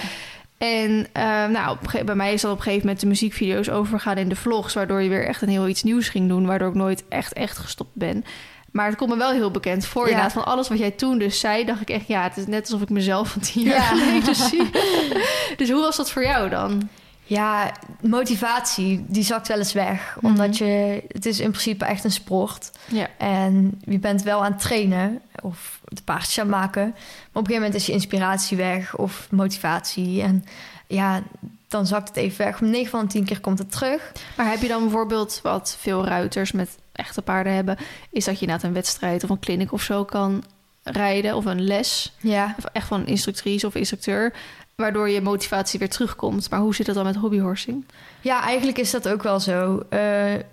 En 0.57 1.07
ehm, 1.11 1.51
nou, 1.51 1.77
bij 2.05 2.15
mij 2.15 2.33
is 2.33 2.41
dat 2.41 2.51
op 2.51 2.57
een 2.57 2.63
gegeven 2.63 2.85
moment 2.85 3.01
de 3.03 3.07
muziekvideo's 3.07 3.69
overgaan 3.69 4.17
in 4.17 4.29
de 4.29 4.35
vlogs, 4.35 4.73
waardoor 4.73 5.01
je 5.01 5.09
weer 5.09 5.27
echt 5.27 5.41
een 5.41 5.49
heel 5.49 5.67
iets 5.67 5.83
nieuws 5.83 6.09
ging 6.09 6.27
doen, 6.29 6.45
waardoor 6.45 6.69
ik 6.69 6.73
nooit 6.75 7.03
echt 7.09 7.33
echt 7.33 7.57
gestopt 7.57 7.93
ben. 7.95 8.25
Maar 8.71 8.87
het 8.87 8.95
komt 8.95 9.09
me 9.09 9.17
wel 9.17 9.31
heel 9.31 9.51
bekend 9.51 9.85
voor. 9.85 10.01
Ja. 10.03 10.07
Inderdaad, 10.09 10.33
van 10.33 10.45
alles 10.45 10.67
wat 10.67 10.77
jij 10.79 10.91
toen 10.91 11.17
dus 11.17 11.39
zei, 11.39 11.65
dacht 11.65 11.81
ik 11.81 11.89
echt, 11.89 12.07
ja, 12.07 12.23
het 12.23 12.37
is 12.37 12.45
net 12.47 12.61
alsof 12.61 12.81
ik 12.81 12.89
mezelf 12.89 13.29
van 13.29 13.41
tien 13.41 13.63
jaar 13.63 13.75
Ja. 13.75 13.81
geleden 14.03 14.35
zie. 14.35 14.69
dus 15.57 15.69
hoe 15.71 15.81
was 15.81 15.95
dat 15.95 16.11
voor 16.11 16.23
jou 16.23 16.49
dan? 16.49 16.89
Ja, 17.25 17.71
motivatie, 18.01 19.05
die 19.07 19.23
zakt 19.23 19.47
wel 19.47 19.57
eens 19.57 19.73
weg. 19.73 20.15
Mhm. 20.15 20.25
Omdat 20.25 20.57
je, 20.57 21.03
het 21.07 21.25
is 21.25 21.39
in 21.39 21.49
principe 21.49 21.85
echt 21.85 22.03
een 22.03 22.11
sport. 22.11 22.71
Ja. 22.85 23.07
En 23.17 23.81
je 23.85 23.99
bent 23.99 24.23
wel 24.23 24.43
aan 24.43 24.51
het 24.51 24.61
trainen 24.61 25.21
of 25.41 25.79
de 25.83 26.01
paardjes 26.01 26.39
aan 26.39 26.47
het 26.47 26.55
maken. 26.55 26.83
Maar 26.83 26.93
op 26.93 26.95
een 27.33 27.45
gegeven 27.45 27.55
moment 27.55 27.73
is 27.73 27.85
je 27.85 27.91
inspiratie 27.91 28.57
weg 28.57 28.97
of 28.97 29.27
motivatie. 29.31 30.21
En 30.21 30.45
ja, 30.87 31.23
dan 31.67 31.87
zakt 31.87 32.07
het 32.07 32.17
even 32.17 32.45
weg. 32.45 32.61
Om 32.61 32.69
9 32.69 32.89
van 32.89 33.01
de 33.01 33.07
10 33.07 33.25
keer 33.25 33.39
komt 33.39 33.59
het 33.59 33.71
terug. 33.71 34.11
Maar 34.37 34.49
heb 34.49 34.61
je 34.61 34.67
dan 34.67 34.81
bijvoorbeeld 34.81 35.39
wat 35.43 35.77
veel 35.79 36.05
ruiters 36.05 36.51
met 36.51 36.77
echte 36.91 37.21
paarden 37.21 37.53
hebben, 37.53 37.77
is 38.09 38.25
dat 38.25 38.35
je 38.35 38.41
inderdaad 38.41 38.67
een 38.67 38.73
wedstrijd 38.73 39.23
of 39.23 39.29
een 39.29 39.39
clinic 39.39 39.71
of 39.71 39.81
zo 39.81 40.03
kan 40.03 40.43
rijden 40.83 41.35
of 41.35 41.45
een 41.45 41.61
les, 41.61 42.13
Ja, 42.19 42.55
of 42.57 42.65
echt 42.65 42.87
van 42.87 42.99
een 42.99 43.07
instructrice 43.07 43.67
of 43.67 43.75
instructeur, 43.75 44.33
waardoor 44.75 45.09
je 45.09 45.21
motivatie 45.21 45.79
weer 45.79 45.89
terugkomt. 45.89 46.49
Maar 46.49 46.59
hoe 46.59 46.75
zit 46.75 46.85
het 46.87 46.95
dan 46.95 47.05
met 47.05 47.15
hobbyhorsing? 47.15 47.85
ja 48.21 48.41
eigenlijk 48.43 48.77
is 48.77 48.91
dat 48.91 49.07
ook 49.09 49.23
wel 49.23 49.39
zo. 49.39 49.83
Eh, 49.89 49.99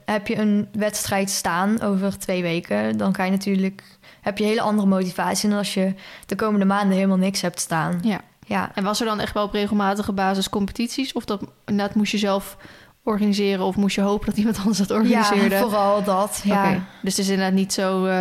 heb 0.05 0.27
je 0.27 0.37
een 0.39 0.69
wedstrijd 0.73 1.31
staan 1.31 1.81
over 1.81 2.19
twee 2.19 2.43
weken, 2.43 2.97
dan 2.97 3.13
kan 3.13 3.25
je 3.25 3.31
natuurlijk... 3.31 3.83
heb 4.21 4.39
je 4.39 4.45
hele 4.45 4.61
andere 4.61 4.89
motivatie 4.89 5.49
dan 5.49 5.59
als 5.59 5.75
je 5.75 5.95
de 6.27 6.37
komende 6.37 6.65
maanden 6.67 6.95
helemaal 6.97 7.17
niks 7.17 7.41
hebt 7.41 7.61
staan. 7.61 7.99
Ja. 8.03 8.21
Ja, 8.47 8.71
En 8.75 8.85
was 8.85 9.01
er 9.01 9.07
dan 9.07 9.21
echt 9.21 9.35
wel 9.35 9.45
op 9.45 9.53
regelmatige 9.53 10.13
basis 10.13 10.49
competities? 10.49 11.13
Of 11.13 11.25
dat 11.25 11.41
inderdaad 11.65 11.95
moest 11.95 12.13
je 12.13 12.19
zelf 12.19 12.57
organiseren? 13.05 13.65
Of 13.65 13.77
moest 13.77 13.95
je 13.95 14.01
hopen 14.01 14.27
dat 14.27 14.37
iemand 14.37 14.59
anders 14.59 14.79
dat 14.79 14.91
organiseerde? 14.91 15.55
ja 15.55 15.61
vooral 15.61 16.05
dat. 16.05 16.41
Ja. 16.45 16.65
Oké. 16.65 16.83
Dus 17.03 17.17
het 17.17 17.25
is 17.25 17.29
inderdaad 17.29 17.55
niet 17.55 17.73
zo... 17.73 18.05
eh, 18.05 18.13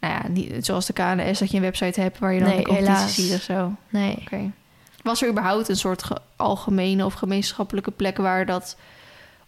nou 0.00 0.14
ja, 0.14 0.22
niet, 0.28 0.66
zoals 0.66 0.86
de 0.86 0.92
KNS, 0.92 1.38
dat 1.38 1.50
je 1.50 1.56
een 1.56 1.62
website 1.62 2.00
hebt... 2.00 2.18
waar 2.18 2.32
je 2.32 2.40
dan 2.40 2.48
Nee, 2.48 2.56
de 2.58 2.62
competitie 2.64 2.94
helaas. 2.94 3.14
ziet 3.14 3.34
of 3.34 3.40
zo. 3.42 3.72
Nee. 3.88 4.16
Oké. 4.20 4.50
Was 5.10 5.22
er 5.22 5.28
überhaupt 5.28 5.68
een 5.68 5.76
soort 5.76 6.02
ge- 6.02 6.18
algemene 6.36 7.04
of 7.04 7.14
gemeenschappelijke 7.14 7.90
plek... 7.90 8.16
waar 8.16 8.46
dat 8.46 8.76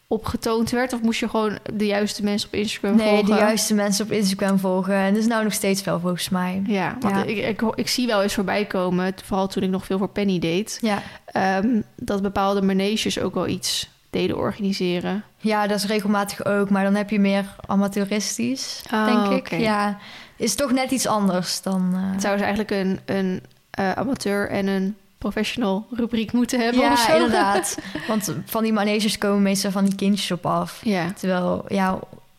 op 0.07 0.25
getoond 0.25 0.71
werd? 0.71 0.93
Of 0.93 1.03
moest 1.03 1.21
je 1.21 1.29
gewoon 1.29 1.59
de 1.75 1.87
juiste 1.87 2.23
mensen 2.23 2.49
op 2.49 2.55
Instagram 2.55 2.97
Nee, 2.97 3.09
volgen? 3.09 3.27
de 3.27 3.41
juiste 3.41 3.75
mensen 3.75 4.05
op 4.05 4.11
Instagram 4.13 4.59
volgen. 4.59 4.95
En 4.95 5.13
dat 5.13 5.23
is 5.23 5.29
nou 5.29 5.45
nog 5.45 5.53
steeds 5.53 5.83
wel 5.85 6.01
volgens 6.01 6.29
mij. 6.29 6.63
Ja, 6.67 6.97
want 7.01 7.15
Ja. 7.15 7.23
Ik, 7.25 7.37
ik, 7.37 7.63
ik 7.75 7.89
zie 7.89 8.07
wel 8.07 8.23
eens 8.23 8.35
voorbij 8.35 8.65
komen... 8.65 9.15
vooral 9.25 9.47
toen 9.49 9.63
ik 9.63 9.71
nog 9.71 9.85
veel 9.87 9.99
voor 9.99 10.09
Penny 10.09 10.39
deed... 10.39 10.79
Ja. 10.81 11.03
ehm, 11.25 11.81
dat 11.97 12.23
bepaalde 12.23 12.63
maneges 12.63 13.19
ook 13.21 13.35
wel 13.35 13.47
iets 13.47 13.91
deden 14.11 14.37
organiseren. 14.37 15.25
ja, 15.37 15.67
dat 15.67 15.79
is 15.79 15.87
regelmatig 15.87 16.45
ook. 16.45 16.71
Maar 16.71 16.85
dan 16.85 16.95
heb 16.95 17.11
je 17.11 17.21
meer 17.21 17.45
amateuristisch, 17.67 18.83
Oh, 18.93 19.07
denk 19.31 19.47
ik. 19.51 19.61
Ja, 19.61 19.99
is 20.37 20.55
toch 20.55 20.73
net 20.73 20.91
iets 20.91 21.07
anders 21.07 21.63
dan... 21.63 21.91
eh, 21.95 22.13
Het 22.13 22.21
zou 22.21 22.33
dus 22.37 22.47
eigenlijk 22.47 22.71
een, 22.71 23.01
een 23.05 23.43
eh, 23.71 23.93
amateur 23.93 24.49
en 24.51 24.67
een 24.67 24.97
professional 25.23 25.87
rubriek 25.91 26.33
moeten 26.33 26.61
hebben. 26.61 26.81
of 26.83 26.89
Ja, 26.89 26.97
zo. 26.97 27.13
inderdaad. 27.15 27.79
Want 28.09 28.35
van 28.45 28.63
die 28.63 28.73
maneges 28.73 29.19
komen 29.19 29.43
meestal 29.43 29.71
van 29.71 29.85
die 29.85 29.95
kindjes 29.95 30.31
op 30.31 30.47
af. 30.47 30.81
Ja, 30.85 31.13
Terwijl, 31.13 31.65
ja, 31.69 31.99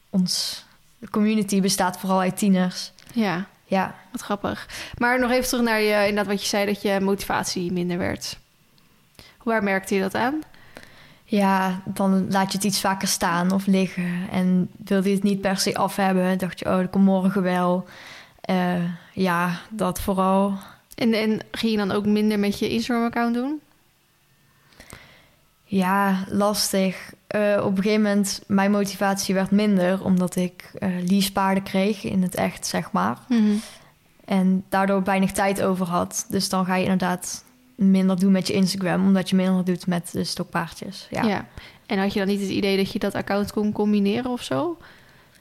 ons 0.10 0.64
community 1.12 1.62
bestaat 1.62 1.98
vooral 2.00 2.20
uit 2.20 2.38
tieners. 2.38 2.92
ja, 3.14 3.46
Ja, 3.66 3.96
wat 4.12 4.22
grappig. 4.22 4.68
Maar 4.98 5.20
nog 5.20 5.32
even 5.32 5.48
terug 5.48 5.64
naar 5.64 5.82
je, 5.82 5.96
inderdaad 6.08 6.28
wat 6.34 6.42
je 6.42 6.48
zei, 6.48 6.66
dat 6.66 6.82
je 6.82 7.00
motivatie 7.02 7.72
minder 7.72 7.98
werd. 7.98 8.38
Waar 9.44 9.64
merkte 9.64 9.96
je 9.96 10.02
dat 10.02 10.16
aan? 10.16 10.42
ja, 11.26 11.82
dan 11.86 12.32
laat 12.32 12.52
je 12.52 12.58
het 12.58 12.66
iets 12.68 12.80
vaker 12.82 13.08
staan 13.08 13.52
of 13.52 13.66
liggen. 13.66 14.28
En 14.32 14.70
wilde 14.86 15.10
je 15.10 15.16
het 15.16 15.24
niet 15.24 15.42
per 15.42 15.58
se 15.58 15.76
af 15.76 15.96
hebben, 15.96 16.38
dacht 16.38 16.60
je, 16.60 16.66
oh, 16.66 16.78
dat 16.78 16.90
komt 16.90 17.06
morgen 17.06 17.42
wel. 17.44 17.86
Eh, 18.42 18.84
ja, 19.14 19.60
dat 19.70 20.02
vooral. 20.02 20.58
En, 20.96 21.14
en 21.14 21.40
ging 21.52 21.72
je 21.72 21.78
dan 21.78 21.92
ook 21.92 22.06
minder 22.06 22.40
met 22.40 22.60
je 22.60 22.70
Instagram-account 22.70 23.34
doen? 23.34 23.62
Ja, 25.64 26.26
lastig. 26.30 27.14
Eh, 27.28 27.62
op 27.64 27.78
een 27.78 27.84
gegeven 27.84 28.02
moment, 28.02 28.44
mijn 28.48 28.72
motivatie 28.72 29.34
werd 29.34 29.52
minder... 29.52 30.04
omdat 30.04 30.36
ik 30.36 30.72
eh 30.80 30.90
leasepaarden 31.06 31.64
kreeg 31.64 32.04
in 32.04 32.22
het 32.22 32.36
echt, 32.36 32.66
zeg 32.66 32.92
maar. 32.92 33.18
En 34.26 34.64
daardoor 34.70 35.04
weinig 35.04 35.32
tijd 35.32 35.62
over 35.62 35.86
had. 35.86 36.26
Dus 36.30 36.50
dan 36.50 36.66
ga 36.66 36.76
je 36.76 36.84
inderdaad 36.84 37.44
minder 37.76 38.20
doen 38.20 38.32
met 38.32 38.48
je 38.48 38.54
Instagram... 38.54 39.06
omdat 39.06 39.30
je 39.30 39.36
minder 39.36 39.66
doet 39.66 39.88
met 39.88 40.10
de 40.12 40.24
stokpaardjes. 40.24 41.08
Ja. 41.10 41.24
Ja. 41.24 41.46
En 41.86 42.00
had 42.00 42.14
je 42.14 42.20
dan 42.20 42.28
niet 42.28 42.42
het 42.42 42.50
idee 42.50 42.78
dat 42.78 42.92
je 42.92 43.00
dat 43.00 43.16
account 43.16 43.52
kon 43.52 43.72
combineren 43.72 44.32
of 44.32 44.44
zo? 44.44 44.78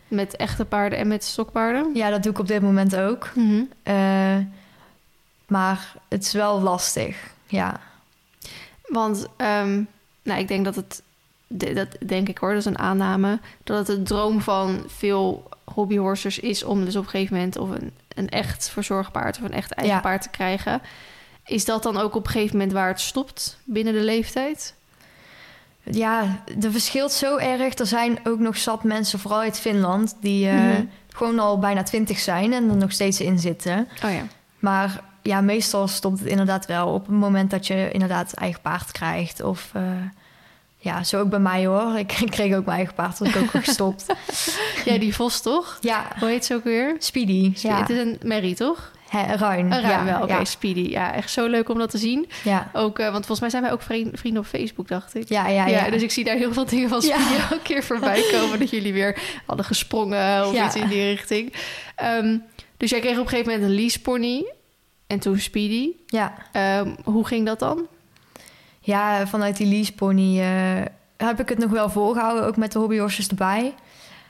Met 0.09 0.37
echte 0.37 0.65
paarden 0.65 0.99
en 0.99 1.09
met 1.09 1.25
stokpaarden? 1.25 1.91
ja, 1.95 2.11
dat 2.11 2.23
doe 2.23 2.33
ik 2.33 2.39
op 2.39 2.49
dit 2.49 2.63
moment 2.63 2.97
ook. 2.97 3.33
Eh, 3.83 4.37
maar 5.53 5.93
het 6.09 6.23
is 6.23 6.33
wel 6.33 6.61
lastig, 6.61 7.17
ja. 7.47 7.81
Want 8.89 9.27
ehm, 9.37 9.83
nou, 10.23 10.41
ik 10.41 10.49
denk 10.49 10.65
dat 10.65 10.75
het, 10.77 11.03
dat 11.49 11.89
denk 12.07 12.29
ik 12.29 12.39
hoor, 12.39 12.49
dat 12.51 12.59
is 12.59 12.65
een 12.65 12.79
aanname, 12.79 13.41
dat 13.65 13.77
het 13.89 13.97
de 13.97 14.03
droom 14.03 14.41
van 14.41 14.85
veel 14.87 15.49
hobbyhorsers 15.65 16.39
is 16.39 16.63
om 16.63 16.85
dus 16.85 16.97
op 16.97 17.05
een 17.05 17.11
gegeven 17.11 17.37
moment 17.37 17.57
of 17.59 17.71
een, 17.71 17.93
een 18.15 18.29
echt 18.29 18.69
verzorgpaard 18.69 19.37
of 19.37 19.43
een 19.43 19.53
echt 19.53 19.73
eigen 19.73 19.95
Ja. 19.97 20.01
paard 20.03 20.23
te 20.23 20.29
krijgen. 20.29 20.83
Is 21.45 21.65
dat 21.65 21.83
dan 21.83 21.97
ook 21.97 22.15
op 22.15 22.25
een 22.27 22.31
gegeven 22.33 22.57
moment 22.57 22.73
waar 22.73 22.89
het 22.89 23.01
stopt 23.01 23.59
binnen 23.65 23.93
de 23.93 24.01
leeftijd? 24.03 24.75
Ja, 25.83 26.43
er 26.63 26.73
verschilt 26.73 27.13
zo 27.13 27.37
erg. 27.37 27.75
Er 27.79 27.87
zijn 27.87 28.19
ook 28.25 28.39
nog 28.39 28.57
zat 28.57 28.85
mensen, 28.85 29.19
vooral 29.19 29.41
uit 29.41 29.59
Finland... 29.61 30.17
die 30.21 30.49
eh, 30.49 30.55
Mhm. 30.55 30.85
gewoon 31.13 31.39
al 31.39 31.59
bijna 31.59 31.83
twintig 31.83 32.19
zijn 32.19 32.53
en 32.53 32.71
er 32.71 32.77
nog 32.77 32.93
steeds 32.93 33.21
in 33.21 33.39
zitten. 33.39 33.89
Oh 34.05 34.13
ja. 34.13 34.23
Maar 34.59 35.01
ja, 35.23 35.41
meestal 35.41 35.89
stopt 35.89 36.19
het 36.19 36.29
inderdaad 36.29 36.67
wel 36.67 36.89
op 36.89 37.07
het 37.07 37.15
moment 37.17 37.51
dat 37.51 37.67
je 37.67 37.91
inderdaad 37.93 38.33
eigen 38.35 38.61
paard 38.61 38.93
krijgt. 38.93 39.43
Of 39.43 39.71
eh, 39.73 39.83
ja, 40.77 41.05
zo 41.05 41.21
ook 41.21 41.29
bij 41.31 41.39
mij 41.39 41.67
hoor. 41.67 41.99
Ik 41.99 42.07
kreeg 42.31 42.55
ook 42.55 42.65
mijn 42.65 42.77
eigen 42.77 42.95
paard, 42.95 43.19
was 43.19 43.29
ik 43.29 43.37
ook 43.37 43.53
weer 43.53 43.63
gestopt. 43.63 44.07
Ja, 44.85 44.99
die 44.99 45.15
vos 45.15 45.41
toch? 45.43 45.79
Ja, 45.81 46.07
Hoe 46.19 46.29
heet 46.29 46.45
ze 46.45 46.55
ook 46.55 46.65
weer? 46.65 46.97
Speedy. 46.99 47.53
Ja, 47.55 47.79
Het 47.81 47.91
is 47.91 47.99
een 47.99 48.19
merrie, 48.23 48.55
toch? 48.55 48.91
Ruin. 49.13 49.71
Ruim 49.71 49.71
ja, 49.89 50.05
wel, 50.05 50.23
oké, 50.23 50.33
ja, 50.33 50.45
Speedy. 50.45 50.81
Ja, 50.91 51.15
echt 51.15 51.31
zo 51.31 51.47
leuk 51.47 51.69
om 51.69 51.79
dat 51.79 51.91
te 51.91 51.99
zien. 51.99 52.29
ja. 52.45 52.71
Ook, 52.73 52.99
eh, 52.99 53.05
want 53.05 53.17
volgens 53.27 53.41
mij 53.41 53.51
zijn 53.51 53.63
wij 53.63 53.73
ook 53.73 53.83
vriend- 53.83 54.19
vrienden 54.19 54.43
op 54.43 54.49
Facebook, 54.49 54.89
dacht 54.89 55.15
ik. 55.15 55.29
Ja, 55.29 55.49
ja, 55.49 55.67
ja. 55.67 55.91
dus 55.91 56.03
ik 56.03 56.11
zie 56.11 56.25
daar 56.25 56.37
heel 56.37 56.53
veel 56.53 56.65
dingen 56.67 56.89
van 56.89 57.01
Ja. 57.07 57.19
Speedy 57.21 57.41
elke 57.43 57.63
keer 57.63 57.83
voorbij 57.83 58.25
komen... 58.33 58.59
dat 58.59 58.71
jullie 58.71 58.93
weer 58.93 59.19
hadden 59.47 59.67
gesprongen 59.67 60.47
of 60.47 60.55
Ja. 60.55 60.67
iets 60.67 60.75
in 60.77 60.89
die 60.89 61.03
richting. 61.03 61.53
Ehm, 61.97 62.37
dus 62.77 62.91
jij 62.91 63.01
kreeg 63.01 63.17
op 63.19 63.23
een 63.23 63.29
gegeven 63.29 63.53
moment 63.53 63.71
een 63.71 63.77
leasepony 63.77 64.45
en 65.13 65.19
toen 65.19 65.39
Speedy. 65.39 65.91
ja. 66.07 66.33
Ehm, 66.53 66.95
hoe 67.05 67.27
ging 67.27 67.47
dat 67.47 67.59
dan? 67.59 67.87
Ja, 68.81 69.27
vanuit 69.27 69.57
die 69.57 69.67
leasepony 69.67 70.41
eh 70.41 70.85
heb 71.27 71.41
ik 71.41 71.49
het 71.49 71.59
nog 71.59 71.71
wel 71.71 71.91
volgehouden, 71.91 72.47
ook 72.47 72.57
met 72.57 72.73
de 72.73 72.79
hobbyhorses 72.79 73.29
erbij. 73.29 73.75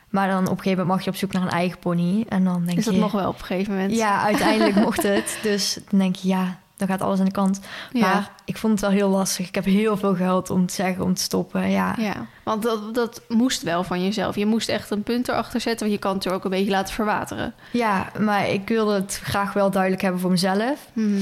Maar 0.09 0.29
dan 0.29 0.43
op 0.43 0.51
een 0.51 0.57
gegeven 0.57 0.71
moment 0.79 0.89
mag 0.89 1.05
je 1.05 1.11
op 1.11 1.17
zoek 1.17 1.33
naar 1.33 1.43
een 1.43 1.49
eigen 1.49 1.79
pony. 1.79 2.25
En 2.29 2.45
dan 2.45 2.65
denk 2.65 2.79
Is 2.79 2.85
dat 2.85 2.95
je... 2.95 3.01
nog 3.01 3.13
wel 3.13 3.29
op 3.29 3.39
een 3.39 3.45
gegeven 3.45 3.73
moment? 3.73 3.95
Ja, 3.95 4.23
uiteindelijk 4.23 4.77
mocht 4.77 5.03
het. 5.03 5.39
Dus 5.43 5.79
dan 5.89 5.99
denk 5.99 6.17
je, 6.17 6.29
ja, 6.29 6.59
dan 6.77 6.89
gaat 6.89 7.01
alles 7.03 7.19
aan 7.19 7.25
de 7.25 7.31
kant. 7.31 7.61
Ja. 7.93 8.01
Maar 8.13 8.31
ik 8.45 8.57
vond 8.57 8.73
het 8.73 8.81
wel 8.81 8.91
heel 8.91 9.09
lastig. 9.09 9.49
Ik 9.49 9.55
heb 9.55 9.65
heel 9.65 9.97
veel 9.97 10.15
geld 10.15 10.51
om 10.51 10.67
te 10.67 10.75
zeggen 10.75 11.05
om 11.05 11.15
te 11.15 11.23
stoppen. 11.23 11.71
Ja, 11.71 11.95
Ja, 11.99 12.27
want 12.43 12.63
dat, 12.63 12.95
dat 12.95 13.23
moest 13.29 13.63
wel 13.63 13.85
van 13.85 14.05
jezelf. 14.05 14.37
Je 14.37 14.47
moest 14.47 14.69
echt 14.69 14.91
een 14.91 15.03
punt 15.03 15.29
erachter 15.29 15.61
zetten, 15.61 15.87
want 15.87 15.99
je 15.99 16.07
kan 16.07 16.15
het 16.15 16.25
er 16.25 16.33
ook 16.33 16.45
een 16.45 16.51
beetje 16.51 16.71
laten 16.71 16.95
verwateren. 16.95 17.55
ja 17.71 18.11
maar 18.19 18.49
ik 18.49 18.69
wilde 18.69 18.95
het 18.95 19.21
graag 19.23 19.53
wel 19.53 19.71
duidelijk 19.71 20.03
hebben 20.03 20.21
voor 20.21 20.31
mezelf. 20.31 20.87
Mhm. 20.93 21.21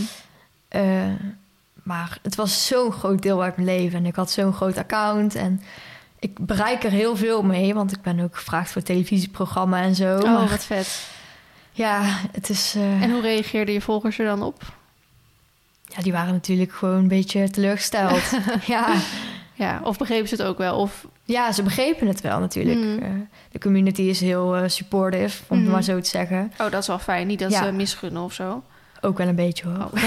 Eh, 0.69 0.83
maar 1.83 2.19
het 2.23 2.35
was 2.35 2.67
zo'n 2.67 2.93
groot 2.93 3.23
deel 3.23 3.43
uit 3.43 3.57
mijn 3.57 3.69
leven. 3.69 3.99
En 3.99 4.07
ik 4.07 4.15
had 4.17 4.31
zo'n 4.31 4.53
groot 4.53 4.79
account. 4.79 5.35
En 5.35 5.63
ik 6.19 6.47
bereik 6.47 6.85
er 6.85 6.91
heel 6.91 7.17
veel 7.17 7.43
mee. 7.43 7.75
Want 7.75 7.93
ik 7.93 8.03
ben 8.03 8.21
ook 8.21 8.37
gevraagd 8.37 8.71
voor 8.71 8.83
televisieprogramma 8.83 9.81
en 9.83 9.95
zo. 9.95 10.17
Oh, 10.19 10.23
maar 10.35 10.49
wat 10.49 10.65
vet. 10.65 11.09
ja, 11.73 12.03
het 12.33 12.49
is... 12.51 12.75
eh, 12.77 13.03
En 13.03 13.11
hoe 13.11 13.21
reageerden 13.21 13.75
je 13.75 13.81
volgers 13.81 14.19
er 14.19 14.27
dan 14.27 14.43
op? 14.43 14.63
Ja, 15.96 16.03
die 16.03 16.12
waren 16.12 16.33
natuurlijk 16.33 16.72
gewoon 16.72 16.96
een 16.96 17.09
beetje 17.09 17.50
teleurgesteld. 17.50 18.20
ja. 18.66 18.94
Ja, 19.55 19.81
of 19.85 19.98
begrepen 19.98 20.29
ze 20.29 20.35
het 20.35 20.44
ook 20.44 20.59
wel? 20.59 20.76
Of, 20.79 21.07
ja, 21.24 21.53
ze 21.53 21.62
begrepen 21.62 22.07
het 22.07 22.20
wel 22.20 22.38
natuurlijk. 22.40 22.79
Mhm. 22.79 23.03
Eh, 23.03 23.11
de 23.53 23.59
community 23.59 24.03
is 24.03 24.20
heel 24.20 24.57
eh, 24.57 24.68
supportive, 24.68 25.42
om 25.48 25.59
het 25.59 25.68
maar 25.68 25.83
zo 25.83 26.00
te 26.00 26.09
zeggen. 26.09 26.53
oh, 26.59 26.70
dat 26.70 26.81
is 26.81 26.87
wel 26.87 26.98
fijn. 26.98 27.26
Niet 27.26 27.38
dat 27.38 27.50
Ja. 27.50 27.64
ze 27.64 27.72
misgunnen 27.72 28.22
of 28.22 28.33
zo. 28.33 28.62
Ook 29.00 29.18
wel 29.18 29.29
een 29.29 29.35
beetje 29.35 29.66
hoor. 29.68 29.76
Oh. 29.76 29.92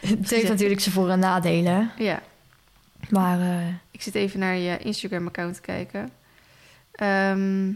Het 0.00 0.30
heeft 0.30 0.48
natuurlijk 0.48 0.80
zijn 0.80 0.94
voor- 0.94 1.08
en 1.10 1.18
nadelen. 1.18 1.90
Ja, 1.98 2.20
Maar 3.10 3.40
eh, 3.40 3.66
ik 3.90 4.02
zit 4.02 4.14
even 4.14 4.40
naar 4.40 4.56
je 4.56 4.78
Instagram-account 4.78 5.54
te 5.54 5.60
kijken. 5.60 6.10
Ehm, 6.92 7.66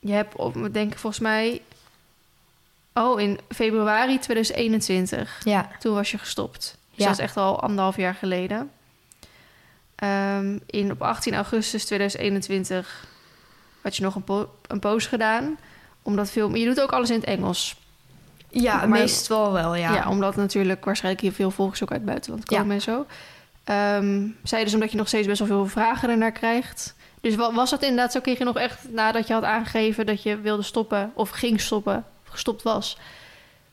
je 0.00 0.12
hebt 0.12 0.36
op, 0.36 0.68
denk 0.72 0.92
ik 0.92 0.98
volgens 0.98 1.22
mij... 1.22 1.60
Oh, 2.98 3.20
in 3.20 3.38
februari 3.48 4.18
2021. 4.18 5.40
ja, 5.44 5.68
Toen 5.78 5.94
was 5.94 6.10
je 6.10 6.18
gestopt. 6.18 6.58
Dus 6.90 6.98
Ja. 6.98 7.04
dat 7.04 7.12
is 7.18 7.24
echt 7.24 7.36
al 7.36 7.60
anderhalf 7.62 7.96
jaar 7.96 8.14
geleden. 8.14 8.70
Ehm, 9.94 10.58
in, 10.66 10.90
op 10.90 11.02
18 11.02 11.34
augustus 11.34 11.84
2021 11.84 13.04
had 13.82 13.96
je 13.96 14.02
nog 14.02 14.14
een, 14.14 14.24
po- 14.24 14.50
een 14.66 14.78
post 14.78 15.06
gedaan. 15.06 15.58
Omdat 16.02 16.30
veel... 16.30 16.54
Je 16.54 16.64
doet 16.66 16.80
ook 16.80 16.92
alles 16.92 17.10
in 17.10 17.16
het 17.16 17.24
Engels. 17.24 17.76
ja 18.50 18.76
Maar- 18.76 18.88
meestal 18.88 19.52
wel, 19.52 19.74
ja. 19.74 19.94
Ja. 19.94 20.08
omdat 20.08 20.36
natuurlijk 20.36 20.84
waarschijnlijk 20.84 21.22
heel 21.24 21.32
veel 21.32 21.50
volgers 21.50 21.82
ook 21.82 21.90
uit 21.90 22.00
het 22.00 22.08
buitenland 22.08 22.50
Ja. 22.50 22.58
komen 22.58 22.74
en 22.74 22.82
zo. 22.82 23.06
Ehm 23.64 24.26
zei 24.42 24.64
dus 24.64 24.74
omdat 24.74 24.90
je 24.90 24.96
nog 24.96 25.08
steeds 25.08 25.26
best 25.26 25.38
wel 25.38 25.48
veel 25.48 25.66
vragen 25.66 26.10
ernaar 26.10 26.32
krijgt. 26.32 26.94
Dus 27.20 27.34
wa- 27.34 27.52
was 27.52 27.70
dat 27.70 27.82
inderdaad 27.82 28.12
zo? 28.12 28.20
Kreeg 28.20 28.38
je 28.38 28.44
nog 28.44 28.56
echt 28.56 28.90
nadat 28.92 29.26
je 29.26 29.32
had 29.34 29.42
aangegeven 29.44 30.06
dat 30.06 30.22
je 30.22 30.40
wilde 30.40 30.62
stoppen 30.62 31.12
of 31.14 31.30
ging 31.30 31.60
stoppen, 31.60 32.04
gestopt 32.30 32.62
was? 32.62 32.98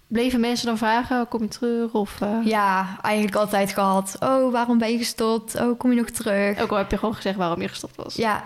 Bleven 0.07 0.39
mensen 0.39 0.65
dan 0.67 0.77
vragen, 0.77 1.27
kom 1.27 1.41
je 1.41 1.47
terug? 1.47 1.93
Of, 1.93 2.21
eh, 2.21 2.37
Ja, 2.43 2.97
eigenlijk 3.01 3.35
altijd 3.35 3.71
gehad. 3.73 4.15
Oh, 4.19 4.51
waarom 4.51 4.77
ben 4.77 4.91
je 4.91 4.97
gestopt? 4.97 5.55
Oh, 5.55 5.79
kom 5.79 5.91
je 5.91 5.97
nog 5.97 6.09
terug? 6.09 6.61
Ook 6.61 6.71
al 6.71 6.77
heb 6.77 6.91
je 6.91 6.97
gewoon 6.97 7.15
gezegd 7.15 7.35
waarom 7.37 7.61
je 7.61 7.67
gestopt 7.67 7.95
was. 7.95 8.15
Ja, 8.15 8.43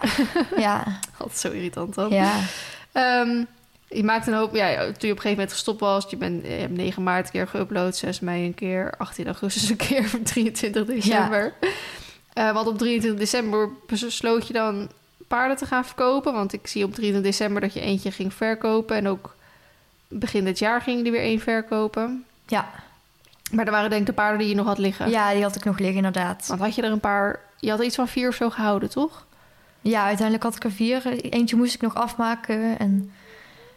ja, 0.58 0.84
Altijd 1.17 1.39
zo 1.39 1.52
irritant 1.52 1.95
dan. 1.95 2.10
ja. 2.10 2.34
Ehm, 2.91 3.43
je 3.88 4.04
maakt 4.04 4.28
een 4.28 4.34
hoop... 4.34 4.56
Ja, 4.56 4.67
toen 4.76 4.84
je 4.86 4.91
op 4.91 4.95
een 5.02 5.08
gegeven 5.08 5.30
moment 5.30 5.52
gestopt 5.52 5.80
was... 5.80 6.06
Je, 6.10 6.17
bent, 6.17 6.45
je 6.45 6.52
hebt 6.52 6.74
9 6.76 7.04
maart 7.04 7.26
een 7.26 7.32
keer 7.32 7.48
geüpload, 7.48 7.89
6 7.95 8.19
mei 8.19 8.45
een 8.45 8.54
keer... 8.54 8.93
18 8.98 9.26
augustus 9.26 9.69
een 9.69 9.76
keer, 9.76 10.10
23 10.24 10.86
december. 10.86 11.54
Eh, 12.34 12.52
want 12.54 12.67
op 12.67 12.78
23 12.78 13.19
december 13.19 13.69
besloot 13.88 14.48
je 14.48 14.54
dan 14.54 14.89
paarden 15.28 15.58
te 15.58 15.65
gaan 15.65 15.86
verkopen. 15.86 16.34
Want 16.34 16.54
ik 16.54 16.67
zie 16.67 16.84
op 16.84 16.93
23 16.93 17.32
december 17.32 17.62
dat 17.62 17.74
je 17.74 17.82
eentje 17.82 18.12
ging 18.12 18.34
verkopen. 18.34 18.95
En 18.95 19.08
ook 19.08 19.36
begin 20.10 20.45
dit 20.45 20.60
jaar 20.60 20.82
ging 20.82 21.00
je 21.00 21.06
er 21.06 21.12
weer 21.12 21.22
één 21.22 21.39
verkopen. 21.39 22.26
Ja, 22.45 22.69
Maar 23.52 23.65
er 23.65 23.72
waren 23.72 23.89
denk 23.89 24.02
ik 24.02 24.08
de 24.08 24.13
paarden 24.13 24.39
die 24.39 24.48
je 24.48 24.56
nog 24.56 24.65
had 24.65 24.78
liggen. 24.78 25.10
ja, 25.10 25.34
die 25.34 25.41
had 25.43 25.56
ik 25.56 25.63
nog 25.63 25.78
liggen 25.78 25.98
inderdaad. 25.98 26.48
Want 26.48 26.60
had 26.60 26.76
je 26.76 26.82
er 26.82 26.91
een 26.91 27.00
paar... 27.00 27.39
Je 27.60 27.69
had 27.69 27.80
er 27.80 27.86
iets 27.86 27.95
van 27.95 28.08
vier 28.08 28.30
of 28.30 28.36
zo 28.36 28.50
gehouden, 28.50 28.89
toch? 28.89 29.26
Ja, 29.82 30.04
uiteindelijk 30.04 30.43
had 30.43 30.56
ik 30.56 30.63
er 30.63 30.72
vier. 30.72 31.08
Eentje 31.24 31.56
moest 31.56 31.74
ik 31.76 31.82
nog 31.82 31.95
afmaken. 31.95 32.80
En... 32.80 33.12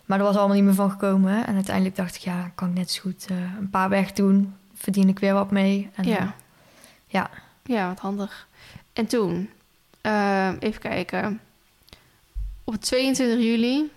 Maar 0.05 0.18
er 0.18 0.25
was 0.25 0.37
allemaal 0.37 0.57
niet 0.57 0.64
meer 0.64 0.75
van 0.75 0.90
gekomen. 0.90 1.47
En 1.47 1.55
uiteindelijk 1.55 1.97
dacht 1.97 2.14
ik, 2.14 2.21
ja, 2.21 2.51
kan 2.55 2.68
ik 2.68 2.75
net 2.75 2.90
zo 2.90 3.01
goed 3.01 3.27
eh, 3.29 3.37
een 3.59 3.71
paar 3.71 3.88
weg 3.88 4.12
doen. 4.12 4.55
Verdien 4.75 5.09
ik 5.09 5.18
weer 5.18 5.33
wat 5.35 5.51
mee. 5.51 5.90
En, 5.95 6.05
ja. 6.05 6.18
eh, 6.18 6.29
ja. 7.07 7.31
Ja, 7.64 7.88
wat 7.88 7.99
handig. 7.99 8.47
En 8.92 9.07
toen, 9.07 9.51
ehm, 10.01 10.57
even 10.59 10.81
kijken. 10.81 11.40
Op 12.64 12.75
22 12.77 13.45
juli, 13.45 13.90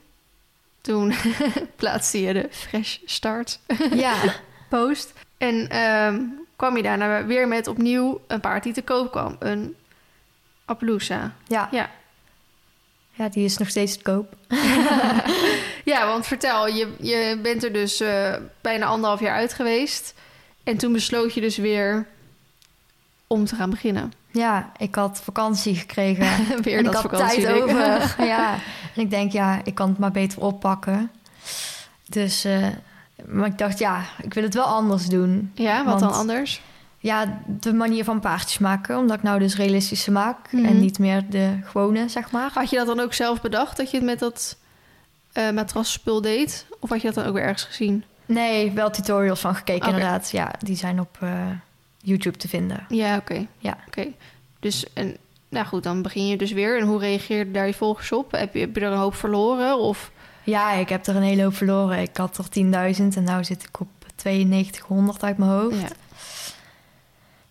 toen 0.86 1.13
plaatste 1.76 2.21
je 2.21 2.34
de 2.34 2.48
Fresh 2.52 2.98
Start 3.06 3.60
ja, 4.06 4.15
post. 4.69 5.13
En 5.38 5.69
ehm, 5.69 6.21
kwam 6.56 6.78
je 6.78 6.84
daarna 6.84 7.26
weer 7.26 7.48
met 7.48 7.67
opnieuw 7.67 8.21
een 8.28 8.39
paard 8.39 8.63
die 8.63 8.74
te 8.74 8.82
koop 8.82 9.12
kwam. 9.12 9.36
Een 9.39 9.76
Appaloosa. 10.65 11.36
ja. 11.48 11.67
Ja. 11.71 11.89
ja, 13.12 13.30
die 13.30 13.45
is 13.45 13.58
nog 13.58 13.69
steeds 13.69 13.98
te 13.98 14.04
koop. 14.04 14.36
Ja, 15.86 16.08
want 16.08 16.28
vertel, 16.28 16.67
je, 16.67 16.93
je 17.00 17.39
bent 17.41 17.63
er 17.63 17.74
dus 17.74 18.00
eh, 18.00 18.34
bijna 18.62 18.86
anderhalf 18.86 19.19
jaar 19.19 19.36
uit 19.36 19.54
geweest. 19.54 20.13
En 20.63 20.78
toen 20.78 20.93
besloot 20.93 21.34
je 21.34 21.41
dus 21.41 21.58
weer 21.58 22.08
om 23.28 23.45
te 23.45 23.56
gaan 23.56 23.69
beginnen. 23.69 24.13
Ja, 24.32 24.71
ik 24.78 24.95
had 24.95 25.21
vakantie 25.24 25.76
gekregen. 25.76 26.28
weer 26.62 26.78
en 26.78 26.84
dat 26.84 26.93
ik 26.93 27.00
had 27.00 27.12
vakantie 27.12 27.41
tijd 27.43 27.62
over. 27.62 28.26
ja, 28.26 28.56
en 28.95 29.01
ik 29.01 29.10
denk, 29.10 29.31
ja, 29.31 29.60
ik 29.63 29.75
kan 29.75 29.89
het 29.89 29.97
maar 29.97 30.12
beter 30.12 30.41
oppakken. 30.41 31.12
Dus, 32.10 32.45
eh, 32.45 32.67
maar 33.25 33.47
ik 33.47 33.58
dacht, 33.58 33.79
ja, 33.79 34.03
ik 34.21 34.34
wil 34.34 34.43
het 34.43 34.53
wel 34.53 34.63
anders 34.63 35.05
doen. 35.05 35.51
Ja, 35.53 35.86
wat 35.86 35.99
dan 35.99 36.13
anders? 36.13 36.62
Ja, 36.97 37.39
de 37.47 37.73
manier 37.73 38.03
van 38.03 38.19
paardjes 38.19 38.58
maken. 38.58 38.97
Omdat 38.97 39.17
ik 39.17 39.23
nou 39.23 39.39
dus 39.39 39.55
realistische 39.55 40.12
maak. 40.12 40.51
Mhm. 40.51 40.65
En 40.65 40.79
niet 40.79 40.99
meer 40.99 41.29
de 41.29 41.58
gewone, 41.63 42.10
zeg 42.10 42.31
maar. 42.31 42.49
Had 42.53 42.69
je 42.69 42.77
dat 42.77 42.88
dan 42.88 42.99
ook 42.99 43.13
zelf 43.13 43.41
bedacht 43.41 43.77
dat 43.77 43.91
je 43.91 43.97
het 43.97 44.05
met 44.05 44.19
dat 44.19 44.58
eh 45.31 45.51
matrasspul 45.51 46.21
deed? 46.21 46.65
Of 46.79 46.89
had 46.89 47.01
je 47.01 47.05
dat 47.08 47.15
dan 47.15 47.25
ook 47.25 47.34
weer 47.34 47.43
ergens 47.43 47.63
gezien? 47.63 48.03
Nee, 48.25 48.71
wel 48.71 48.89
tutorials 48.89 49.39
van 49.39 49.55
gekeken 49.55 49.88
inderdaad. 49.88 50.31
Ja, 50.31 50.51
die 50.60 50.75
zijn 50.75 50.99
op 50.99 51.17
eh, 51.19 51.49
YouTube 51.97 52.38
te 52.38 52.47
vinden. 52.47 52.86
Ja, 52.89 53.17
oké. 53.17 53.47
Ja. 53.58 53.77
Oké. 53.88 54.08
Dus, 54.60 54.93
en, 54.93 55.17
nou 55.56 55.68
goed, 55.68 55.84
dan 55.84 56.02
begin 56.02 56.28
je 56.28 56.38
dus 56.38 56.52
weer. 56.52 56.80
En 56.80 56.88
hoe 56.88 57.00
reageerden 57.00 57.54
daar 57.54 57.68
je 57.68 57.74
volgers 57.74 58.12
op? 58.12 58.32
Heb 58.32 58.54
je, 58.54 58.60
heb 58.60 58.76
je 58.76 58.82
er 58.82 58.91
een 58.91 58.98
hoop 58.98 59.15
verloren? 59.15 59.80
Of, 59.80 60.12
Ja, 60.44 60.72
ik 60.72 60.89
heb 60.89 61.08
er 61.08 61.15
een 61.15 61.22
hele 61.22 61.44
hoop 61.44 61.56
verloren. 61.56 62.00
Ik 62.00 62.18
had 62.18 62.38
er 62.38 62.46
10.000 62.96 63.04
en 63.15 63.24
nu 63.24 63.44
zit 63.44 63.63
ik 63.63 63.80
op 63.80 63.88
9200 64.24 65.24
uit 65.24 65.38
mijn 65.38 65.52
hoofd. 65.52 65.82
ja. 65.82 65.88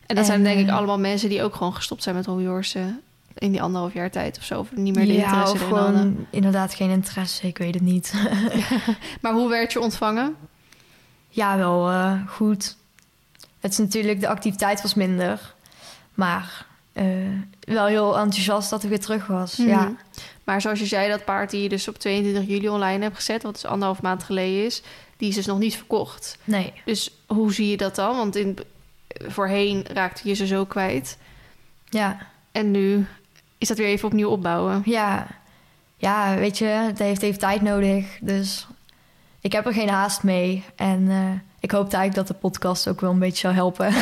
En 0.07 0.15
dat 0.15 0.19
En, 0.19 0.25
zijn 0.25 0.43
denk 0.43 0.59
ik 0.61 0.69
eh, 0.69 0.77
allemaal 0.77 0.99
mensen 0.99 1.29
die 1.29 1.43
ook 1.43 1.55
gewoon 1.55 1.75
gestopt 1.75 2.03
zijn 2.03 2.15
met 2.15 2.27
hobbyhorsen 2.27 3.01
in 3.35 3.51
die 3.51 3.63
anderhalf 3.63 3.93
jaar 3.93 4.11
tijd 4.11 4.37
of 4.39 4.45
zo. 4.45 4.59
Of 4.59 4.73
niet 4.73 4.95
meer 4.97 5.07
de 5.07 5.13
ja, 5.13 5.25
interesse 5.25 5.55
of 5.55 5.61
erin 5.61 5.75
hadden. 5.75 5.95
gewoon 5.97 6.27
inderdaad 6.31 6.75
geen 6.75 6.91
interesse. 6.91 7.47
Ik 7.47 7.59
weet 7.59 7.75
het 7.75 7.83
niet. 7.83 8.15
Maar 9.21 9.33
hoe 9.33 9.49
werd 9.49 9.73
je 9.73 9.81
ontvangen? 9.81 10.37
ja, 11.29 11.57
wel 11.57 11.91
eh, 11.91 12.13
goed. 12.29 12.77
Het 13.61 13.73
is 13.73 13.79
natuurlijk, 13.79 14.21
de 14.21 14.29
activiteit 14.29 14.83
was 14.83 14.95
minder. 14.95 15.55
Maar 16.15 16.67
eh, 16.95 17.07
wel 17.61 17.87
heel 17.87 18.19
enthousiast 18.19 18.71
dat 18.71 18.83
ik 18.83 18.89
weer 18.89 19.01
terug 19.01 19.27
was. 19.27 19.57
Ja. 19.57 19.83
Mhm. 19.83 19.93
Maar 20.45 20.61
zoals 20.61 20.79
je 20.79 20.87
zei, 20.87 21.09
dat 21.09 21.25
paard 21.25 21.51
die 21.51 21.63
je 21.63 21.69
dus 21.69 21.89
op 21.89 21.99
22 21.99 22.47
juli 22.47 22.69
online 22.69 23.03
hebt 23.03 23.17
gezet, 23.17 23.43
wat 23.43 23.53
dus 23.53 23.65
anderhalf 23.65 24.03
maand 24.03 24.23
geleden 24.23 24.65
is, 24.65 24.83
die 25.17 25.29
is 25.29 25.35
dus 25.35 25.47
nog 25.47 25.59
niet 25.59 25.77
verkocht. 25.77 26.39
Nee. 26.45 26.73
Dus 26.85 27.11
hoe 27.27 27.53
zie 27.53 27.69
je 27.69 27.77
dat 27.77 27.95
dan? 27.95 28.17
Want 28.17 28.37
in, 28.37 28.59
voorheen 29.09 29.85
raakte 29.93 30.29
je 30.29 30.35
ze 30.35 30.47
zo 30.47 30.65
kwijt. 30.65 31.19
Ja. 31.89 32.19
En 32.53 32.71
nu 32.71 33.07
is 33.59 33.69
dat 33.69 33.79
weer 33.79 33.87
even 33.87 34.09
opnieuw 34.09 34.29
opbouwen. 34.29 34.83
Ja. 34.85 35.27
Ja, 35.97 36.37
weet 36.37 36.59
je, 36.59 36.65
het 36.65 36.99
heeft 36.99 37.23
even 37.23 37.39
tijd 37.39 37.63
nodig. 37.63 38.19
Dus 38.21 38.67
ik 39.41 39.53
heb 39.53 39.67
er 39.67 39.73
geen 39.73 39.89
haast 39.89 40.23
mee. 40.23 40.65
En 40.77 41.11
eh, 41.11 41.31
ik 41.65 41.71
hoop 41.71 41.93
eigenlijk 41.93 42.15
dat 42.15 42.27
de 42.27 42.49
podcast 42.49 42.89
ook 42.89 43.01
wel 43.01 43.11
een 43.11 43.19
beetje 43.19 43.39
zou 43.39 43.55
helpen. 43.55 43.93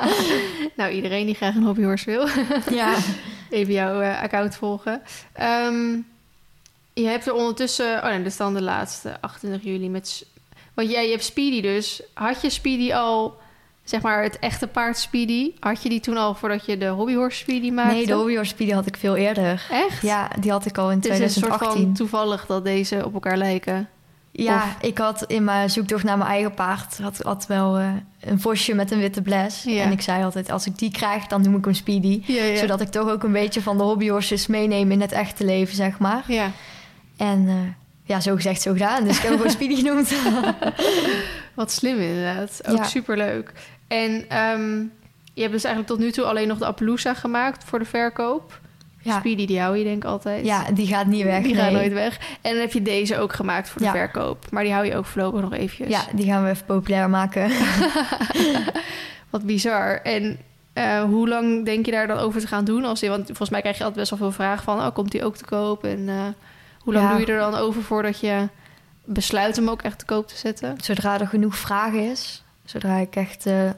nou, 0.76 0.90
iedereen 0.90 1.26
die 1.26 1.34
graag 1.34 1.54
een 1.54 1.62
hobbyhorse 1.62 2.10
wil, 2.10 2.26
ja. 2.80 2.94
even 3.50 3.72
jouw 3.72 4.00
eh, 4.00 4.22
account 4.22 4.56
volgen. 4.56 5.02
Ehm, 5.32 5.96
je 6.92 7.06
hebt 7.06 7.26
er 7.26 7.34
ondertussen... 7.34 7.96
Oh 7.96 8.04
nee, 8.04 8.16
dit 8.16 8.26
is 8.26 8.36
dan 8.36 8.54
de 8.54 8.62
laatste, 8.62 9.20
28 9.20 9.64
juli. 9.70 9.88
Met, 9.88 10.26
Want 10.74 10.90
jij 10.90 11.04
je 11.04 11.10
hebt 11.10 11.24
Speedy 11.24 11.60
dus. 11.60 12.02
Had 12.14 12.40
je 12.40 12.50
Speedy 12.50 12.94
al, 12.94 13.36
zeg 13.84 14.00
maar 14.00 14.22
het 14.22 14.38
echte 14.38 14.66
paard 14.66 14.98
Speedy? 14.98 15.52
Had 15.60 15.82
je 15.82 15.88
die 15.88 16.00
toen 16.00 16.16
al 16.16 16.34
voordat 16.34 16.66
je 16.66 16.78
de 16.78 16.88
hobbyhorse 16.88 17.38
Speedy 17.38 17.70
maakte? 17.70 17.94
Nee, 17.94 18.06
de 18.06 18.12
hobbyhorse 18.12 18.54
speedy 18.54 18.72
had 18.72 18.86
ik 18.86 18.96
veel 18.96 19.16
eerder. 19.16 19.66
Echt? 19.70 20.02
Ja, 20.02 20.30
die 20.40 20.50
had 20.50 20.66
ik 20.66 20.78
al 20.78 20.90
in 20.90 20.96
Het 20.96 21.06
is 21.06 21.18
een 21.18 21.30
soort 21.30 21.44
2018. 21.44 21.82
van 21.82 21.94
toevallig 21.94 22.46
dat 22.46 22.64
deze 22.64 23.04
op 23.04 23.14
elkaar 23.14 23.36
lijken. 23.36 23.88
Ja, 24.34 24.56
Of- 24.56 24.76
ik 24.80 24.98
had 24.98 25.24
in 25.26 25.44
mijn 25.44 25.70
zoektocht 25.70 26.04
naar 26.04 26.18
mijn 26.18 26.30
eigen 26.30 26.54
paard... 26.54 26.98
had, 26.98 27.18
had 27.18 27.46
wel 27.46 27.78
eh, 27.78 27.88
een 28.20 28.40
vosje 28.40 28.74
met 28.74 28.90
een 28.90 28.98
witte 28.98 29.22
bles. 29.22 29.62
Ja. 29.62 29.82
En 29.82 29.92
ik 29.92 30.00
zei 30.00 30.24
altijd, 30.24 30.50
als 30.50 30.66
ik 30.66 30.78
die 30.78 30.90
krijg, 30.90 31.26
dan 31.26 31.42
noem 31.42 31.56
ik 31.56 31.64
hem 31.64 31.74
Speedy. 31.74 32.22
Ja, 32.26 32.42
ja. 32.42 32.56
Zodat 32.56 32.80
ik 32.80 32.88
toch 32.88 33.10
ook 33.10 33.22
een 33.22 33.32
beetje 33.32 33.62
van 33.62 33.76
de 33.76 33.82
hobbyhorses 33.82 34.46
meeneem 34.46 34.90
in 34.90 35.00
het 35.00 35.12
echte 35.12 35.44
leven, 35.44 35.74
zeg 35.74 35.98
maar. 35.98 36.24
Ja. 36.26 36.50
En 37.16 37.48
eh, 37.48 37.54
ja, 38.04 38.20
zo 38.20 38.34
gezegd, 38.34 38.62
zo 38.62 38.72
gedaan. 38.72 39.04
Dus 39.04 39.16
ik 39.16 39.22
heb 39.22 39.30
hem 39.30 39.38
gewoon 39.40 39.52
Speedy 39.60 39.76
genoemd. 39.76 40.12
Wat 41.54 41.72
slim 41.72 42.00
inderdaad. 42.00 42.60
Ook 42.68 42.84
superleuk. 42.84 43.52
En 43.88 44.28
ehm, 44.28 44.78
je 45.34 45.40
hebt 45.40 45.52
dus 45.52 45.64
eigenlijk 45.64 45.86
tot 45.86 45.98
nu 45.98 46.10
toe 46.12 46.24
alleen 46.24 46.48
nog 46.48 46.58
de 46.58 46.66
Appaloosa 46.66 47.14
gemaakt 47.14 47.64
voor 47.64 47.78
de 47.78 47.84
verkoop. 47.84 48.60
Ja. 49.02 49.18
Speedy, 49.18 49.46
die 49.46 49.60
hou 49.60 49.76
je 49.76 49.84
denk 49.84 49.96
ik 49.96 50.04
altijd. 50.04 50.44
ja, 50.44 50.64
die 50.74 50.86
gaat 50.86 51.06
niet 51.06 51.22
weg. 51.24 51.42
Die 51.42 51.54
gaat 51.54 51.72
nooit 51.72 51.92
weg. 51.92 52.18
En 52.40 52.52
dan 52.52 52.60
heb 52.60 52.72
je 52.72 52.82
deze 52.82 53.18
ook 53.18 53.32
gemaakt 53.32 53.68
voor 53.68 53.80
de 53.80 53.86
Ja. 53.86 53.92
verkoop. 53.92 54.46
Maar 54.50 54.62
die 54.62 54.72
hou 54.72 54.86
je 54.86 54.96
ook 54.96 55.06
voorlopig 55.06 55.40
nog 55.40 55.52
eventjes. 55.52 55.88
Ja, 55.88 56.04
die 56.12 56.26
gaan 56.26 56.44
we 56.44 56.50
even 56.50 56.64
populair 56.64 57.10
maken. 57.10 57.50
Wat 59.30 59.42
bizar. 59.46 60.00
En 60.02 60.38
eh, 60.72 61.02
hoe 61.02 61.28
lang 61.28 61.64
denk 61.64 61.84
je 61.86 61.92
daar 61.92 62.06
dan 62.06 62.18
over 62.18 62.40
te 62.40 62.46
gaan 62.46 62.64
doen? 62.64 62.84
Als 62.84 63.00
je, 63.00 63.08
want 63.08 63.26
volgens 63.26 63.50
mij 63.50 63.60
krijg 63.60 63.78
je 63.78 63.84
altijd 63.84 64.08
best 64.08 64.10
wel 64.20 64.28
veel 64.30 64.44
vragen 64.44 64.64
van... 64.64 64.78
Oh, 64.78 64.94
komt 64.94 65.10
die 65.12 65.24
ook 65.24 65.36
te 65.36 65.44
koop? 65.44 65.84
En 65.84 66.08
eh, 66.08 66.16
hoe 66.78 66.92
lang 66.92 67.06
Ja. 67.06 67.12
doe 67.12 67.20
je 67.26 67.32
er 67.32 67.38
dan 67.38 67.54
over 67.54 67.82
voordat 67.82 68.20
je 68.20 68.48
besluit 69.04 69.56
hem 69.56 69.68
ook 69.68 69.82
echt 69.82 69.98
te 69.98 70.04
koop 70.04 70.28
te 70.28 70.36
zetten? 70.36 70.74
Zodra 70.82 71.20
er 71.20 71.26
genoeg 71.26 71.56
vraag 71.56 71.92
is, 71.92 72.42
zodra 72.64 72.96
ik 72.96 73.16
echt 73.16 73.46
eh, 73.46 73.70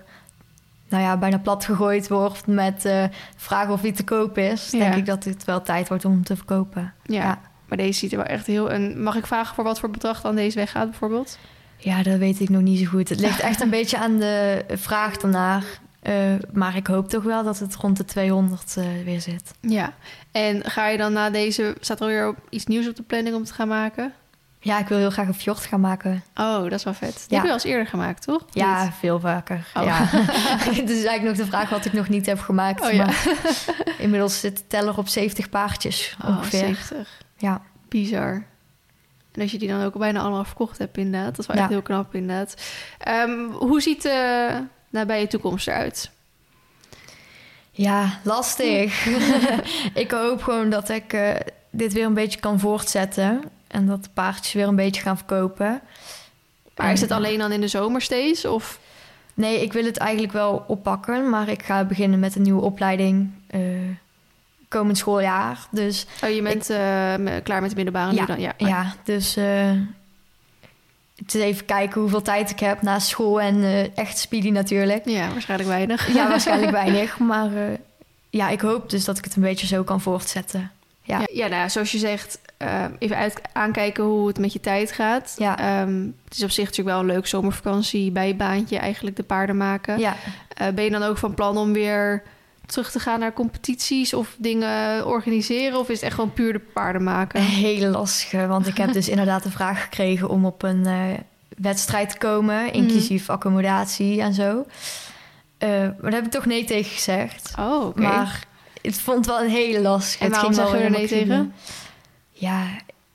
nou 0.94 1.06
ja, 1.06 1.16
bijna 1.16 1.38
plat 1.38 1.64
gegooid 1.64 2.08
word 2.08 2.46
met 2.46 2.84
eh 2.84 3.04
vragen 3.36 3.72
of 3.72 3.80
die 3.80 3.92
te 3.92 4.04
koop 4.04 4.38
is, 4.38 4.70
Ja. 4.70 4.78
denk 4.78 4.94
ik 4.94 5.06
dat 5.06 5.24
het 5.24 5.44
wel 5.44 5.62
tijd 5.62 5.88
wordt 5.88 6.04
om 6.04 6.24
te 6.24 6.36
verkopen. 6.36 6.92
Ja. 7.04 7.22
Ja. 7.22 7.40
Maar 7.68 7.78
deze 7.78 7.98
ziet 7.98 8.10
er 8.12 8.16
wel 8.18 8.26
echt 8.26 8.46
heel... 8.46 8.70
En 8.70 9.02
mag 9.02 9.16
ik 9.16 9.26
vragen 9.26 9.54
voor 9.54 9.64
wat 9.64 9.80
voor 9.80 9.90
bedrag 9.90 10.20
dan 10.20 10.34
deze 10.34 10.58
weggaat 10.58 10.90
bijvoorbeeld? 10.90 11.38
Ja, 11.76 12.02
dat 12.02 12.18
weet 12.18 12.40
ik 12.40 12.48
nog 12.48 12.62
niet 12.62 12.78
zo 12.78 12.84
goed. 12.84 13.08
Het 13.08 13.20
ligt 13.20 13.40
echt 13.40 13.60
een 13.60 13.70
beetje 13.78 13.98
aan 13.98 14.18
de 14.18 14.64
vraag 14.68 15.16
ernaar. 15.16 15.64
Eh, 16.02 16.14
maar 16.52 16.76
ik 16.76 16.86
hoop 16.86 17.08
toch 17.08 17.22
wel 17.22 17.44
dat 17.44 17.58
het 17.58 17.74
rond 17.74 17.96
de 17.96 18.04
200 18.04 18.76
eh, 18.76 18.84
weer 19.04 19.20
zit. 19.20 19.54
Ja. 19.60 19.92
En 20.32 20.64
ga 20.70 20.88
je 20.88 20.98
dan 20.98 21.12
na 21.12 21.30
deze... 21.30 21.76
Staat 21.80 22.00
er 22.00 22.06
weer 22.06 22.34
iets 22.48 22.66
nieuws 22.66 22.88
op 22.88 22.96
de 22.96 23.02
planning 23.02 23.36
om 23.36 23.44
te 23.44 23.54
gaan 23.54 23.68
maken? 23.68 24.12
Ja, 24.64 24.78
ik 24.78 24.88
wil 24.88 24.98
heel 24.98 25.10
graag 25.10 25.26
een 25.26 25.34
fjord 25.34 25.58
gaan 25.66 25.80
maken. 25.80 26.24
Oh, 26.36 26.62
dat 26.62 26.72
is 26.72 26.84
wel 26.84 26.94
vet. 26.94 27.14
Die 27.14 27.24
Ja. 27.28 27.34
heb 27.36 27.42
je 27.44 27.48
al 27.48 27.54
eens 27.54 27.64
eerder 27.64 27.86
gemaakt, 27.86 28.22
toch? 28.22 28.44
Ja, 28.50 28.84
niet? 28.84 28.92
veel 28.98 29.20
vaker. 29.20 29.66
Oh. 29.74 29.84
Ja. 29.84 29.96
Het 30.80 30.90
is 30.90 31.04
eigenlijk 31.04 31.22
nog 31.22 31.36
de 31.36 31.46
vraag 31.46 31.68
wat 31.70 31.84
ik 31.84 31.92
nog 31.92 32.08
niet 32.08 32.26
heb 32.26 32.40
gemaakt. 32.40 32.80
Oh, 32.84 32.92
ja. 32.92 33.04
Maar 33.04 33.24
inmiddels 33.98 34.40
zit 34.40 34.56
de 34.56 34.66
teller 34.66 34.98
op 34.98 35.08
70 35.08 35.48
paardjes 35.48 36.16
Oh, 36.24 36.28
ongeveer. 36.28 36.58
70. 36.58 37.08
Ja. 37.36 37.62
Bizar. 37.88 38.44
En 39.32 39.40
als 39.42 39.50
je 39.50 39.58
die 39.58 39.68
dan 39.68 39.82
ook 39.82 39.98
bijna 39.98 40.20
allemaal 40.20 40.44
verkocht 40.44 40.78
hebt, 40.78 40.96
inderdaad. 40.96 41.30
Dat 41.30 41.38
is 41.38 41.46
wel 41.46 41.56
Ja. 41.56 41.62
echt 41.62 41.70
heel 41.70 41.82
knap, 41.82 42.14
inderdaad. 42.14 42.54
Ehm, 42.98 43.40
hoe 43.50 43.80
ziet 43.80 44.02
de 44.02 44.48
nabije 44.90 45.26
toekomst 45.26 45.68
eruit? 45.68 46.10
Ja, 47.70 48.18
lastig. 48.22 49.06
ik 49.94 50.10
hoop 50.10 50.42
gewoon 50.42 50.70
dat 50.70 50.88
ik 50.88 51.12
eh, 51.12 51.30
dit 51.70 51.92
weer 51.92 52.04
een 52.06 52.14
beetje 52.14 52.40
kan 52.40 52.60
voortzetten. 52.60 53.42
En 53.74 53.86
dat 53.86 54.04
de 54.04 54.10
paardjes 54.14 54.52
weer 54.52 54.68
een 54.68 54.76
beetje 54.76 55.02
gaan 55.02 55.16
verkopen. 55.16 55.80
Maar 56.76 56.86
En- 56.86 56.92
is 56.92 57.00
het 57.00 57.10
alleen 57.10 57.38
dan 57.38 57.52
in 57.52 57.60
de 57.60 57.68
zomer 57.68 58.00
steeds? 58.00 58.44
Of 58.44 58.78
Nee, 59.36 59.62
ik 59.62 59.72
wil 59.72 59.84
het 59.84 59.96
eigenlijk 59.96 60.32
wel 60.32 60.64
oppakken. 60.66 61.28
Maar 61.30 61.48
ik 61.48 61.62
ga 61.62 61.84
beginnen 61.84 62.18
met 62.18 62.36
een 62.36 62.42
nieuwe 62.42 62.62
opleiding 62.62 63.30
eh, 63.46 63.60
komend 64.68 64.98
schooljaar. 64.98 65.58
Dus 65.70 66.06
oh, 66.24 66.30
je 66.30 66.42
bent 66.42 66.70
eh, 66.70 67.42
klaar 67.42 67.60
met 67.60 67.70
de 67.70 67.76
middelbare 67.76 68.14
Ja, 68.14 68.26
dan? 68.26 68.40
Ja, 68.40 68.52
ja, 68.56 68.94
dus 69.04 69.36
eh, 69.36 69.70
het 71.16 71.34
is 71.34 71.40
even 71.40 71.64
kijken 71.64 72.00
hoeveel 72.00 72.22
tijd 72.22 72.50
ik 72.50 72.60
heb 72.60 72.82
na 72.82 72.98
school 72.98 73.40
en 73.40 73.90
echt 73.94 74.18
speedy 74.18 74.50
natuurlijk. 74.50 75.08
ja, 75.08 75.30
waarschijnlijk 75.32 75.68
weinig. 75.70 76.14
Ja, 76.14 76.28
waarschijnlijk 76.28 76.72
weinig. 76.82 77.18
Maar 77.18 77.50
ja, 78.30 78.48
ik 78.48 78.60
hoop 78.60 78.90
dus 78.90 79.04
dat 79.04 79.18
ik 79.18 79.24
het 79.24 79.36
een 79.36 79.42
beetje 79.42 79.66
zo 79.66 79.82
kan 79.82 80.00
voortzetten. 80.00 80.70
Ja. 81.06 81.18
Ja, 81.18 81.26
ja, 81.32 81.46
nou, 81.46 81.70
zoals 81.70 81.92
je 81.92 81.98
zegt, 81.98 82.38
eh, 82.56 82.84
even 82.98 83.16
uit, 83.16 83.40
aankijken 83.52 84.04
hoe 84.04 84.26
het 84.26 84.38
met 84.38 84.52
je 84.52 84.60
tijd 84.60 84.92
gaat. 84.92 85.34
Ja. 85.38 85.58
Ehm, 85.58 86.06
het 86.24 86.34
is 86.36 86.42
op 86.42 86.50
zich 86.50 86.64
natuurlijk 86.64 86.96
wel 86.96 87.00
een 87.00 87.14
leuk 87.14 87.26
zomervakantie 87.26 88.10
bijbaantje, 88.10 88.78
eigenlijk 88.78 89.16
de 89.16 89.22
paarden 89.22 89.56
maken. 89.56 89.98
Ja, 89.98 90.16
Eh, 90.54 90.68
ben 90.68 90.84
je 90.84 90.90
dan 90.90 91.02
ook 91.02 91.18
van 91.18 91.34
plan 91.34 91.56
om 91.56 91.72
weer 91.72 92.22
terug 92.66 92.90
te 92.90 92.98
gaan 92.98 93.20
naar 93.20 93.32
competities 93.32 94.14
of 94.14 94.34
dingen 94.38 95.06
organiseren? 95.06 95.78
Of 95.78 95.88
is 95.88 95.94
het 95.94 96.04
echt 96.04 96.14
gewoon 96.14 96.32
puur 96.32 96.52
de 96.52 96.58
paarden 96.58 97.02
maken? 97.02 97.40
hele 97.42 97.86
lastige. 97.86 98.46
Want 98.46 98.66
ik 98.66 98.76
heb 98.76 98.92
dus 98.92 99.08
inderdaad 99.14 99.42
de 99.42 99.50
vraag 99.50 99.82
gekregen 99.82 100.28
om 100.28 100.44
op 100.44 100.62
een 100.62 100.86
eh, 100.86 100.94
wedstrijd 101.56 102.10
te 102.10 102.18
komen, 102.18 102.72
inclusief 102.72 103.30
accommodatie 103.30 104.20
en 104.20 104.34
zo. 104.34 104.64
Maar 105.58 105.94
daar 106.00 106.12
heb 106.12 106.24
ik 106.24 106.30
toch 106.30 106.46
nee 106.46 106.64
tegen 106.64 106.90
gezegd. 106.90 107.52
Oh, 107.58 107.86
oké. 107.86 108.00
Maar 108.00 108.46
ik 108.84 108.94
vond 108.94 109.16
het 109.16 109.26
wel 109.26 109.42
een 109.44 109.50
hele 109.50 109.80
lastige. 109.80 110.18
En 110.18 110.24
Het 110.24 110.34
waarom 110.34 110.54
ging 110.54 110.66
wel 110.66 110.80
je 110.80 110.98
er 110.98 111.08
tegen? 111.08 111.54
Ja, 112.30 112.66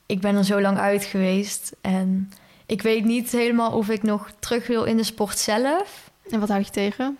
ik 0.06 0.20
ben 0.20 0.36
er 0.36 0.44
zo 0.44 0.60
lang 0.60 0.78
uit 0.78 1.04
geweest. 1.04 1.72
En 1.80 2.32
ik 2.66 2.82
weet 2.82 3.04
niet 3.04 3.30
helemaal 3.30 3.72
of 3.72 3.88
ik 3.88 4.02
nog 4.02 4.30
terug 4.38 4.66
wil 4.66 4.84
in 4.84 4.96
de 4.96 5.02
sport 5.02 5.38
zelf. 5.38 6.10
En 6.30 6.40
wat 6.40 6.48
houd 6.48 6.66
je 6.66 6.72
tegen? 6.72 7.18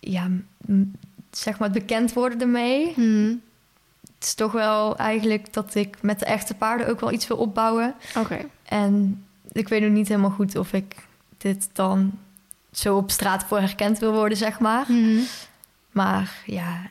Ja, 0.00 0.28
zeg 1.30 1.58
maar 1.58 1.68
het 1.68 1.78
bekend 1.78 2.12
worden 2.12 2.40
ermee. 2.40 2.92
Hmm, 2.94 3.40
Het 4.14 4.24
is 4.24 4.34
toch 4.34 4.52
wel 4.52 4.96
eigenlijk 4.96 5.52
dat 5.52 5.74
ik 5.74 6.02
met 6.02 6.18
de 6.18 6.24
echte 6.24 6.54
paarden 6.54 6.88
ook 6.88 7.00
wel 7.00 7.12
iets 7.12 7.26
wil 7.26 7.36
opbouwen. 7.36 7.94
Oké. 8.16 8.38
En 8.64 9.24
ik 9.52 9.68
weet 9.68 9.82
nog 9.82 9.90
niet 9.90 10.08
helemaal 10.08 10.30
goed 10.30 10.56
of 10.56 10.72
ik 10.72 10.94
dit 11.38 11.68
dan 11.72 12.12
zo 12.72 12.96
op 12.96 13.10
straat 13.10 13.44
voor 13.44 13.58
herkend 13.58 13.98
wil 13.98 14.12
worden, 14.12 14.38
zeg 14.38 14.58
maar. 14.58 14.84
Mhm. 14.88 15.18
Maar 15.90 16.42
ja, 16.46 16.90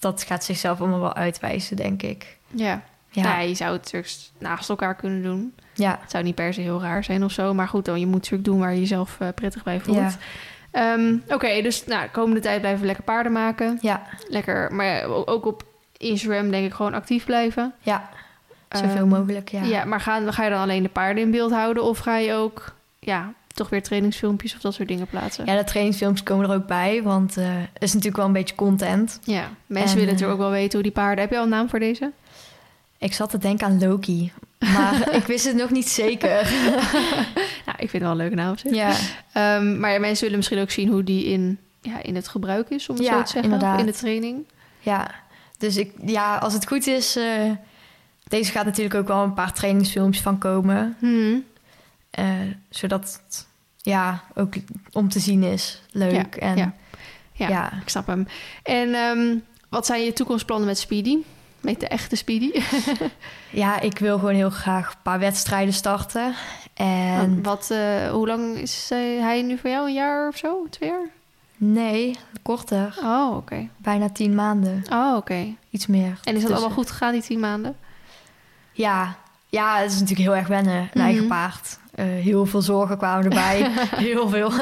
dat 0.00 0.22
gaat 0.22 0.44
zichzelf 0.44 0.80
allemaal 0.80 1.00
wel 1.00 1.14
uitwijzen, 1.14 1.76
denk 1.76 2.02
ik. 2.02 2.36
Ja. 2.48 2.82
Ja, 3.12 3.22
Nou, 3.22 3.48
je 3.48 3.54
zou 3.54 3.72
het 3.72 3.82
natuurlijk 3.82 4.14
naast 4.38 4.68
elkaar 4.68 4.94
kunnen 4.94 5.22
doen. 5.22 5.54
ja, 5.74 5.98
Het 6.00 6.10
zou 6.10 6.24
niet 6.24 6.34
per 6.34 6.54
se 6.54 6.60
heel 6.60 6.80
raar 6.80 7.04
zijn 7.04 7.24
of 7.24 7.32
zo. 7.32 7.54
Maar 7.54 7.68
goed, 7.68 7.84
dan, 7.84 8.00
je 8.00 8.06
moet 8.06 8.14
natuurlijk 8.14 8.44
doen 8.44 8.58
waar 8.58 8.72
je 8.72 8.80
jezelf 8.80 9.16
eh, 9.20 9.28
prettig 9.34 9.62
bij 9.62 9.80
voelt. 9.80 9.96
ja, 9.96 10.10
Ehm, 10.70 11.16
Oké, 11.28 11.62
dus 11.62 11.84
nou, 11.86 12.02
de 12.02 12.10
komende 12.10 12.40
tijd 12.40 12.60
blijven 12.60 12.80
we 12.80 12.86
lekker 12.86 13.04
paarden 13.04 13.32
maken. 13.32 13.78
ja, 13.80 14.02
Lekker, 14.28 14.72
maar 14.74 14.86
ja, 14.86 15.02
ook 15.04 15.46
op 15.46 15.64
Instagram 15.96 16.50
denk 16.50 16.66
ik 16.66 16.72
gewoon 16.74 16.94
actief 16.94 17.24
blijven. 17.24 17.74
ja. 17.80 18.08
Zoveel 18.68 18.96
Ehm, 18.96 19.08
mogelijk, 19.08 19.48
ja. 19.50 19.62
Ja, 19.62 19.84
maar 19.84 20.00
ga, 20.00 20.32
ga 20.32 20.44
je 20.44 20.50
dan 20.50 20.60
alleen 20.60 20.82
de 20.82 20.88
paarden 20.88 21.22
in 21.22 21.30
beeld 21.30 21.52
houden? 21.52 21.82
Of 21.84 21.98
ga 21.98 22.16
je 22.16 22.32
ook 22.34 22.74
ja, 22.98 23.32
toch 23.54 23.68
weer 23.68 23.82
trainingsfilmpjes 23.82 24.54
of 24.54 24.60
dat 24.60 24.74
soort 24.74 24.88
dingen 24.88 25.06
plaatsen? 25.06 25.46
Ja, 25.46 25.56
de 25.56 25.64
trainingsfilms 25.64 26.22
komen 26.22 26.48
er 26.50 26.54
ook 26.56 26.66
bij, 26.66 27.02
want 27.02 27.36
eh 27.36 27.44
het 27.72 27.82
is 27.82 27.88
natuurlijk 27.90 28.16
wel 28.16 28.26
een 28.26 28.32
beetje 28.32 28.54
content. 28.54 29.20
Ja, 29.24 29.50
mensen 29.66 29.88
En, 29.90 29.94
willen 29.94 30.00
eh, 30.06 30.12
natuurlijk 30.12 30.32
ook 30.32 30.38
wel 30.46 30.50
weten 30.50 30.72
hoe 30.72 30.82
die 30.82 30.92
paarden... 30.92 31.20
Heb 31.20 31.30
je 31.30 31.36
al 31.38 31.42
een 31.42 31.48
naam 31.48 31.68
voor 31.68 31.78
deze? 31.78 32.12
Ik 32.98 33.12
zat 33.12 33.30
te 33.30 33.38
denken 33.38 33.66
aan 33.66 33.78
Loki, 33.80 34.32
maar 34.58 35.08
ik 35.20 35.24
wist 35.24 35.46
het 35.46 35.56
nog 35.56 35.70
niet 35.70 35.88
zeker. 35.88 36.42
Nou, 37.66 37.82
ik 37.82 37.90
vind 37.90 37.92
het 37.92 38.02
wel 38.02 38.10
een 38.10 38.16
leuke 38.16 38.34
naam 38.34 38.50
op 38.52 38.58
zich. 38.58 38.74
ja, 38.74 38.94
Ehm, 39.32 39.80
maar 39.80 40.00
mensen 40.00 40.22
willen 40.22 40.36
misschien 40.38 40.60
ook 40.60 40.70
zien 40.70 40.88
hoe 40.88 41.04
die 41.04 41.24
in, 41.24 41.58
ja, 41.80 42.02
in 42.02 42.14
het 42.14 42.28
gebruik 42.28 42.68
is, 42.70 42.88
om 42.88 42.94
het 42.96 43.04
Ja, 43.04 43.16
zo 43.16 43.22
te 43.22 43.30
zeggen. 43.30 43.52
inderdaad. 43.52 43.80
In 43.80 43.86
de 43.86 43.92
training. 43.92 44.44
ja. 44.80 45.10
Dus 45.58 45.76
ik, 45.76 45.92
ja, 46.04 46.36
als 46.36 46.52
het 46.52 46.66
goed 46.66 46.86
is, 46.86 47.16
eh, 47.16 47.24
deze 48.28 48.52
gaat 48.52 48.64
natuurlijk 48.64 48.94
ook 48.94 49.08
wel 49.08 49.22
een 49.22 49.34
paar 49.34 49.52
trainingsfilmpjes 49.52 50.22
van 50.22 50.38
komen. 50.38 50.96
Hmm. 50.98 51.44
Eh, 52.10 52.26
zodat 52.68 53.20
het 53.26 53.46
ja, 53.76 54.22
ook 54.34 54.54
om 54.92 55.08
te 55.08 55.18
zien 55.20 55.42
is. 55.42 55.82
Leuk. 55.92 56.34
en 56.36 56.56
ja. 56.56 56.74
ja. 57.32 57.48
Ja. 57.48 57.72
Ik 57.82 57.88
snap 57.88 58.06
hem. 58.06 58.26
En 58.62 58.94
ehm, 58.94 59.36
wat 59.68 59.86
zijn 59.86 60.04
je 60.04 60.12
toekomstplannen 60.12 60.66
met 60.66 60.78
Speedy? 60.78 61.16
Met 61.60 61.80
de 61.80 61.88
echte 61.88 62.16
Speedy? 62.16 62.50
Ja, 63.50 63.80
ik 63.80 63.98
wil 63.98 64.18
gewoon 64.18 64.34
heel 64.34 64.50
graag 64.50 64.88
een 64.90 65.02
paar 65.02 65.18
wedstrijden 65.18 65.74
starten. 65.74 66.34
En 66.74 67.42
wat, 67.42 67.70
eh, 67.70 68.10
hoe 68.10 68.26
lang 68.26 68.56
is 68.56 68.88
eh, 68.90 68.98
hij 68.98 69.42
nu 69.42 69.58
voor 69.58 69.70
jou? 69.70 69.86
Een 69.88 69.94
jaar 69.94 70.28
of 70.28 70.36
zo? 70.36 70.66
Twee 70.70 70.88
jaar? 70.90 71.08
nee, 71.56 72.16
korter. 72.42 72.98
Oh, 73.02 73.36
oké. 73.36 73.68
Bijna 73.76 74.10
tien 74.10 74.34
maanden. 74.34 74.82
Oh, 74.92 75.16
oké. 75.16 75.54
Iets 75.70 75.86
meer. 75.86 76.18
En 76.24 76.34
is 76.34 76.40
dat 76.40 76.50
Dus, 76.50 76.58
allemaal 76.58 76.76
goed 76.76 76.90
gegaan, 76.90 77.12
die 77.12 77.22
tien 77.22 77.40
maanden? 77.40 77.76
Ja, 78.72 79.16
ja, 79.48 79.76
het 79.78 79.90
is 79.92 80.00
natuurlijk 80.00 80.28
heel 80.28 80.36
erg 80.36 80.46
wennen. 80.48 80.76
Een 80.80 80.88
Mhm. 80.94 81.00
eigen 81.04 81.26
paard. 81.26 81.78
Eh, 81.94 82.04
heel 82.04 82.46
veel 82.46 82.62
zorgen 82.62 82.96
kwamen 82.98 83.24
erbij. 83.24 83.70
heel 84.06 84.28
veel. 84.28 84.52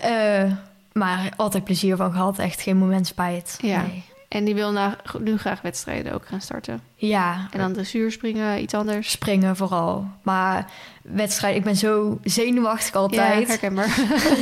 Eh, 0.00 0.52
maar 0.92 1.32
altijd 1.36 1.64
plezier 1.64 1.96
van 1.96 2.12
gehad. 2.12 2.38
Echt 2.38 2.60
geen 2.60 2.76
moment 2.76 3.06
spijt. 3.06 3.58
Ja. 3.62 3.82
Nee. 3.82 4.04
En 4.28 4.44
die 4.44 4.54
wil 4.54 4.72
na, 4.72 4.96
nu 5.18 5.38
graag 5.38 5.60
wedstrijden 5.62 6.12
ook 6.12 6.26
gaan 6.26 6.40
starten. 6.40 6.80
Ja, 6.94 7.48
En 7.50 7.58
dan 7.58 7.72
dressuur 7.72 8.12
springen, 8.12 8.62
iets 8.62 8.74
anders. 8.74 9.10
springen 9.10 9.56
vooral. 9.56 10.06
Maar 10.22 10.70
wedstrijd, 11.02 11.56
ik 11.56 11.64
ben 11.64 11.76
zo 11.76 12.18
zenuwachtig 12.24 12.92
Ja, 12.92 13.00
altijd. 13.00 13.48
herkenbaar. 13.48 13.96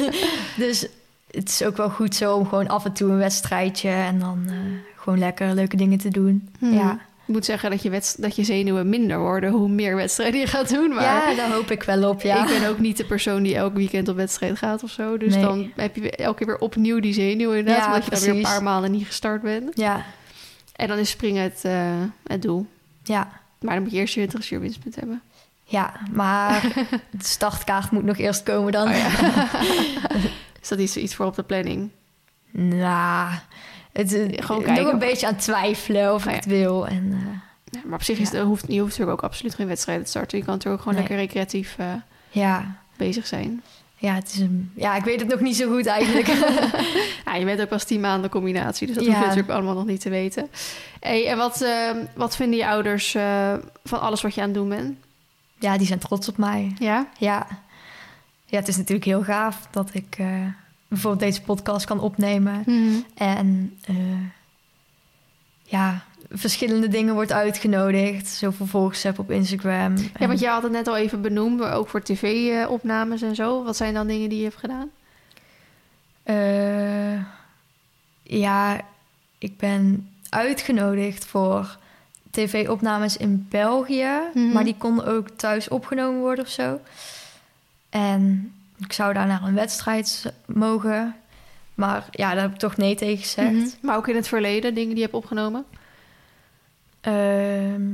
dus 0.57 0.87
het 1.31 1.49
is 1.49 1.63
ook 1.65 1.77
wel 1.77 1.91
goed 1.91 2.15
zo 2.15 2.37
om 2.37 2.49
gewoon 2.49 2.69
af 2.69 2.85
en 2.85 2.93
toe 2.93 3.11
een 3.11 3.19
wedstrijdje 3.19 3.91
en 3.91 4.19
dan 4.19 4.43
eh, 4.47 4.55
gewoon 4.97 5.19
lekker 5.19 5.55
leuke 5.55 5.77
dingen 5.77 5.99
te 5.99 6.09
doen. 6.09 6.49
Hmm. 6.59 6.73
Ja. 6.73 6.99
Ik 7.29 7.35
moet 7.35 7.45
zeggen 7.45 7.71
dat 7.71 7.83
je, 7.83 7.91
wedst- 7.91 8.23
dat 8.23 8.37
je 8.37 8.45
zenuwen 8.45 8.89
minder 8.89 9.19
worden 9.19 9.51
hoe 9.51 9.69
meer 9.69 9.97
wedstrijden 9.97 10.41
je 10.41 10.47
gaat 10.47 10.69
doen. 10.69 10.89
Maar 10.95 11.03
ja, 11.31 11.35
daar 11.35 11.51
hoop 11.53 11.71
ik 11.71 11.83
wel 11.83 12.09
op, 12.09 12.21
ja. 12.23 12.43
ik 12.43 12.59
ben 12.61 12.69
ook 12.69 12.79
niet 12.79 12.97
de 12.97 13.05
persoon 13.05 13.43
die 13.43 13.57
elk 13.57 13.75
weekend 13.75 14.09
op 14.09 14.17
wedstrijd 14.17 14.59
gaat 14.59 14.83
of 14.83 14.91
zo. 14.91 15.17
Dus 15.17 15.35
Nee. 15.35 15.43
dan 15.43 15.71
heb 15.77 15.97
je 15.97 16.11
elke 16.11 16.39
keer 16.39 16.47
weer 16.47 16.59
opnieuw 16.59 17.01
die 17.01 17.13
zenuwen 17.13 17.59
inderdaad. 17.59 17.83
Ja, 17.85 17.87
omdat 17.95 18.05
je 18.05 18.11
dan 18.11 18.21
weer 18.21 18.31
een 18.35 18.43
paar 18.43 18.63
maanden 18.63 18.91
niet 18.91 19.07
gestart 19.07 19.43
bent. 19.43 19.77
Ja, 19.77 20.05
En 20.77 20.89
dan 20.89 20.99
is 20.99 21.11
springen 21.11 21.43
het, 21.43 21.61
eh, 21.65 21.73
het 22.27 22.43
doel. 22.43 22.67
ja, 23.03 23.29
Maar 23.61 23.75
dan 23.75 23.83
moet 23.83 23.93
je 23.93 23.99
eerst 23.99 24.15
je 24.15 24.27
dressuurwinstpunt 24.27 24.95
hebben. 24.97 25.23
ja. 25.65 25.93
Maar 26.13 26.63
de 27.11 27.25
startkaart 27.25 27.91
moet 27.91 28.05
nog 28.05 28.19
eerst 28.19 28.43
komen 28.43 28.73
dan. 28.73 28.89
Oh 28.89 28.97
ja. 28.97 29.11
is 30.63 30.69
dat 30.69 30.79
iets, 30.79 30.97
iets 30.97 31.15
voor 31.15 31.27
op 31.27 31.35
de 31.37 31.43
planning? 31.43 31.91
Nou, 32.51 33.31
het 34.03 34.13
is 34.13 34.45
Gewoon 34.45 34.75
nog 34.75 34.93
een 34.93 34.99
beetje 34.99 35.27
aan 35.27 35.37
twijfelen 35.37 36.15
of 36.15 36.25
ik 36.25 36.31
ja. 36.31 36.37
het 36.37 36.45
wil. 36.47 36.87
En, 36.87 37.13
eh, 37.13 37.19
Ja, 37.71 37.81
maar 37.85 37.95
op 37.99 38.03
zich 38.05 38.19
is 38.19 38.31
Ja. 38.31 38.43
hoeft, 38.43 38.65
je 38.69 38.79
hoeft 38.81 38.91
natuurlijk 38.99 39.19
ook 39.23 39.31
absoluut 39.31 39.55
geen 39.55 39.67
wedstrijden 39.67 40.05
te 40.05 40.11
starten. 40.11 40.39
Je 40.39 40.45
kan 40.45 40.53
natuurlijk 40.55 40.83
ook 40.83 40.89
gewoon 40.89 41.09
Nee. 41.09 41.19
lekker 41.19 41.27
recreatief 41.35 41.75
eh, 41.79 41.87
ja, 42.31 42.77
bezig 42.97 43.27
zijn. 43.27 43.63
ja, 43.97 44.15
het 44.15 44.33
is 44.33 44.39
een, 44.39 44.73
ja, 44.75 44.97
ik 44.97 45.05
weet 45.05 45.21
het 45.21 45.29
nog 45.29 45.41
niet 45.41 45.57
zo 45.57 45.69
goed 45.71 45.87
eigenlijk. 45.87 46.27
Ja, 47.25 47.35
je 47.35 47.45
bent 47.45 47.61
ook 47.61 47.69
pas 47.69 47.85
tien 47.85 48.01
maanden 48.01 48.31
combinatie, 48.31 48.87
dus 48.87 48.97
dat 48.97 49.05
Ja. 49.05 49.11
hoef 49.11 49.21
je 49.21 49.27
natuurlijk 49.27 49.53
allemaal 49.55 49.75
nog 49.75 49.87
niet 49.87 50.01
te 50.01 50.11
weten. 50.11 50.49
Hey, 51.01 51.27
en 51.29 51.37
wat, 51.37 51.61
eh, 51.61 51.91
wat 52.15 52.37
vinden 52.37 52.59
je 52.59 52.67
ouders 52.67 53.15
eh, 53.15 53.53
van 53.85 54.01
alles 54.01 54.23
wat 54.23 54.35
je 54.35 54.41
aan 54.41 54.47
het 54.47 54.57
doen 54.57 54.69
bent? 54.69 54.97
ja, 55.59 55.79
die 55.79 55.87
zijn 55.87 55.99
trots 55.99 56.29
op 56.29 56.37
mij. 56.37 56.73
Ja? 56.79 57.07
Ja. 57.19 57.47
ja, 58.47 58.59
het 58.59 58.69
is 58.69 58.77
natuurlijk 58.77 59.05
heel 59.07 59.23
gaaf 59.23 59.69
dat 59.71 59.91
ik 59.95 60.17
eh, 60.19 60.27
bijvoorbeeld 60.89 61.23
deze 61.23 61.43
podcast 61.43 61.87
kan 61.87 62.01
opnemen. 62.01 62.65
En 63.15 63.79
eh, 63.85 63.97
ja, 65.63 66.05
verschillende 66.31 66.89
dingen 66.89 67.15
wordt 67.15 67.33
uitgenodigd. 67.33 68.29
Zoveel 68.29 68.67
volgers 68.67 69.03
heb 69.03 69.19
op 69.19 69.31
Instagram. 69.31 69.97
Ja, 69.97 70.05
En, 70.13 70.29
want 70.29 70.41
je 70.41 70.49
had 70.49 70.63
het 70.63 70.73
net 70.73 70.87
al 70.87 70.97
even 70.97 71.21
benoemd, 71.23 71.59
maar 71.59 71.73
ook 71.75 71.89
voor 71.89 72.03
tv-opnames 72.03 73.23
en 73.23 73.35
zo. 73.35 73.65
Wat 73.65 73.77
zijn 73.77 73.95
dan 73.95 74.07
dingen 74.07 74.29
die 74.29 74.39
je 74.39 74.45
hebt 74.45 74.57
gedaan? 74.57 74.91
eh, 76.23 77.21
ja, 78.23 78.81
ik 79.39 79.57
ben 79.57 80.09
uitgenodigd 80.29 81.25
voor 81.27 81.77
tv-opnames 82.31 83.17
in 83.17 83.47
België. 83.51 84.11
Mhm. 84.35 84.53
Maar 84.53 84.65
die 84.65 84.77
konden 84.79 85.07
ook 85.07 85.29
thuis 85.29 85.69
opgenomen 85.69 86.21
worden 86.21 86.45
of 86.45 86.51
zo. 86.51 86.81
En 87.91 88.53
ik 88.79 88.93
zou 88.93 89.13
daar 89.13 89.27
naar 89.27 89.43
een 89.43 89.55
wedstrijd 89.55 90.33
mogen. 90.47 91.15
Maar 91.75 92.05
ja, 92.11 92.33
daar 92.33 92.43
heb 92.43 92.53
ik 92.53 92.59
toch 92.59 92.77
nee 92.77 92.95
tegen 92.95 93.19
gezegd. 93.19 93.53
Mhm. 93.53 93.67
Maar 93.83 93.97
ook 93.97 94.09
in 94.09 94.17
het 94.17 94.29
verleden, 94.29 94.75
dingen 94.75 94.89
die 94.89 94.97
je 94.99 95.03
hebt 95.03 95.15
opgenomen? 95.15 95.65
Ehm 97.01 97.91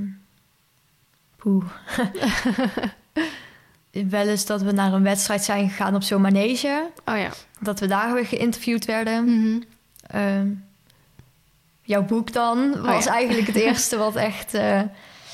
poeh. 1.37 1.65
Wel 4.09 4.29
eens 4.29 4.47
dat 4.47 4.63
we 4.63 4.73
naar 4.73 4.93
een 4.93 5.03
wedstrijd 5.03 5.45
zijn 5.45 5.69
gegaan 5.69 5.95
op 5.95 6.03
zo'n 6.03 6.21
manege. 6.21 6.91
Oh 7.05 7.17
ja. 7.17 7.29
Dat 7.61 7.81
we 7.81 7.87
daar 7.87 8.15
weer 8.15 8.27
geïnterviewd 8.27 8.85
werden. 8.85 9.63
Ehm, 10.07 10.49
jouw 11.83 12.03
boek 12.03 12.33
dan 12.33 12.83
was 12.83 13.05
ja. 13.05 13.13
eigenlijk 13.13 13.47
het 13.47 13.57
eerste 13.67 13.97
wat 13.97 14.17
echt... 14.17 14.55
eh, 14.55 14.81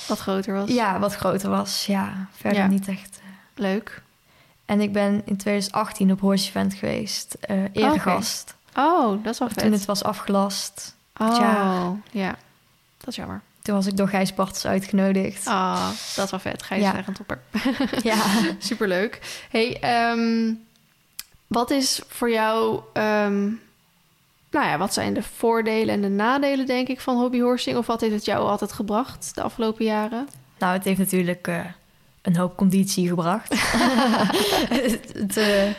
Wat 0.09 0.19
groter 0.19 0.55
was. 0.55 0.71
ja, 0.71 0.99
wat 0.99 1.15
groter 1.15 1.51
was. 1.51 1.87
Ja, 1.87 2.27
verder 2.31 2.59
Ja. 2.61 2.67
niet 2.67 2.89
echt. 2.89 3.21
eh. 3.23 3.29
Leuk. 3.55 4.03
En 4.71 4.81
ik 4.81 4.93
ben 4.93 5.23
in 5.25 5.37
2018 5.37 6.13
op 6.13 6.21
Horse 6.21 6.49
Event 6.49 6.75
geweest. 6.75 7.35
eh 7.41 7.57
eregast. 7.73 8.55
Oh, 8.77 9.25
dat 9.25 9.33
is 9.33 9.39
wel 9.39 9.49
vet. 9.49 9.59
Toen 9.59 9.73
het 9.73 9.85
was 9.85 10.03
afgelast. 10.03 10.95
oh, 11.17 11.91
ja. 12.11 12.37
Dat 12.99 13.09
is 13.09 13.17
jammer. 13.17 13.41
Toen 13.63 13.75
was 13.75 13.87
ik 13.87 13.97
door 13.97 14.09
Gijs 14.09 14.35
Bartels 14.35 14.67
uitgenodigd. 14.67 15.47
Ah, 15.47 15.89
dat 16.17 16.25
is 16.25 16.31
wel 16.31 16.41
vet. 16.41 16.63
Ga 16.63 16.75
je 16.75 16.81
Ja. 16.81 16.97
echt 16.97 17.09
een 17.09 17.15
topper. 17.15 17.41
Ja. 18.03 18.17
Superleuk. 18.59 19.43
Hey, 19.51 19.81
ehm, 19.81 20.53
wat 21.47 21.71
is 21.71 22.01
voor 22.09 22.31
jou... 22.31 22.81
ehm, 22.93 23.41
nou 24.51 24.67
ja, 24.67 24.79
wat 24.79 24.93
zijn 24.95 25.15
de 25.15 25.23
voordelen 25.23 25.95
en 25.95 26.01
de 26.01 26.09
nadelen, 26.09 26.67
denk 26.67 26.89
ik, 26.89 27.01
van 27.01 27.17
hobbyhorsing? 27.17 27.77
Of 27.77 27.87
wat 27.87 28.01
heeft 28.01 28.15
het 28.15 28.25
jou 28.25 28.49
altijd 28.49 28.73
gebracht 28.73 29.35
de 29.35 29.43
afgelopen 29.43 29.85
jaren? 29.85 30.29
Nou, 30.59 30.73
het 30.73 30.85
heeft 30.85 30.99
natuurlijk 30.99 31.47
eh, 31.47 31.65
een 32.23 32.37
hoop 32.37 32.57
conditie 32.57 33.09
gebracht. 33.09 33.49
het, 34.69 35.13
het, 35.23 35.37
eh, 35.37 35.71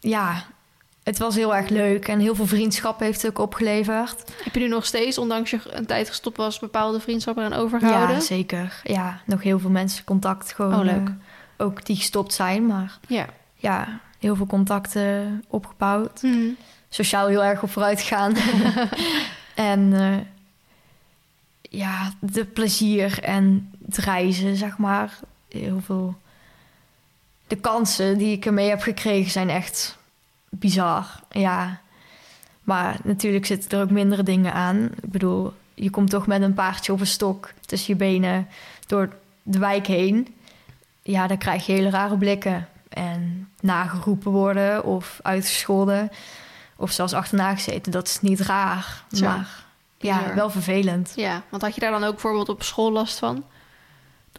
ja, 0.00 0.44
het 1.02 1.18
was 1.18 1.34
heel 1.34 1.54
erg 1.54 1.68
leuk 1.68 2.08
en 2.08 2.18
heel 2.18 2.34
veel 2.34 2.46
vriendschap 2.46 3.00
heeft 3.00 3.22
het 3.22 3.30
ook 3.30 3.44
opgeleverd. 3.46 4.32
Heb 4.44 4.54
je 4.54 4.60
nu 4.60 4.68
nog 4.68 4.86
steeds, 4.86 5.18
ondanks 5.18 5.50
je 5.50 5.60
een 5.64 5.86
tijd 5.86 6.08
gestopt 6.08 6.36
was, 6.36 6.58
bepaalde 6.58 7.00
vriendschappen 7.00 7.44
aan 7.44 7.52
overgehouden? 7.52 8.16
Ja, 8.16 8.22
zeker. 8.22 8.80
Ja, 8.84 9.20
nog 9.26 9.42
heel 9.42 9.58
veel 9.58 9.70
mensen 9.70 10.04
contact 10.04 10.52
gewoon. 10.52 10.74
Oh, 10.74 10.84
leuk. 10.84 11.08
eh, 11.08 11.66
ook 11.66 11.84
die 11.86 11.96
gestopt 11.96 12.32
zijn, 12.32 12.66
maar 12.66 12.98
Ja. 13.08 13.26
ja, 13.56 14.00
heel 14.18 14.36
veel 14.36 14.46
contacten 14.46 15.44
opgebouwd. 15.48 16.22
Mhm. 16.22 16.48
Sociaal 16.88 17.26
heel 17.26 17.44
erg 17.44 17.62
op 17.62 17.70
vooruit 17.70 18.00
gegaan. 18.00 18.34
en 19.54 19.92
eh, 19.92 20.16
ja, 21.60 22.12
de 22.20 22.44
plezier 22.44 23.22
en 23.22 23.72
het 23.86 23.96
reizen, 23.96 24.56
zeg 24.56 24.78
maar. 24.78 25.18
Heel 25.58 25.80
veel. 25.80 26.14
De 27.46 27.56
kansen 27.56 28.18
die 28.18 28.32
ik 28.32 28.46
ermee 28.46 28.68
heb 28.68 28.80
gekregen 28.80 29.30
zijn 29.30 29.50
echt 29.50 29.98
bizar. 30.48 31.20
Ja. 31.30 31.80
Maar 32.62 32.96
natuurlijk 33.04 33.46
zitten 33.46 33.78
er 33.78 33.84
ook 33.84 33.90
mindere 33.90 34.22
dingen 34.22 34.52
aan. 34.52 34.84
Ik 35.02 35.10
bedoel, 35.10 35.52
je 35.74 35.90
komt 35.90 36.10
toch 36.10 36.26
met 36.26 36.42
een 36.42 36.54
paardje 36.54 36.92
op 36.92 37.00
een 37.00 37.06
stok 37.06 37.52
tussen 37.66 37.92
je 37.92 37.98
benen 37.98 38.48
door 38.86 39.16
de 39.42 39.58
wijk 39.58 39.86
heen. 39.86 40.34
Ja, 41.02 41.26
dan 41.26 41.38
krijg 41.38 41.66
je 41.66 41.72
hele 41.72 41.90
rare 41.90 42.16
blikken. 42.16 42.68
En 42.88 43.48
nageroepen 43.60 44.32
worden 44.32 44.84
of 44.84 45.18
uitgescholden. 45.22 46.10
Of 46.76 46.90
zelfs 46.90 47.12
achterna 47.12 47.54
gezeten. 47.54 47.92
Dat 47.92 48.06
is 48.06 48.20
niet 48.20 48.40
raar. 48.40 49.04
Zo. 49.12 49.24
Maar 49.24 49.64
ja, 49.98 50.34
wel 50.34 50.50
vervelend. 50.50 51.12
Ja, 51.16 51.42
want 51.48 51.62
had 51.62 51.74
je 51.74 51.80
daar 51.80 51.90
dan 51.90 52.04
ook 52.04 52.12
bijvoorbeeld 52.12 52.48
op 52.48 52.62
school 52.62 52.92
last 52.92 53.18
van? 53.18 53.44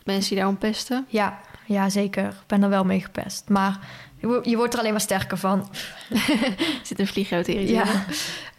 Mensen 0.05 0.29
die 0.29 0.37
daarom 0.37 0.57
pesten? 0.57 1.05
Ja, 1.09 1.39
ja, 1.65 1.89
zeker. 1.89 2.25
Ik 2.25 2.33
ben 2.47 2.63
er 2.63 2.69
wel 2.69 2.83
mee 2.83 3.01
gepest. 3.01 3.43
Maar 3.49 3.79
je 4.19 4.27
wo- 4.27 4.39
je 4.43 4.55
wordt 4.57 4.73
er 4.73 4.79
alleen 4.79 4.91
maar 4.91 5.01
sterker 5.01 5.37
van. 5.37 5.69
Zit 6.83 6.99
een 6.99 7.07
vliegtuig 7.07 7.45
te 7.45 7.67
Ja. 7.67 7.85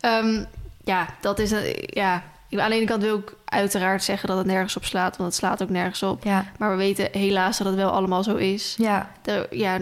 Ehm, 0.00 0.44
ja, 0.84 1.06
dat 1.20 1.38
is... 1.38 1.50
Een, 1.50 1.74
ja, 1.86 2.12
aan 2.50 2.70
de 2.70 2.76
ene 2.76 2.84
kant 2.86 3.02
wil 3.02 3.18
ik 3.18 3.34
uiteraard 3.44 4.04
zeggen 4.04 4.28
dat 4.28 4.36
het 4.38 4.46
nergens 4.46 4.76
op 4.76 4.84
slaat, 4.84 5.16
want 5.16 5.28
het 5.28 5.38
slaat 5.38 5.62
ook 5.62 5.68
nergens 5.70 6.02
op. 6.02 6.24
ja, 6.24 6.44
Maar 6.58 6.70
we 6.70 6.76
weten 6.76 7.08
helaas 7.12 7.58
dat 7.58 7.66
het 7.66 7.76
wel 7.76 7.90
allemaal 7.90 8.22
zo 8.22 8.36
is. 8.36 8.74
ja, 8.78 9.10
De, 9.22 9.46
ja, 9.50 9.78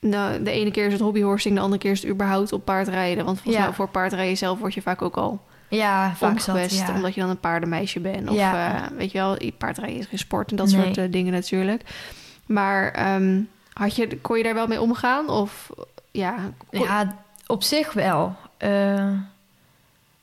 nou, 0.00 0.42
de 0.42 0.50
ene 0.50 0.70
keer 0.70 0.86
is 0.86 0.92
het 0.92 1.02
hobbyhorsing, 1.02 1.54
de 1.54 1.60
andere 1.60 1.80
keer 1.80 1.90
is 1.90 2.02
het 2.02 2.10
überhaupt 2.10 2.52
op 2.52 2.64
paard 2.64 2.88
rijden. 2.88 3.24
Want 3.24 3.36
volgens 3.40 3.56
Ja. 3.56 3.68
mij 3.68 3.74
voor 3.76 3.88
paardrijden 3.88 4.36
zelf 4.36 4.58
word 4.58 4.74
je 4.74 4.82
vaak 4.82 5.02
ook 5.02 5.16
al 5.16 5.40
ja 5.68 6.14
vaak 6.14 6.38
Ja. 6.40 6.94
omdat 6.94 7.14
je 7.14 7.20
dan 7.20 7.30
een 7.30 7.40
paardenmeisje 7.40 8.00
bent. 8.00 8.28
Of 8.28 8.36
Ja. 8.36 8.74
eh, 8.84 8.96
weet 8.96 9.12
je 9.12 9.18
wel, 9.18 9.36
paardrijden 9.58 9.98
is 9.98 10.06
geen 10.06 10.18
sport 10.18 10.50
en 10.50 10.56
dat 10.56 10.70
Nee. 10.70 10.84
soort 10.84 10.96
eh, 10.98 11.04
dingen 11.10 11.32
natuurlijk. 11.32 11.82
Maar 12.46 12.90
ehm, 12.92 13.40
had 13.72 13.96
je, 13.96 14.18
kon 14.20 14.36
je 14.36 14.42
daar 14.42 14.54
wel 14.54 14.66
mee 14.66 14.80
omgaan? 14.80 15.28
Of 15.28 15.70
ja, 16.10 16.34
kon- 16.70 16.80
ja, 16.80 17.16
op 17.46 17.62
zich 17.62 17.92
wel. 17.92 18.36
Eh, 18.56 19.10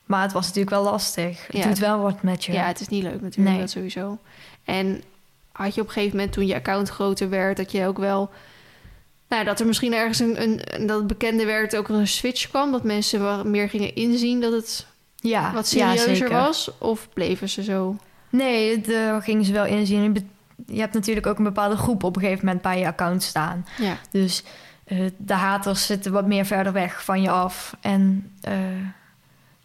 maar 0.04 0.22
het 0.22 0.32
was 0.32 0.42
natuurlijk 0.46 0.74
wel 0.74 0.84
lastig. 0.84 1.46
Het 1.46 1.56
Ja. 1.56 1.66
doet 1.66 1.78
wel 1.78 1.98
wat 2.00 2.22
met 2.22 2.44
je. 2.44 2.52
Ja, 2.52 2.66
het 2.66 2.80
is 2.80 2.88
niet 2.88 3.02
leuk 3.02 3.20
natuurlijk, 3.20 3.50
Nee. 3.50 3.58
dat 3.58 3.70
sowieso. 3.70 4.18
En 4.64 5.02
had 5.52 5.74
je 5.74 5.80
op 5.80 5.86
een 5.86 5.92
gegeven 5.92 6.16
moment, 6.16 6.34
toen 6.34 6.46
je 6.46 6.54
account 6.54 6.88
groter 6.88 7.28
werd, 7.28 7.56
dat 7.56 7.72
je 7.72 7.86
ook 7.86 7.98
wel... 7.98 8.30
Nou, 9.28 9.44
dat 9.44 9.60
er 9.60 9.66
misschien 9.66 9.92
ergens 9.94 10.18
een, 10.18 10.42
een, 10.42 10.86
dat 10.86 10.98
het 10.98 11.06
bekende 11.06 11.44
werd 11.44 11.76
ook 11.76 11.88
een 11.88 12.06
switch 12.08 12.48
kwam. 12.48 12.72
Dat 12.72 12.82
mensen 12.84 13.50
meer 13.50 13.68
gingen 13.68 13.94
inzien 13.94 14.40
dat 14.40 14.52
het 14.52 14.86
ja, 15.28 15.52
wat 15.52 15.66
serieuzer 15.66 16.30
was. 16.30 16.70
Of 16.78 17.08
bleven 17.12 17.48
ze 17.48 17.62
zo? 17.62 17.96
Nee, 18.30 18.80
daar 18.80 19.22
gingen 19.22 19.44
ze 19.44 19.52
wel 19.52 19.64
inzien. 19.64 20.30
Je 20.66 20.80
hebt 20.80 20.94
natuurlijk 20.94 21.26
ook 21.26 21.38
een 21.38 21.44
bepaalde 21.44 21.76
groep 21.76 22.02
op 22.02 22.16
een 22.16 22.22
gegeven 22.22 22.44
moment 22.44 22.62
bij 22.62 22.78
je 22.78 22.86
account 22.86 23.22
staan. 23.22 23.66
Ja, 23.78 23.96
Dus 24.10 24.42
eh, 24.84 25.10
de 25.16 25.34
haters 25.34 25.86
zitten 25.86 26.12
wat 26.12 26.26
meer 26.26 26.46
verder 26.46 26.72
weg 26.72 27.04
van 27.04 27.22
je 27.22 27.30
af. 27.30 27.76
En 27.80 28.32
eh, 28.40 28.54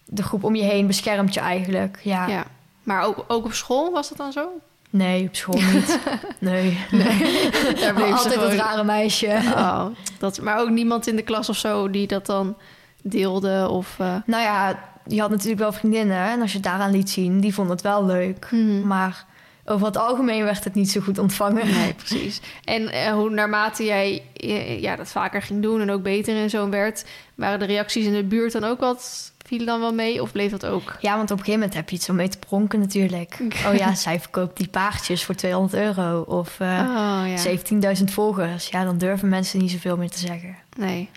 de 0.05 0.24
groep 0.24 0.43
om 0.43 0.55
je 0.55 0.64
heen 0.64 0.88
beschermt 0.88 1.34
je 1.34 1.39
eigenlijk. 1.39 1.99
Ja, 2.03 2.28
ja. 2.28 2.45
Maar 2.84 3.03
ook, 3.03 3.26
ook 3.28 3.45
op 3.45 3.53
school 3.53 3.91
was 3.91 4.10
dat 4.10 4.18
dan 4.18 4.32
zo? 4.32 4.49
nee, 4.89 5.28
op 5.28 5.36
school 5.36 5.62
niet. 5.62 5.99
nee. 6.39 6.78
Daar 7.82 7.93
bleef 7.93 8.07
ze 8.07 8.14
Altijd 8.14 8.39
dat 8.39 8.53
rare 8.53 8.84
meisje. 8.84 9.41
Oh, 9.55 9.86
dat, 10.20 10.41
maar 10.41 10.60
ook 10.60 10.70
niemand 10.70 11.07
in 11.07 11.16
de 11.16 11.22
klas 11.22 11.49
of 11.49 11.57
zo 11.57 11.89
die 11.89 12.07
dat 12.07 12.26
dan 12.26 12.57
deelde? 13.01 13.68
Of, 13.70 13.95
eh, 13.99 14.16
Nou 14.26 14.43
ja, 14.43 14.80
je 15.08 15.20
had 15.20 15.30
natuurlijk 15.30 15.60
wel 15.60 15.72
vriendinnen. 15.72 16.18
En 16.18 16.41
als 16.41 16.52
je 16.52 16.58
het 16.58 16.66
daaraan 16.66 16.91
liet 16.91 17.10
zien, 17.10 17.39
die 17.39 17.54
vonden 17.54 17.76
het 17.76 17.84
wel 17.86 18.06
leuk. 18.06 18.47
Mhm. 18.52 18.88
Maar 18.88 19.26
over 19.66 19.86
het 19.86 19.97
algemeen 19.97 20.43
werd 20.43 20.64
het 20.64 20.74
niet 20.76 20.91
zo 20.91 21.02
goed 21.02 21.18
ontvangen. 21.18 21.68
Nee, 21.68 21.93
precies. 21.93 22.41
En 22.64 22.91
eh, 22.91 23.12
hoe 23.12 23.30
naarmate 23.30 23.86
jij 23.86 24.24
eh, 24.36 24.82
ja, 24.82 24.95
dat 24.95 25.10
vaker 25.10 25.41
ging 25.41 25.62
doen 25.62 25.82
en 25.82 25.91
ook 25.91 26.04
beter 26.04 26.36
en 26.36 26.50
zo 26.50 26.70
werd, 26.70 27.06
waren 27.36 27.60
de 27.60 27.66
reacties 27.66 28.06
in 28.06 28.14
de 28.14 28.24
buurt 28.24 28.52
dan 28.52 28.64
ook 28.64 28.80
wat, 28.80 29.32
vielen 29.45 29.68
dan 29.68 29.80
wel 29.80 29.93
mee? 29.93 30.22
Of 30.22 30.32
bleef 30.32 30.52
dat 30.52 30.66
ook? 30.66 30.97
Ja, 31.00 31.16
want 31.18 31.32
op 31.32 31.38
een 31.38 31.45
gegeven 31.45 31.60
moment 31.60 31.74
heb 31.74 31.89
je 31.89 31.95
iets 31.95 32.10
om 32.10 32.16
mee 32.16 32.28
te 32.28 32.39
pronken 32.39 32.80
natuurlijk. 32.80 33.38
Oh 33.68 33.76
ja, 33.76 33.95
zij 33.95 34.20
verkoopt 34.20 34.58
die 34.58 34.68
paardjes 34.68 35.26
voor 35.26 35.36
200 35.36 35.74
euro. 35.74 36.22
Of 36.22 36.60
eh 36.60 36.68
oh 36.68 37.24
ja. 37.26 37.95
17.000 37.97 38.04
volgers. 38.04 38.68
Ja, 38.68 38.84
dan 38.84 38.97
durven 38.97 39.30
mensen 39.30 39.60
niet 39.60 39.72
zoveel 39.72 39.97
meer 39.97 40.10
te 40.10 40.20
zeggen. 40.20 40.56
Nee. 40.78 41.10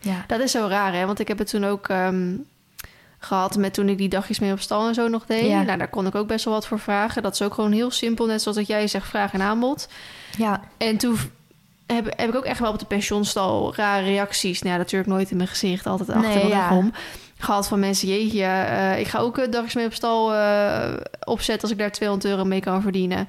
Ja, 0.00 0.24
Dat 0.26 0.40
is 0.40 0.50
zo 0.50 0.66
raar, 0.66 0.92
hè? 0.94 1.06
Want 1.06 1.20
ik 1.20 1.28
heb 1.28 1.38
het 1.38 1.48
toen 1.48 1.64
ook 1.64 1.88
ehm, 1.88 2.34
gehad 3.24 3.56
met 3.56 3.74
toen 3.74 3.88
ik 3.88 3.98
die 3.98 4.08
dagjes 4.08 4.38
mee 4.38 4.52
op 4.52 4.60
stal 4.60 4.88
en 4.88 4.94
zo 4.94 5.08
nog 5.08 5.26
deed. 5.26 5.46
Ja. 5.46 5.62
Nou, 5.62 5.78
daar 5.78 5.88
kon 5.88 6.06
ik 6.06 6.14
ook 6.14 6.26
best 6.26 6.44
wel 6.44 6.54
wat 6.54 6.66
voor 6.66 6.78
vragen. 6.78 7.22
Dat 7.22 7.34
is 7.34 7.42
ook 7.42 7.54
gewoon 7.54 7.72
heel 7.72 7.90
simpel, 7.90 8.26
net 8.26 8.42
zoals 8.42 8.56
dat 8.56 8.66
jij 8.66 8.86
zegt, 8.86 9.08
vraag 9.08 9.32
en 9.32 9.42
aanbod. 9.42 9.88
ja, 10.38 10.60
En 10.76 10.96
toen 10.96 11.18
heb, 11.86 12.12
heb 12.16 12.28
ik 12.28 12.34
ook 12.34 12.44
echt 12.44 12.60
wel 12.60 12.72
op 12.72 12.78
de 12.78 12.84
pensionstal 12.84 13.74
rare 13.74 14.04
reacties. 14.04 14.62
Nou 14.62 14.72
ja, 14.74 14.80
natuurlijk 14.80 15.10
nooit 15.10 15.30
in 15.30 15.36
mijn 15.36 15.48
gezicht, 15.48 15.86
altijd 15.86 16.10
achter 16.10 16.34
Nee, 16.34 16.48
ja. 16.48 16.76
om. 16.76 16.92
Gehad 17.38 17.68
van 17.68 17.80
mensen, 17.80 18.08
jeetje, 18.08 18.44
eh, 18.44 18.98
ik 18.98 19.06
ga 19.06 19.18
ook 19.18 19.38
uh, 19.38 19.50
dagjes 19.50 19.74
mee 19.74 19.86
op 19.86 19.94
stal 19.94 20.34
eh, 20.34 20.92
opzetten... 21.24 21.62
als 21.62 21.70
ik 21.70 21.78
daar 21.78 21.92
200 21.92 22.30
euro 22.32 22.44
mee 22.44 22.60
kan 22.60 22.82
verdienen. 22.82 23.28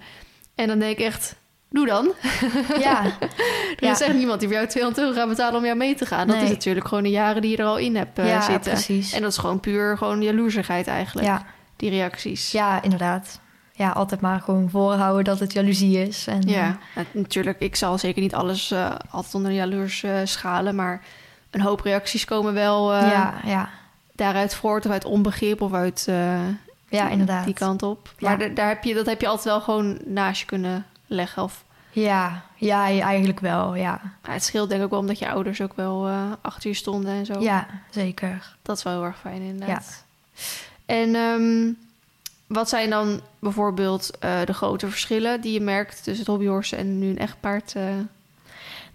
En 0.56 0.68
dan 0.68 0.80
denk 0.80 0.98
ik 0.98 1.06
echt, 1.06 1.36
doe 1.74 1.86
dan. 1.86 2.12
ja. 2.80 3.04
Er 3.06 3.12
Ja. 3.80 3.92
is 3.92 4.02
echt 4.02 4.14
niemand 4.14 4.40
die 4.40 4.48
voor 4.48 4.58
jou 4.58 4.70
200 4.70 5.06
euro 5.06 5.18
gaat 5.20 5.28
betalen 5.30 5.60
om 5.60 5.66
jou 5.66 5.78
mee 5.78 5.96
te 5.96 6.06
gaan. 6.06 6.28
Dat 6.28 6.36
Nee. 6.36 6.46
is 6.46 6.52
natuurlijk 6.52 6.88
gewoon 6.88 7.04
de 7.04 7.10
jaren 7.10 7.42
die 7.42 7.52
je 7.52 7.58
er 7.58 7.66
al 7.66 7.78
in 7.78 7.96
hebt 7.96 8.20
eh, 8.20 8.28
ja, 8.28 8.42
zitten. 8.42 8.72
precies. 8.72 9.14
En 9.14 9.22
dat 9.22 9.32
is 9.32 9.38
gewoon 9.38 9.60
puur 9.60 9.98
gewoon 9.98 10.22
jaloersigheid 10.22 10.88
eigenlijk, 10.88 11.28
Ja, 11.28 11.46
die 11.76 11.90
reacties. 11.90 12.52
ja, 12.52 12.82
inderdaad. 12.82 13.40
Ja, 13.76 13.90
altijd 13.90 14.22
maar 14.22 14.40
gewoon 14.42 14.70
voorhouden 14.70 15.24
dat 15.24 15.40
het 15.40 15.54
jaloezie 15.54 16.08
is. 16.08 16.28
En, 16.28 16.42
Ja, 16.42 16.78
nou, 16.96 17.08
natuurlijk. 17.12 17.60
Ik 17.60 17.76
zal 17.76 17.98
zeker 17.98 18.22
niet 18.22 18.36
alles 18.36 18.72
eh, 18.72 18.92
altijd 19.10 19.36
onder 19.36 19.52
jaloers 19.52 20.04
eh, 20.04 20.16
schalen, 20.24 20.76
maar 20.76 21.02
een 21.52 21.62
hoop 21.62 21.80
reacties 21.82 22.26
komen 22.26 22.54
wel 22.54 22.94
eh, 22.94 23.02
eh, 23.04 23.12
ja, 23.12 23.34
ja, 23.46 23.70
daaruit 24.16 24.56
voort 24.56 24.86
of 24.86 24.92
uit 24.92 25.06
onbegrip 25.06 25.62
of 25.62 25.74
uit 25.74 26.06
eh, 26.10 26.16
ja, 26.90 27.02
die- 27.04 27.12
inderdaad. 27.12 27.46
die 27.46 27.54
kant 27.54 27.84
op. 27.84 28.14
Ja. 28.18 28.28
Maar 28.30 28.38
da- 28.40 28.48
daar 28.48 28.68
heb 28.68 28.84
je, 28.84 28.94
dat 28.94 29.06
heb 29.06 29.22
je 29.22 29.28
altijd 29.28 29.46
wel 29.46 29.62
gewoon 29.62 30.00
naast 30.06 30.40
je 30.40 30.46
kunnen 30.46 30.86
leggen. 31.14 31.44
Of, 31.44 31.64
Ja, 31.92 32.44
ja, 32.56 32.86
eigenlijk 32.86 33.40
wel, 33.40 33.76
ja. 33.76 34.02
het 34.22 34.44
scheelt 34.44 34.70
denk 34.70 34.80
ik 34.80 34.86
ook 34.86 34.92
wel 34.92 35.00
omdat 35.00 35.20
je 35.20 35.30
ouders 35.30 35.62
ook 35.62 35.76
wel 35.76 36.08
eh, 36.08 36.32
achter 36.42 36.70
je 36.70 36.76
stonden 36.76 37.12
en 37.12 37.26
zo. 37.26 37.40
Ja, 37.40 37.68
zeker. 37.90 38.56
Dat 38.62 38.78
is 38.78 38.84
wel 38.84 38.94
heel 38.94 39.04
erg 39.04 39.20
fijn 39.20 39.42
inderdaad. 39.42 40.04
En 40.86 41.16
ehm, 41.16 41.72
wat 42.48 42.70
zijn 42.70 42.90
dan 42.90 43.22
bijvoorbeeld 43.40 44.18
eh, 44.20 44.46
de 44.46 44.54
grote 44.54 44.88
verschillen 44.88 45.42
die 45.42 45.54
je 45.54 45.62
merkt 45.62 45.96
tussen 45.96 46.18
het 46.18 46.28
hobbyhorse 46.28 46.76
en 46.76 47.00
nu 47.00 47.10
een 47.10 47.18
echt 47.18 47.40
paard? 47.40 47.76
eh? 47.76 47.84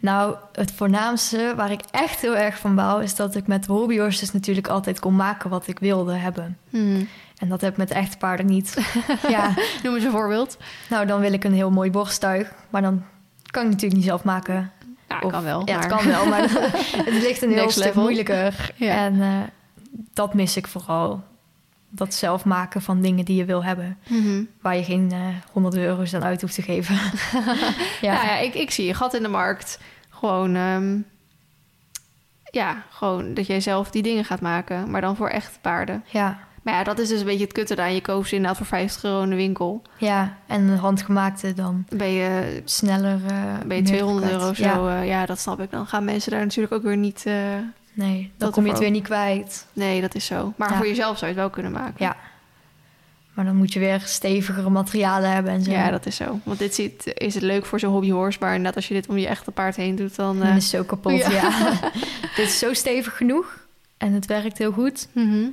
Nou, 0.00 0.36
het 0.52 0.72
voornaamste 0.72 1.52
waar 1.56 1.70
ik 1.70 1.80
echt 1.90 2.20
heel 2.20 2.36
erg 2.36 2.58
van 2.58 2.74
bouw... 2.74 2.98
is 2.98 3.14
dat 3.14 3.34
ik 3.34 3.46
met 3.46 3.66
hobbyhorses 3.66 4.32
natuurlijk 4.32 4.68
altijd 4.68 5.00
kon 5.00 5.16
maken 5.16 5.50
wat 5.50 5.66
ik 5.66 5.78
wilde 5.78 6.14
hebben. 6.14 6.58
Hmm. 6.70 7.08
En 7.38 7.48
dat 7.48 7.60
heb 7.60 7.70
ik 7.70 7.76
met 7.78 7.88
de 7.88 7.94
echte 7.94 8.16
paarden 8.16 8.46
niet. 8.46 8.76
ja, 9.28 9.54
Noem 9.82 9.94
eens 9.94 10.04
een 10.04 10.10
voorbeeld. 10.10 10.58
nou 10.90 11.06
dan 11.06 11.20
wil 11.20 11.32
ik 11.32 11.44
een 11.44 11.52
heel 11.52 11.70
mooi 11.70 11.90
borsttuig. 11.90 12.52
Maar 12.70 12.82
dan 12.82 13.04
kan 13.50 13.62
ik 13.62 13.68
natuurlijk 13.68 13.96
niet 13.96 14.04
zelf 14.08 14.24
maken. 14.24 14.72
Ja, 15.08 15.18
Of- 15.20 15.32
kan 15.32 15.42
wel. 15.44 15.62
Ja, 15.64 15.76
het 15.78 15.86
kan 15.86 16.06
wel, 16.06 16.26
maar 16.26 16.40
het 17.04 17.22
ligt 17.22 17.42
een 17.42 17.48
heel 17.50 17.58
Next 17.60 17.72
stuk 17.72 17.84
level. 17.84 18.02
moeilijker. 18.02 18.70
Ja. 18.76 18.94
En 18.94 19.20
eh, 19.22 19.28
dat 20.14 20.34
mis 20.34 20.56
ik 20.56 20.66
vooral. 20.66 21.22
Dat 21.90 22.14
zelf 22.14 22.44
maken 22.44 22.82
van 22.82 23.00
dingen 23.02 23.24
die 23.24 23.36
je 23.36 23.44
wil 23.44 23.64
hebben. 23.64 23.98
Mhm. 24.08 24.42
Waar 24.60 24.76
je 24.76 24.84
geen 24.84 25.12
eh 25.12 25.20
100 25.52 25.76
euro's 25.76 26.14
aan 26.14 26.24
uit 26.24 26.40
hoeft 26.40 26.54
te 26.54 26.62
geven. 26.62 26.94
Ja, 26.94 27.54
ja, 28.00 28.22
ja 28.24 28.36
ik, 28.38 28.54
ik 28.54 28.70
zie 28.70 28.88
een 28.88 28.94
gat 28.94 29.14
in 29.14 29.22
de 29.22 29.28
markt. 29.28 29.78
Gewoon, 30.10 30.54
ehm, 30.56 30.98
ja, 32.50 32.82
gewoon 32.90 33.34
dat 33.34 33.46
jij 33.46 33.60
zelf 33.60 33.90
die 33.90 34.02
dingen 34.02 34.24
gaat 34.24 34.40
maken, 34.40 34.90
maar 34.90 35.00
dan 35.00 35.16
voor 35.16 35.28
echte 35.28 35.58
paarden. 35.60 36.04
ja, 36.06 36.38
Maar 36.68 36.76
ja, 36.76 36.84
dat 36.84 36.98
is 36.98 37.08
dus 37.08 37.20
een 37.20 37.26
beetje 37.26 37.44
het 37.44 37.52
kutte 37.52 37.76
aan. 37.82 37.94
Je 37.94 38.00
koopt 38.00 38.28
ze 38.28 38.34
inderdaad 38.34 38.56
voor 38.58 38.66
50 38.66 39.04
euro 39.04 39.22
in 39.22 39.30
de 39.30 39.36
winkel. 39.36 39.82
ja. 39.98 40.36
En 40.46 40.62
een 40.62 40.78
handgemaakte 40.78 41.54
dan 41.54 41.84
ben 41.88 42.10
je, 42.12 42.62
sneller. 42.64 43.20
eh, 43.26 43.42
ben 43.66 43.76
je 43.76 43.82
meer 43.82 43.84
200 43.84 44.26
kwijt. 44.26 44.38
euro 44.40 44.50
of 44.50 44.58
Ja, 44.58 44.74
zo. 44.74 44.88
Ja. 44.88 45.00
ja, 45.00 45.26
dat 45.26 45.38
snap 45.38 45.60
ik. 45.60 45.70
Dan 45.70 45.86
gaan 45.86 46.04
mensen 46.04 46.30
daar 46.30 46.40
natuurlijk 46.40 46.74
ook 46.74 46.82
weer 46.82 46.96
niet... 46.96 47.22
eh, 47.26 47.34
nee, 47.92 48.20
dan 48.22 48.30
Dat 48.36 48.50
kom 48.52 48.64
je 48.64 48.70
het 48.70 48.78
weer 48.80 48.90
niet 48.90 49.02
kwijt. 49.02 49.66
nee, 49.72 50.00
dat 50.00 50.14
is 50.14 50.24
zo. 50.26 50.52
Maar 50.56 50.70
Ja. 50.70 50.76
voor 50.76 50.86
jezelf 50.86 51.18
zou 51.18 51.30
je 51.30 51.36
het 51.36 51.36
wel 51.36 51.50
kunnen 51.50 51.72
maken. 51.72 51.94
Ja. 51.98 52.16
Maar 53.34 53.44
dan 53.44 53.56
moet 53.56 53.72
je 53.72 53.78
weer 53.78 54.00
stevigere 54.04 54.70
materialen 54.70 55.30
hebben 55.32 55.52
en 55.52 55.62
zo. 55.62 55.70
Ja, 55.70 55.90
dat 55.90 56.06
is 56.06 56.16
zo. 56.16 56.40
Want 56.42 56.58
dit 56.58 56.74
zit, 56.74 57.12
is 57.14 57.34
het 57.34 57.42
leuk 57.42 57.66
voor 57.66 57.80
zo'n 57.80 57.92
hobbyhorse. 57.92 58.38
Maar 58.40 58.50
inderdaad, 58.50 58.76
als 58.76 58.88
je 58.88 58.94
dit 58.94 59.08
om 59.08 59.18
je 59.18 59.26
echte 59.26 59.50
paard 59.50 59.76
heen 59.76 59.96
doet, 59.96 60.16
dan... 60.16 60.38
Dan 60.38 60.48
eh, 60.48 60.56
is 60.56 60.62
het 60.62 60.72
zo 60.72 60.82
kapot, 60.84 61.20
ja. 61.26 61.30
ja. 61.30 61.50
Dit 62.36 62.46
is 62.46 62.58
zo 62.58 62.72
stevig 62.74 63.16
genoeg. 63.16 63.66
En 63.98 64.12
het 64.12 64.26
werkt 64.26 64.58
heel 64.58 64.72
goed. 64.72 65.08
mhm. 65.12 65.44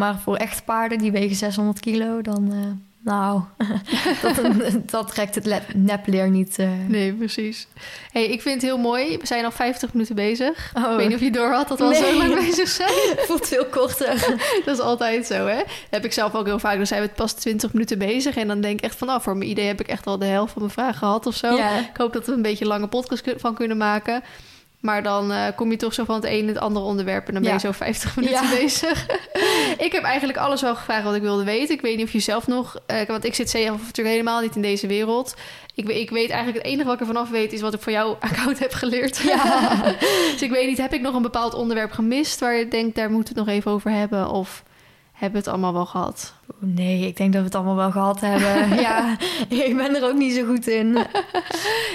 Maar 0.00 0.18
voor 0.18 0.36
echte 0.36 0.62
paarden, 0.62 0.98
die 0.98 1.12
wegen 1.12 1.36
600 1.36 1.80
kilo, 1.80 2.22
dan... 2.22 2.52
eh, 2.52 2.58
nou, 3.02 3.40
dat, 4.22 4.40
dat 4.90 5.08
trekt 5.12 5.34
het 5.34 5.46
le- 5.46 5.62
nepleer 5.74 6.30
niet. 6.30 6.58
eh. 6.58 6.68
Nee, 6.88 7.12
precies. 7.12 7.66
hey, 8.12 8.24
ik 8.26 8.42
vind 8.42 8.54
het 8.54 8.64
heel 8.64 8.78
mooi. 8.78 9.16
We 9.18 9.26
zijn 9.26 9.44
al 9.44 9.50
50 9.50 9.92
minuten 9.92 10.14
bezig. 10.14 10.72
Oh. 10.76 10.90
Ik 10.90 10.96
weet 10.96 11.06
niet 11.06 11.16
of 11.16 11.22
je 11.22 11.30
door 11.30 11.50
had 11.52 11.68
dat 11.68 11.78
we 11.78 11.84
al 11.84 11.94
zo 11.94 12.16
lang 12.16 12.34
bezig 12.34 12.68
zijn. 12.68 12.90
voelt 13.28 13.46
veel 13.48 13.64
korter. 13.66 14.36
dat 14.64 14.74
is 14.74 14.80
altijd 14.80 15.26
zo, 15.26 15.46
hè? 15.46 15.56
Dat 15.56 15.66
heb 15.90 16.04
ik 16.04 16.12
zelf 16.12 16.34
ook 16.34 16.46
heel 16.46 16.58
vaak. 16.58 16.76
Dan 16.76 16.86
zijn 16.86 17.02
we 17.02 17.08
pas 17.08 17.32
20 17.32 17.72
minuten 17.72 17.98
bezig. 17.98 18.36
En 18.36 18.48
dan 18.48 18.60
denk 18.60 18.78
ik 18.78 18.84
echt 18.84 18.96
van, 18.96 19.06
nou, 19.08 19.20
voor 19.22 19.36
mijn 19.36 19.50
idee 19.50 19.66
heb 19.66 19.80
ik 19.80 19.88
echt 19.88 20.06
al 20.06 20.18
de 20.18 20.24
helft 20.24 20.52
van 20.52 20.62
mijn 20.62 20.74
vragen 20.74 20.94
gehad 20.98 21.26
of 21.26 21.34
zo. 21.34 21.54
Ik 21.56 21.96
hoop 21.96 22.12
dat 22.12 22.26
we 22.26 22.32
een 22.32 22.42
beetje 22.42 22.64
een 22.64 22.70
lange 22.70 22.86
podcast 22.86 23.32
van 23.36 23.54
kunnen 23.54 23.76
maken. 23.76 24.22
Maar 24.80 25.02
dan 25.02 25.32
eh, 25.32 25.44
kom 25.56 25.70
je 25.70 25.76
toch 25.76 25.94
zo 25.94 26.04
van 26.04 26.14
het 26.14 26.24
een 26.24 26.30
in 26.38 26.48
het 26.48 26.58
andere 26.58 26.84
onderwerp... 26.84 27.26
en 27.26 27.32
dan 27.32 27.42
ben 27.42 27.52
je 27.52 27.58
Ja. 27.58 27.64
zo 27.64 27.72
50 27.72 28.16
minuten 28.16 28.42
Ja. 28.42 28.50
bezig. 28.50 29.06
ik 29.86 29.92
heb 29.92 30.02
eigenlijk 30.02 30.38
alles 30.38 30.60
wel 30.60 30.74
gevraagd 30.76 31.04
wat 31.04 31.14
ik 31.14 31.22
wilde 31.22 31.44
weten. 31.44 31.74
Ik 31.74 31.80
weet 31.80 31.96
niet 31.96 32.06
of 32.06 32.12
je 32.12 32.20
zelf 32.20 32.46
nog... 32.46 32.76
eh, 32.86 32.96
want 33.06 33.24
ik 33.24 33.34
zit 33.34 33.50
zelf 33.50 33.78
natuurlijk 33.80 34.16
helemaal 34.16 34.40
niet 34.40 34.54
in 34.56 34.62
deze 34.62 34.86
wereld. 34.86 35.34
Ik, 35.74 35.88
ik 35.88 36.10
weet 36.10 36.30
eigenlijk... 36.30 36.62
het 36.62 36.72
enige 36.72 36.84
wat 36.84 36.94
ik 36.94 37.00
er 37.00 37.06
vanaf 37.06 37.30
weet... 37.30 37.52
is 37.52 37.60
wat 37.60 37.74
ik 37.74 37.80
van 37.80 37.92
jouw 37.92 38.16
account 38.30 38.58
heb 38.58 38.72
geleerd. 38.72 39.16
Ja. 39.16 39.76
dus 40.32 40.42
ik 40.42 40.50
weet 40.50 40.66
niet, 40.68 40.78
heb 40.78 40.92
ik 40.94 41.00
nog 41.00 41.14
een 41.14 41.22
bepaald 41.22 41.54
onderwerp 41.54 41.92
gemist... 41.92 42.40
waar 42.40 42.54
je 42.54 42.68
denkt, 42.68 42.96
daar 42.96 43.10
moeten 43.10 43.34
we 43.34 43.40
het 43.40 43.48
nog 43.48 43.58
even 43.58 43.70
over 43.70 43.90
hebben? 43.90 44.30
Of 44.30 44.62
hebben 45.20 45.30
we 45.32 45.38
het 45.38 45.48
allemaal 45.48 45.72
wel 45.72 45.86
gehad? 45.86 46.34
Nee, 46.58 47.06
ik 47.06 47.16
denk 47.16 47.32
dat 47.32 47.40
we 47.40 47.46
het 47.46 47.54
allemaal 47.56 47.76
wel 47.76 47.90
gehad 47.90 48.20
hebben. 48.20 48.74
ja, 48.86 49.16
ik 49.48 49.76
ben 49.76 49.94
er 49.96 50.04
ook 50.08 50.16
niet 50.16 50.34
zo 50.34 50.44
goed 50.44 50.66
in. 50.66 50.96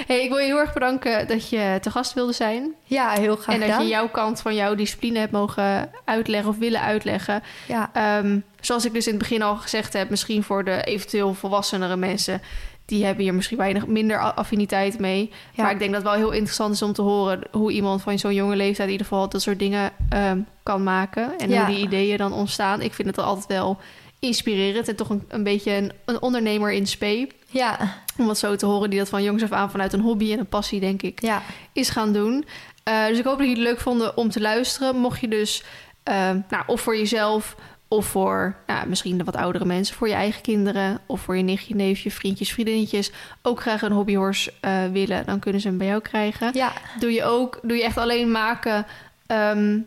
Hey, 0.07 0.23
ik 0.23 0.29
wil 0.29 0.37
je 0.37 0.45
heel 0.45 0.59
erg 0.59 0.73
bedanken 0.73 1.27
dat 1.27 1.49
je 1.49 1.77
te 1.81 1.91
gast 1.91 2.13
wilde 2.13 2.33
zijn. 2.33 2.73
Ja, 2.83 3.09
heel 3.09 3.35
graag 3.35 3.55
en 3.55 3.59
dat 3.61 3.69
gedaan. 3.69 3.83
je 3.83 3.89
jouw 3.89 4.07
kant 4.09 4.41
van 4.41 4.55
jouw 4.55 4.75
discipline 4.75 5.19
hebt 5.19 5.31
mogen 5.31 5.89
uitleggen 6.05 6.49
of 6.49 6.57
willen 6.57 6.81
uitleggen. 6.81 7.43
Ja, 7.67 7.89
Ehm, 7.93 8.39
zoals 8.59 8.85
ik 8.85 8.93
dus 8.93 9.05
in 9.05 9.13
het 9.13 9.21
begin 9.21 9.41
al 9.41 9.55
gezegd 9.55 9.93
heb, 9.93 10.09
misschien 10.09 10.43
voor 10.43 10.63
de 10.63 10.83
eventueel 10.83 11.33
volwassenere 11.33 11.95
mensen. 11.95 12.41
Die 12.85 13.05
hebben 13.05 13.23
hier 13.23 13.33
misschien 13.33 13.57
weinig 13.57 13.87
minder 13.87 14.19
affiniteit 14.33 14.99
mee. 14.99 15.31
Ja. 15.53 15.63
Maar 15.63 15.71
ik 15.71 15.79
denk 15.79 15.91
dat 15.93 16.01
het 16.01 16.11
wel 16.11 16.19
heel 16.19 16.31
interessant 16.31 16.73
is 16.73 16.81
om 16.81 16.93
te 16.93 17.01
horen 17.01 17.41
hoe 17.51 17.71
iemand 17.71 18.01
van 18.01 18.19
zo'n 18.19 18.33
jonge 18.33 18.55
leeftijd 18.55 18.87
in 18.87 18.91
ieder 18.93 19.07
geval 19.07 19.29
dat 19.29 19.41
soort 19.41 19.59
dingen 19.59 19.91
ehm, 20.09 20.39
kan 20.63 20.83
maken. 20.83 21.37
En 21.37 21.49
Ja. 21.49 21.65
hoe 21.65 21.75
die 21.75 21.83
ideeën 21.83 22.17
dan 22.17 22.33
ontstaan. 22.33 22.81
Ik 22.81 22.93
vind 22.93 23.07
het 23.07 23.17
altijd 23.17 23.45
wel 23.47 23.77
inspirerend 24.19 24.87
en 24.87 24.95
toch 24.95 25.09
een, 25.09 25.23
een 25.27 25.43
beetje 25.43 25.71
een, 25.71 25.91
een 26.05 26.21
ondernemer 26.21 26.71
in 26.71 26.87
spe. 26.87 27.27
ja, 27.49 27.77
Om 28.17 28.25
wat 28.25 28.37
zo 28.37 28.55
te 28.55 28.65
horen 28.65 28.89
die 28.89 28.99
dat 28.99 29.09
van 29.09 29.23
jongs 29.23 29.43
af 29.43 29.51
aan 29.51 29.71
vanuit 29.71 29.93
een 29.93 29.99
hobby 30.01 30.31
en 30.31 30.39
een 30.39 30.45
passie, 30.47 30.79
denk 30.79 31.01
ik, 31.01 31.21
ja. 31.21 31.41
is 31.73 31.89
gaan 31.89 32.13
doen. 32.13 32.45
Eh, 32.83 33.05
dus 33.07 33.17
ik 33.17 33.23
hoop 33.25 33.37
dat 33.37 33.47
jullie 33.47 33.63
het 33.63 33.71
leuk 33.71 33.79
vonden 33.81 34.17
om 34.17 34.29
te 34.29 34.41
luisteren. 34.41 34.95
Mocht 34.95 35.19
je 35.21 35.27
dus, 35.27 35.63
eh, 36.03 36.15
nou, 36.49 36.63
of 36.65 36.81
voor 36.81 36.97
jezelf, 36.97 37.55
of 37.87 38.05
voor 38.05 38.55
nou, 38.67 38.87
misschien 38.87 39.17
de 39.17 39.23
wat 39.23 39.35
oudere 39.35 39.65
mensen, 39.65 39.95
voor 39.95 40.07
je 40.07 40.13
eigen 40.13 40.41
kinderen, 40.41 40.99
of 41.05 41.21
voor 41.21 41.37
je 41.37 41.43
nichtje, 41.43 41.75
neefje, 41.75 42.11
vriendjes, 42.11 42.53
vriendinnetjes, 42.53 43.11
ook 43.41 43.61
graag 43.61 43.81
een 43.81 43.91
hobbyhorse 43.91 44.53
eh, 44.59 44.71
willen, 44.91 45.25
dan 45.25 45.39
kunnen 45.39 45.61
ze 45.61 45.67
hem 45.67 45.77
bij 45.77 45.87
jou 45.87 46.01
krijgen. 46.01 46.49
Ja, 46.53 46.71
Doe 46.99 47.11
je 47.11 47.23
ook, 47.23 47.59
doe 47.63 47.77
je 47.77 47.83
echt 47.83 47.97
alleen 47.97 48.31
maken 48.31 48.85
ehm, 49.27 49.79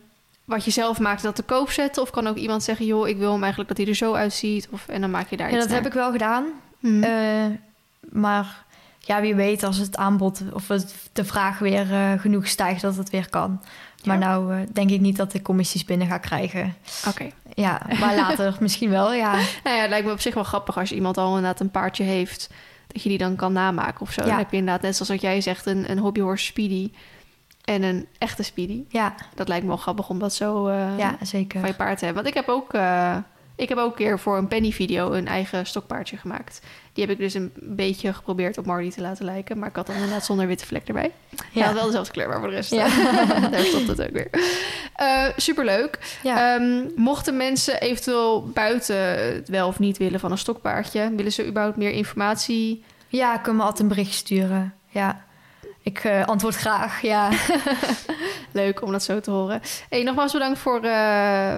wat 0.45 0.65
je 0.65 0.71
zelf 0.71 0.99
maakt, 0.99 1.21
dat 1.21 1.35
te 1.35 1.43
koop 1.43 1.71
zetten? 1.71 2.01
Of 2.01 2.09
kan 2.09 2.27
ook 2.27 2.35
iemand 2.37 2.63
zeggen, 2.63 2.85
joh, 2.85 3.07
ik 3.07 3.17
wil 3.17 3.31
hem 3.31 3.39
eigenlijk 3.39 3.69
dat 3.69 3.77
hij 3.77 3.87
er 3.87 3.95
zo 3.95 4.13
uitziet, 4.13 4.67
of, 4.71 4.87
en 4.87 5.01
dan 5.01 5.11
maak 5.11 5.29
je 5.29 5.37
daar 5.37 5.49
ja 5.51 5.55
iets 5.57 5.65
dat 5.65 5.75
heb 5.75 5.85
ik 5.85 5.93
wel 5.93 6.11
gedaan. 6.11 6.45
ik. 6.79 7.03
Eh, 7.03 7.45
maar 8.11 8.63
ja, 8.99 9.21
wie 9.21 9.35
weet 9.35 9.63
als 9.63 9.77
het 9.77 9.97
aanbod 9.97 10.41
of 10.53 10.67
het, 10.67 10.95
de 11.13 11.25
vraag 11.25 11.59
weer 11.59 11.93
eh, 11.93 12.11
genoeg 12.19 12.47
stijgt 12.47 12.81
dat 12.81 12.95
het 12.95 13.09
weer 13.09 13.29
kan. 13.29 13.61
Maar 14.03 14.19
Ja. 14.19 14.27
nou 14.27 14.65
denk 14.73 14.89
ik 14.89 14.99
niet 14.99 15.17
dat 15.17 15.33
ik 15.33 15.43
commissies 15.43 15.85
binnen 15.85 16.07
ga 16.07 16.17
krijgen. 16.17 16.75
Oké. 17.07 17.29
Ja, 17.59 17.81
maar 17.99 18.15
later 18.15 18.57
misschien 18.65 18.89
wel, 18.89 19.13
ja. 19.13 19.31
Nou 19.63 19.75
ja, 19.75 19.81
het 19.81 19.89
lijkt 19.89 20.05
me 20.05 20.11
op 20.11 20.19
zich 20.19 20.33
wel 20.33 20.43
grappig 20.43 20.77
als 20.77 20.91
iemand 20.91 21.17
al 21.17 21.27
inderdaad 21.27 21.59
een 21.59 21.71
paardje 21.71 22.03
heeft, 22.03 22.49
dat 22.87 23.01
je 23.03 23.09
die 23.09 23.17
dan 23.17 23.35
kan 23.35 23.53
namaken 23.53 24.01
of 24.01 24.11
zo. 24.11 24.21
Ja. 24.21 24.27
Dan 24.27 24.37
heb 24.37 24.51
je 24.51 24.57
inderdaad, 24.57 24.81
net 24.81 24.95
zoals 24.95 25.11
wat 25.11 25.21
jij 25.21 25.41
zegt, 25.41 25.65
een, 25.65 25.91
een 25.91 25.97
hobbyhorse 25.97 26.45
speedy. 26.45 26.91
en 27.63 27.83
een 27.83 28.07
echte 28.17 28.43
speedy. 28.43 28.83
Ja, 28.87 29.15
Dat 29.35 29.47
lijkt 29.47 29.63
me 29.63 29.69
wel 29.69 29.77
grappig 29.79 30.09
om 30.09 30.19
dat 30.19 30.33
zo 30.33 30.67
eh, 30.67 30.97
ja, 30.97 31.17
zeker. 31.21 31.59
van 31.59 31.69
je 31.69 31.75
paard 31.75 31.97
te 31.99 32.05
hebben. 32.05 32.23
Want 32.23 32.35
ik 32.35 32.41
heb 32.45 32.53
ook, 32.55 32.73
eh, 32.73 33.17
ik 33.55 33.69
heb 33.69 33.77
ook 33.77 33.89
een 33.89 33.97
keer 33.97 34.19
voor 34.19 34.37
een 34.37 34.47
penny-video 34.47 35.11
een 35.11 35.27
eigen 35.27 35.65
stokpaardje 35.65 36.17
gemaakt. 36.17 36.61
Die 36.99 37.07
heb 37.07 37.17
ik 37.17 37.23
dus 37.23 37.33
een 37.33 37.51
beetje 37.55 38.13
geprobeerd 38.13 38.57
op 38.57 38.65
Marty 38.65 38.91
te 38.91 39.01
laten 39.01 39.25
lijken. 39.25 39.59
Maar 39.59 39.69
ik 39.69 39.75
had 39.75 39.87
dan 39.87 39.95
inderdaad 39.95 40.25
zonder 40.25 40.47
witte 40.47 40.65
vlek 40.65 40.87
erbij. 40.87 41.11
Ja, 41.51 41.65
had 41.65 41.73
wel 41.73 41.85
dezelfde 41.85 42.11
kleur, 42.11 42.27
maar 42.27 42.39
voor 42.39 42.49
de 42.49 42.55
rest... 42.55 42.71
Ja. 42.71 42.87
daar 43.51 43.63
stopt 43.63 43.87
het 43.87 44.01
ook 44.01 44.11
weer. 44.11 44.29
Eh, 44.95 45.25
superleuk. 45.35 46.17
ja. 46.23 46.55
Ehm, 46.55 46.87
mochten 46.95 47.37
mensen 47.37 47.81
eventueel 47.81 48.47
buiten 48.47 48.95
het 49.35 49.49
wel 49.49 49.67
of 49.67 49.79
niet 49.79 49.97
willen 49.97 50.19
van 50.19 50.31
een 50.31 50.37
stokpaardje... 50.37 51.11
willen 51.15 51.31
ze 51.31 51.47
überhaupt 51.47 51.77
meer 51.77 51.91
informatie... 51.91 52.83
ja, 53.07 53.37
kan 53.37 53.55
me 53.55 53.61
altijd 53.61 53.79
een 53.79 53.87
bericht 53.87 54.13
sturen. 54.13 54.73
Ja, 54.87 55.25
ik 55.81 55.99
eh, 55.99 56.25
antwoord 56.25 56.55
graag. 56.55 57.01
Ja, 57.01 57.29
Leuk 58.51 58.81
om 58.81 58.91
dat 58.91 59.03
zo 59.03 59.19
te 59.19 59.31
horen. 59.31 59.61
Hey, 59.89 60.03
nogmaals 60.03 60.33
bedankt 60.33 60.59
voor, 60.59 60.83
eh, 60.83 61.55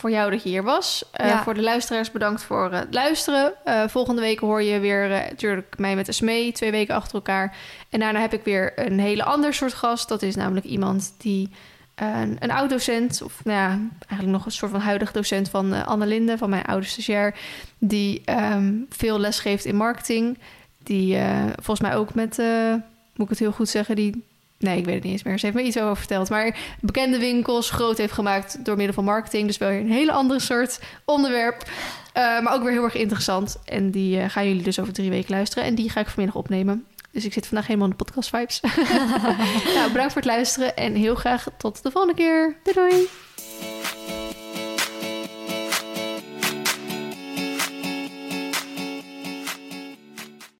voor 0.00 0.10
jou 0.10 0.30
dat 0.30 0.42
je 0.42 0.48
hier 0.48 0.62
was. 0.62 1.04
Eh, 1.12 1.26
Ja. 1.28 1.42
Voor 1.42 1.54
de 1.54 1.62
luisteraars 1.62 2.10
bedankt 2.10 2.42
voor 2.42 2.72
het 2.72 2.94
luisteren. 2.94 3.52
Eh, 3.64 3.82
volgende 3.88 4.20
week 4.20 4.38
hoor 4.40 4.62
je 4.62 4.78
weer 4.78 5.12
eh, 5.12 5.30
natuurlijk 5.30 5.78
mij 5.78 5.96
met 5.96 6.08
Esmee, 6.08 6.52
twee 6.52 6.70
weken 6.70 6.94
achter 6.94 7.14
elkaar. 7.14 7.56
En 7.88 8.00
daarna 8.00 8.20
heb 8.20 8.32
ik 8.32 8.44
weer 8.44 8.72
een 8.86 8.98
hele 8.98 9.24
ander 9.24 9.54
soort 9.54 9.74
gast. 9.74 10.08
Dat 10.08 10.22
is 10.22 10.36
namelijk 10.36 10.66
iemand 10.66 11.14
die 11.18 11.50
eh, 11.94 12.20
een, 12.20 12.36
een 12.40 12.50
oud-docent... 12.50 13.22
of 13.22 13.44
nou 13.44 13.58
ja, 13.58 13.68
eigenlijk 13.98 14.30
nog 14.30 14.44
een 14.44 14.52
soort 14.52 14.70
van 14.70 14.80
huidig 14.80 15.12
docent 15.12 15.48
van 15.48 15.74
eh, 15.74 15.86
Anne 15.86 16.06
Linde... 16.06 16.38
van 16.38 16.50
mijn 16.50 16.64
oude 16.64 16.86
stagiair... 16.86 17.34
die 17.78 18.22
ehm, 18.24 18.72
veel 18.88 19.18
les 19.18 19.38
geeft 19.40 19.64
in 19.64 19.76
marketing. 19.76 20.38
Die 20.82 21.16
eh, 21.16 21.44
volgens 21.54 21.80
mij 21.88 21.96
ook 21.96 22.14
met... 22.14 22.38
eh, 22.38 22.72
moet 23.14 23.24
ik 23.26 23.28
het 23.28 23.38
heel 23.38 23.52
goed 23.52 23.68
zeggen, 23.68 23.96
die 23.96 24.24
Nee, 24.60 24.78
ik 24.78 24.84
weet 24.84 24.94
het 24.94 25.02
niet 25.02 25.12
eens 25.12 25.22
meer. 25.22 25.38
Ze 25.38 25.46
heeft 25.46 25.58
me 25.58 25.64
iets 25.64 25.78
over 25.78 25.96
verteld. 25.96 26.30
Maar 26.30 26.58
bekende 26.80 27.18
winkels 27.18 27.70
groot 27.70 27.98
heeft 27.98 28.12
gemaakt 28.12 28.64
door 28.64 28.76
middel 28.76 28.94
van 28.94 29.04
marketing. 29.04 29.46
Dus 29.46 29.58
wel 29.58 29.68
weer 29.68 29.80
een 29.80 29.90
hele 29.90 30.12
andere 30.12 30.40
soort 30.40 30.80
onderwerp. 31.04 31.62
Eh, 32.12 32.40
maar 32.40 32.54
ook 32.54 32.62
weer 32.62 32.72
heel 32.72 32.84
erg 32.84 32.94
interessant. 32.94 33.58
En 33.64 33.90
die 33.90 34.20
eh, 34.20 34.30
gaan 34.30 34.46
jullie 34.46 34.62
dus 34.62 34.80
over 34.80 34.92
drie 34.92 35.10
weken 35.10 35.30
luisteren. 35.30 35.64
En 35.64 35.74
die 35.74 35.90
ga 35.90 36.00
ik 36.00 36.08
vanmiddag 36.08 36.36
opnemen. 36.36 36.84
Dus 37.10 37.24
ik 37.24 37.32
zit 37.32 37.46
vandaag 37.46 37.66
helemaal 37.66 37.88
in 37.90 37.96
de 37.98 38.04
podcast 38.04 38.30
vibes. 38.30 38.60
nou, 39.74 39.92
bedankt 39.92 40.12
voor 40.12 40.22
het 40.22 40.30
luisteren. 40.30 40.76
En 40.76 40.94
heel 40.94 41.14
graag 41.14 41.46
tot 41.56 41.82
de 41.82 41.90
volgende 41.90 42.16
keer. 42.16 42.56
Doei 42.62 42.88
doei. 42.88 43.08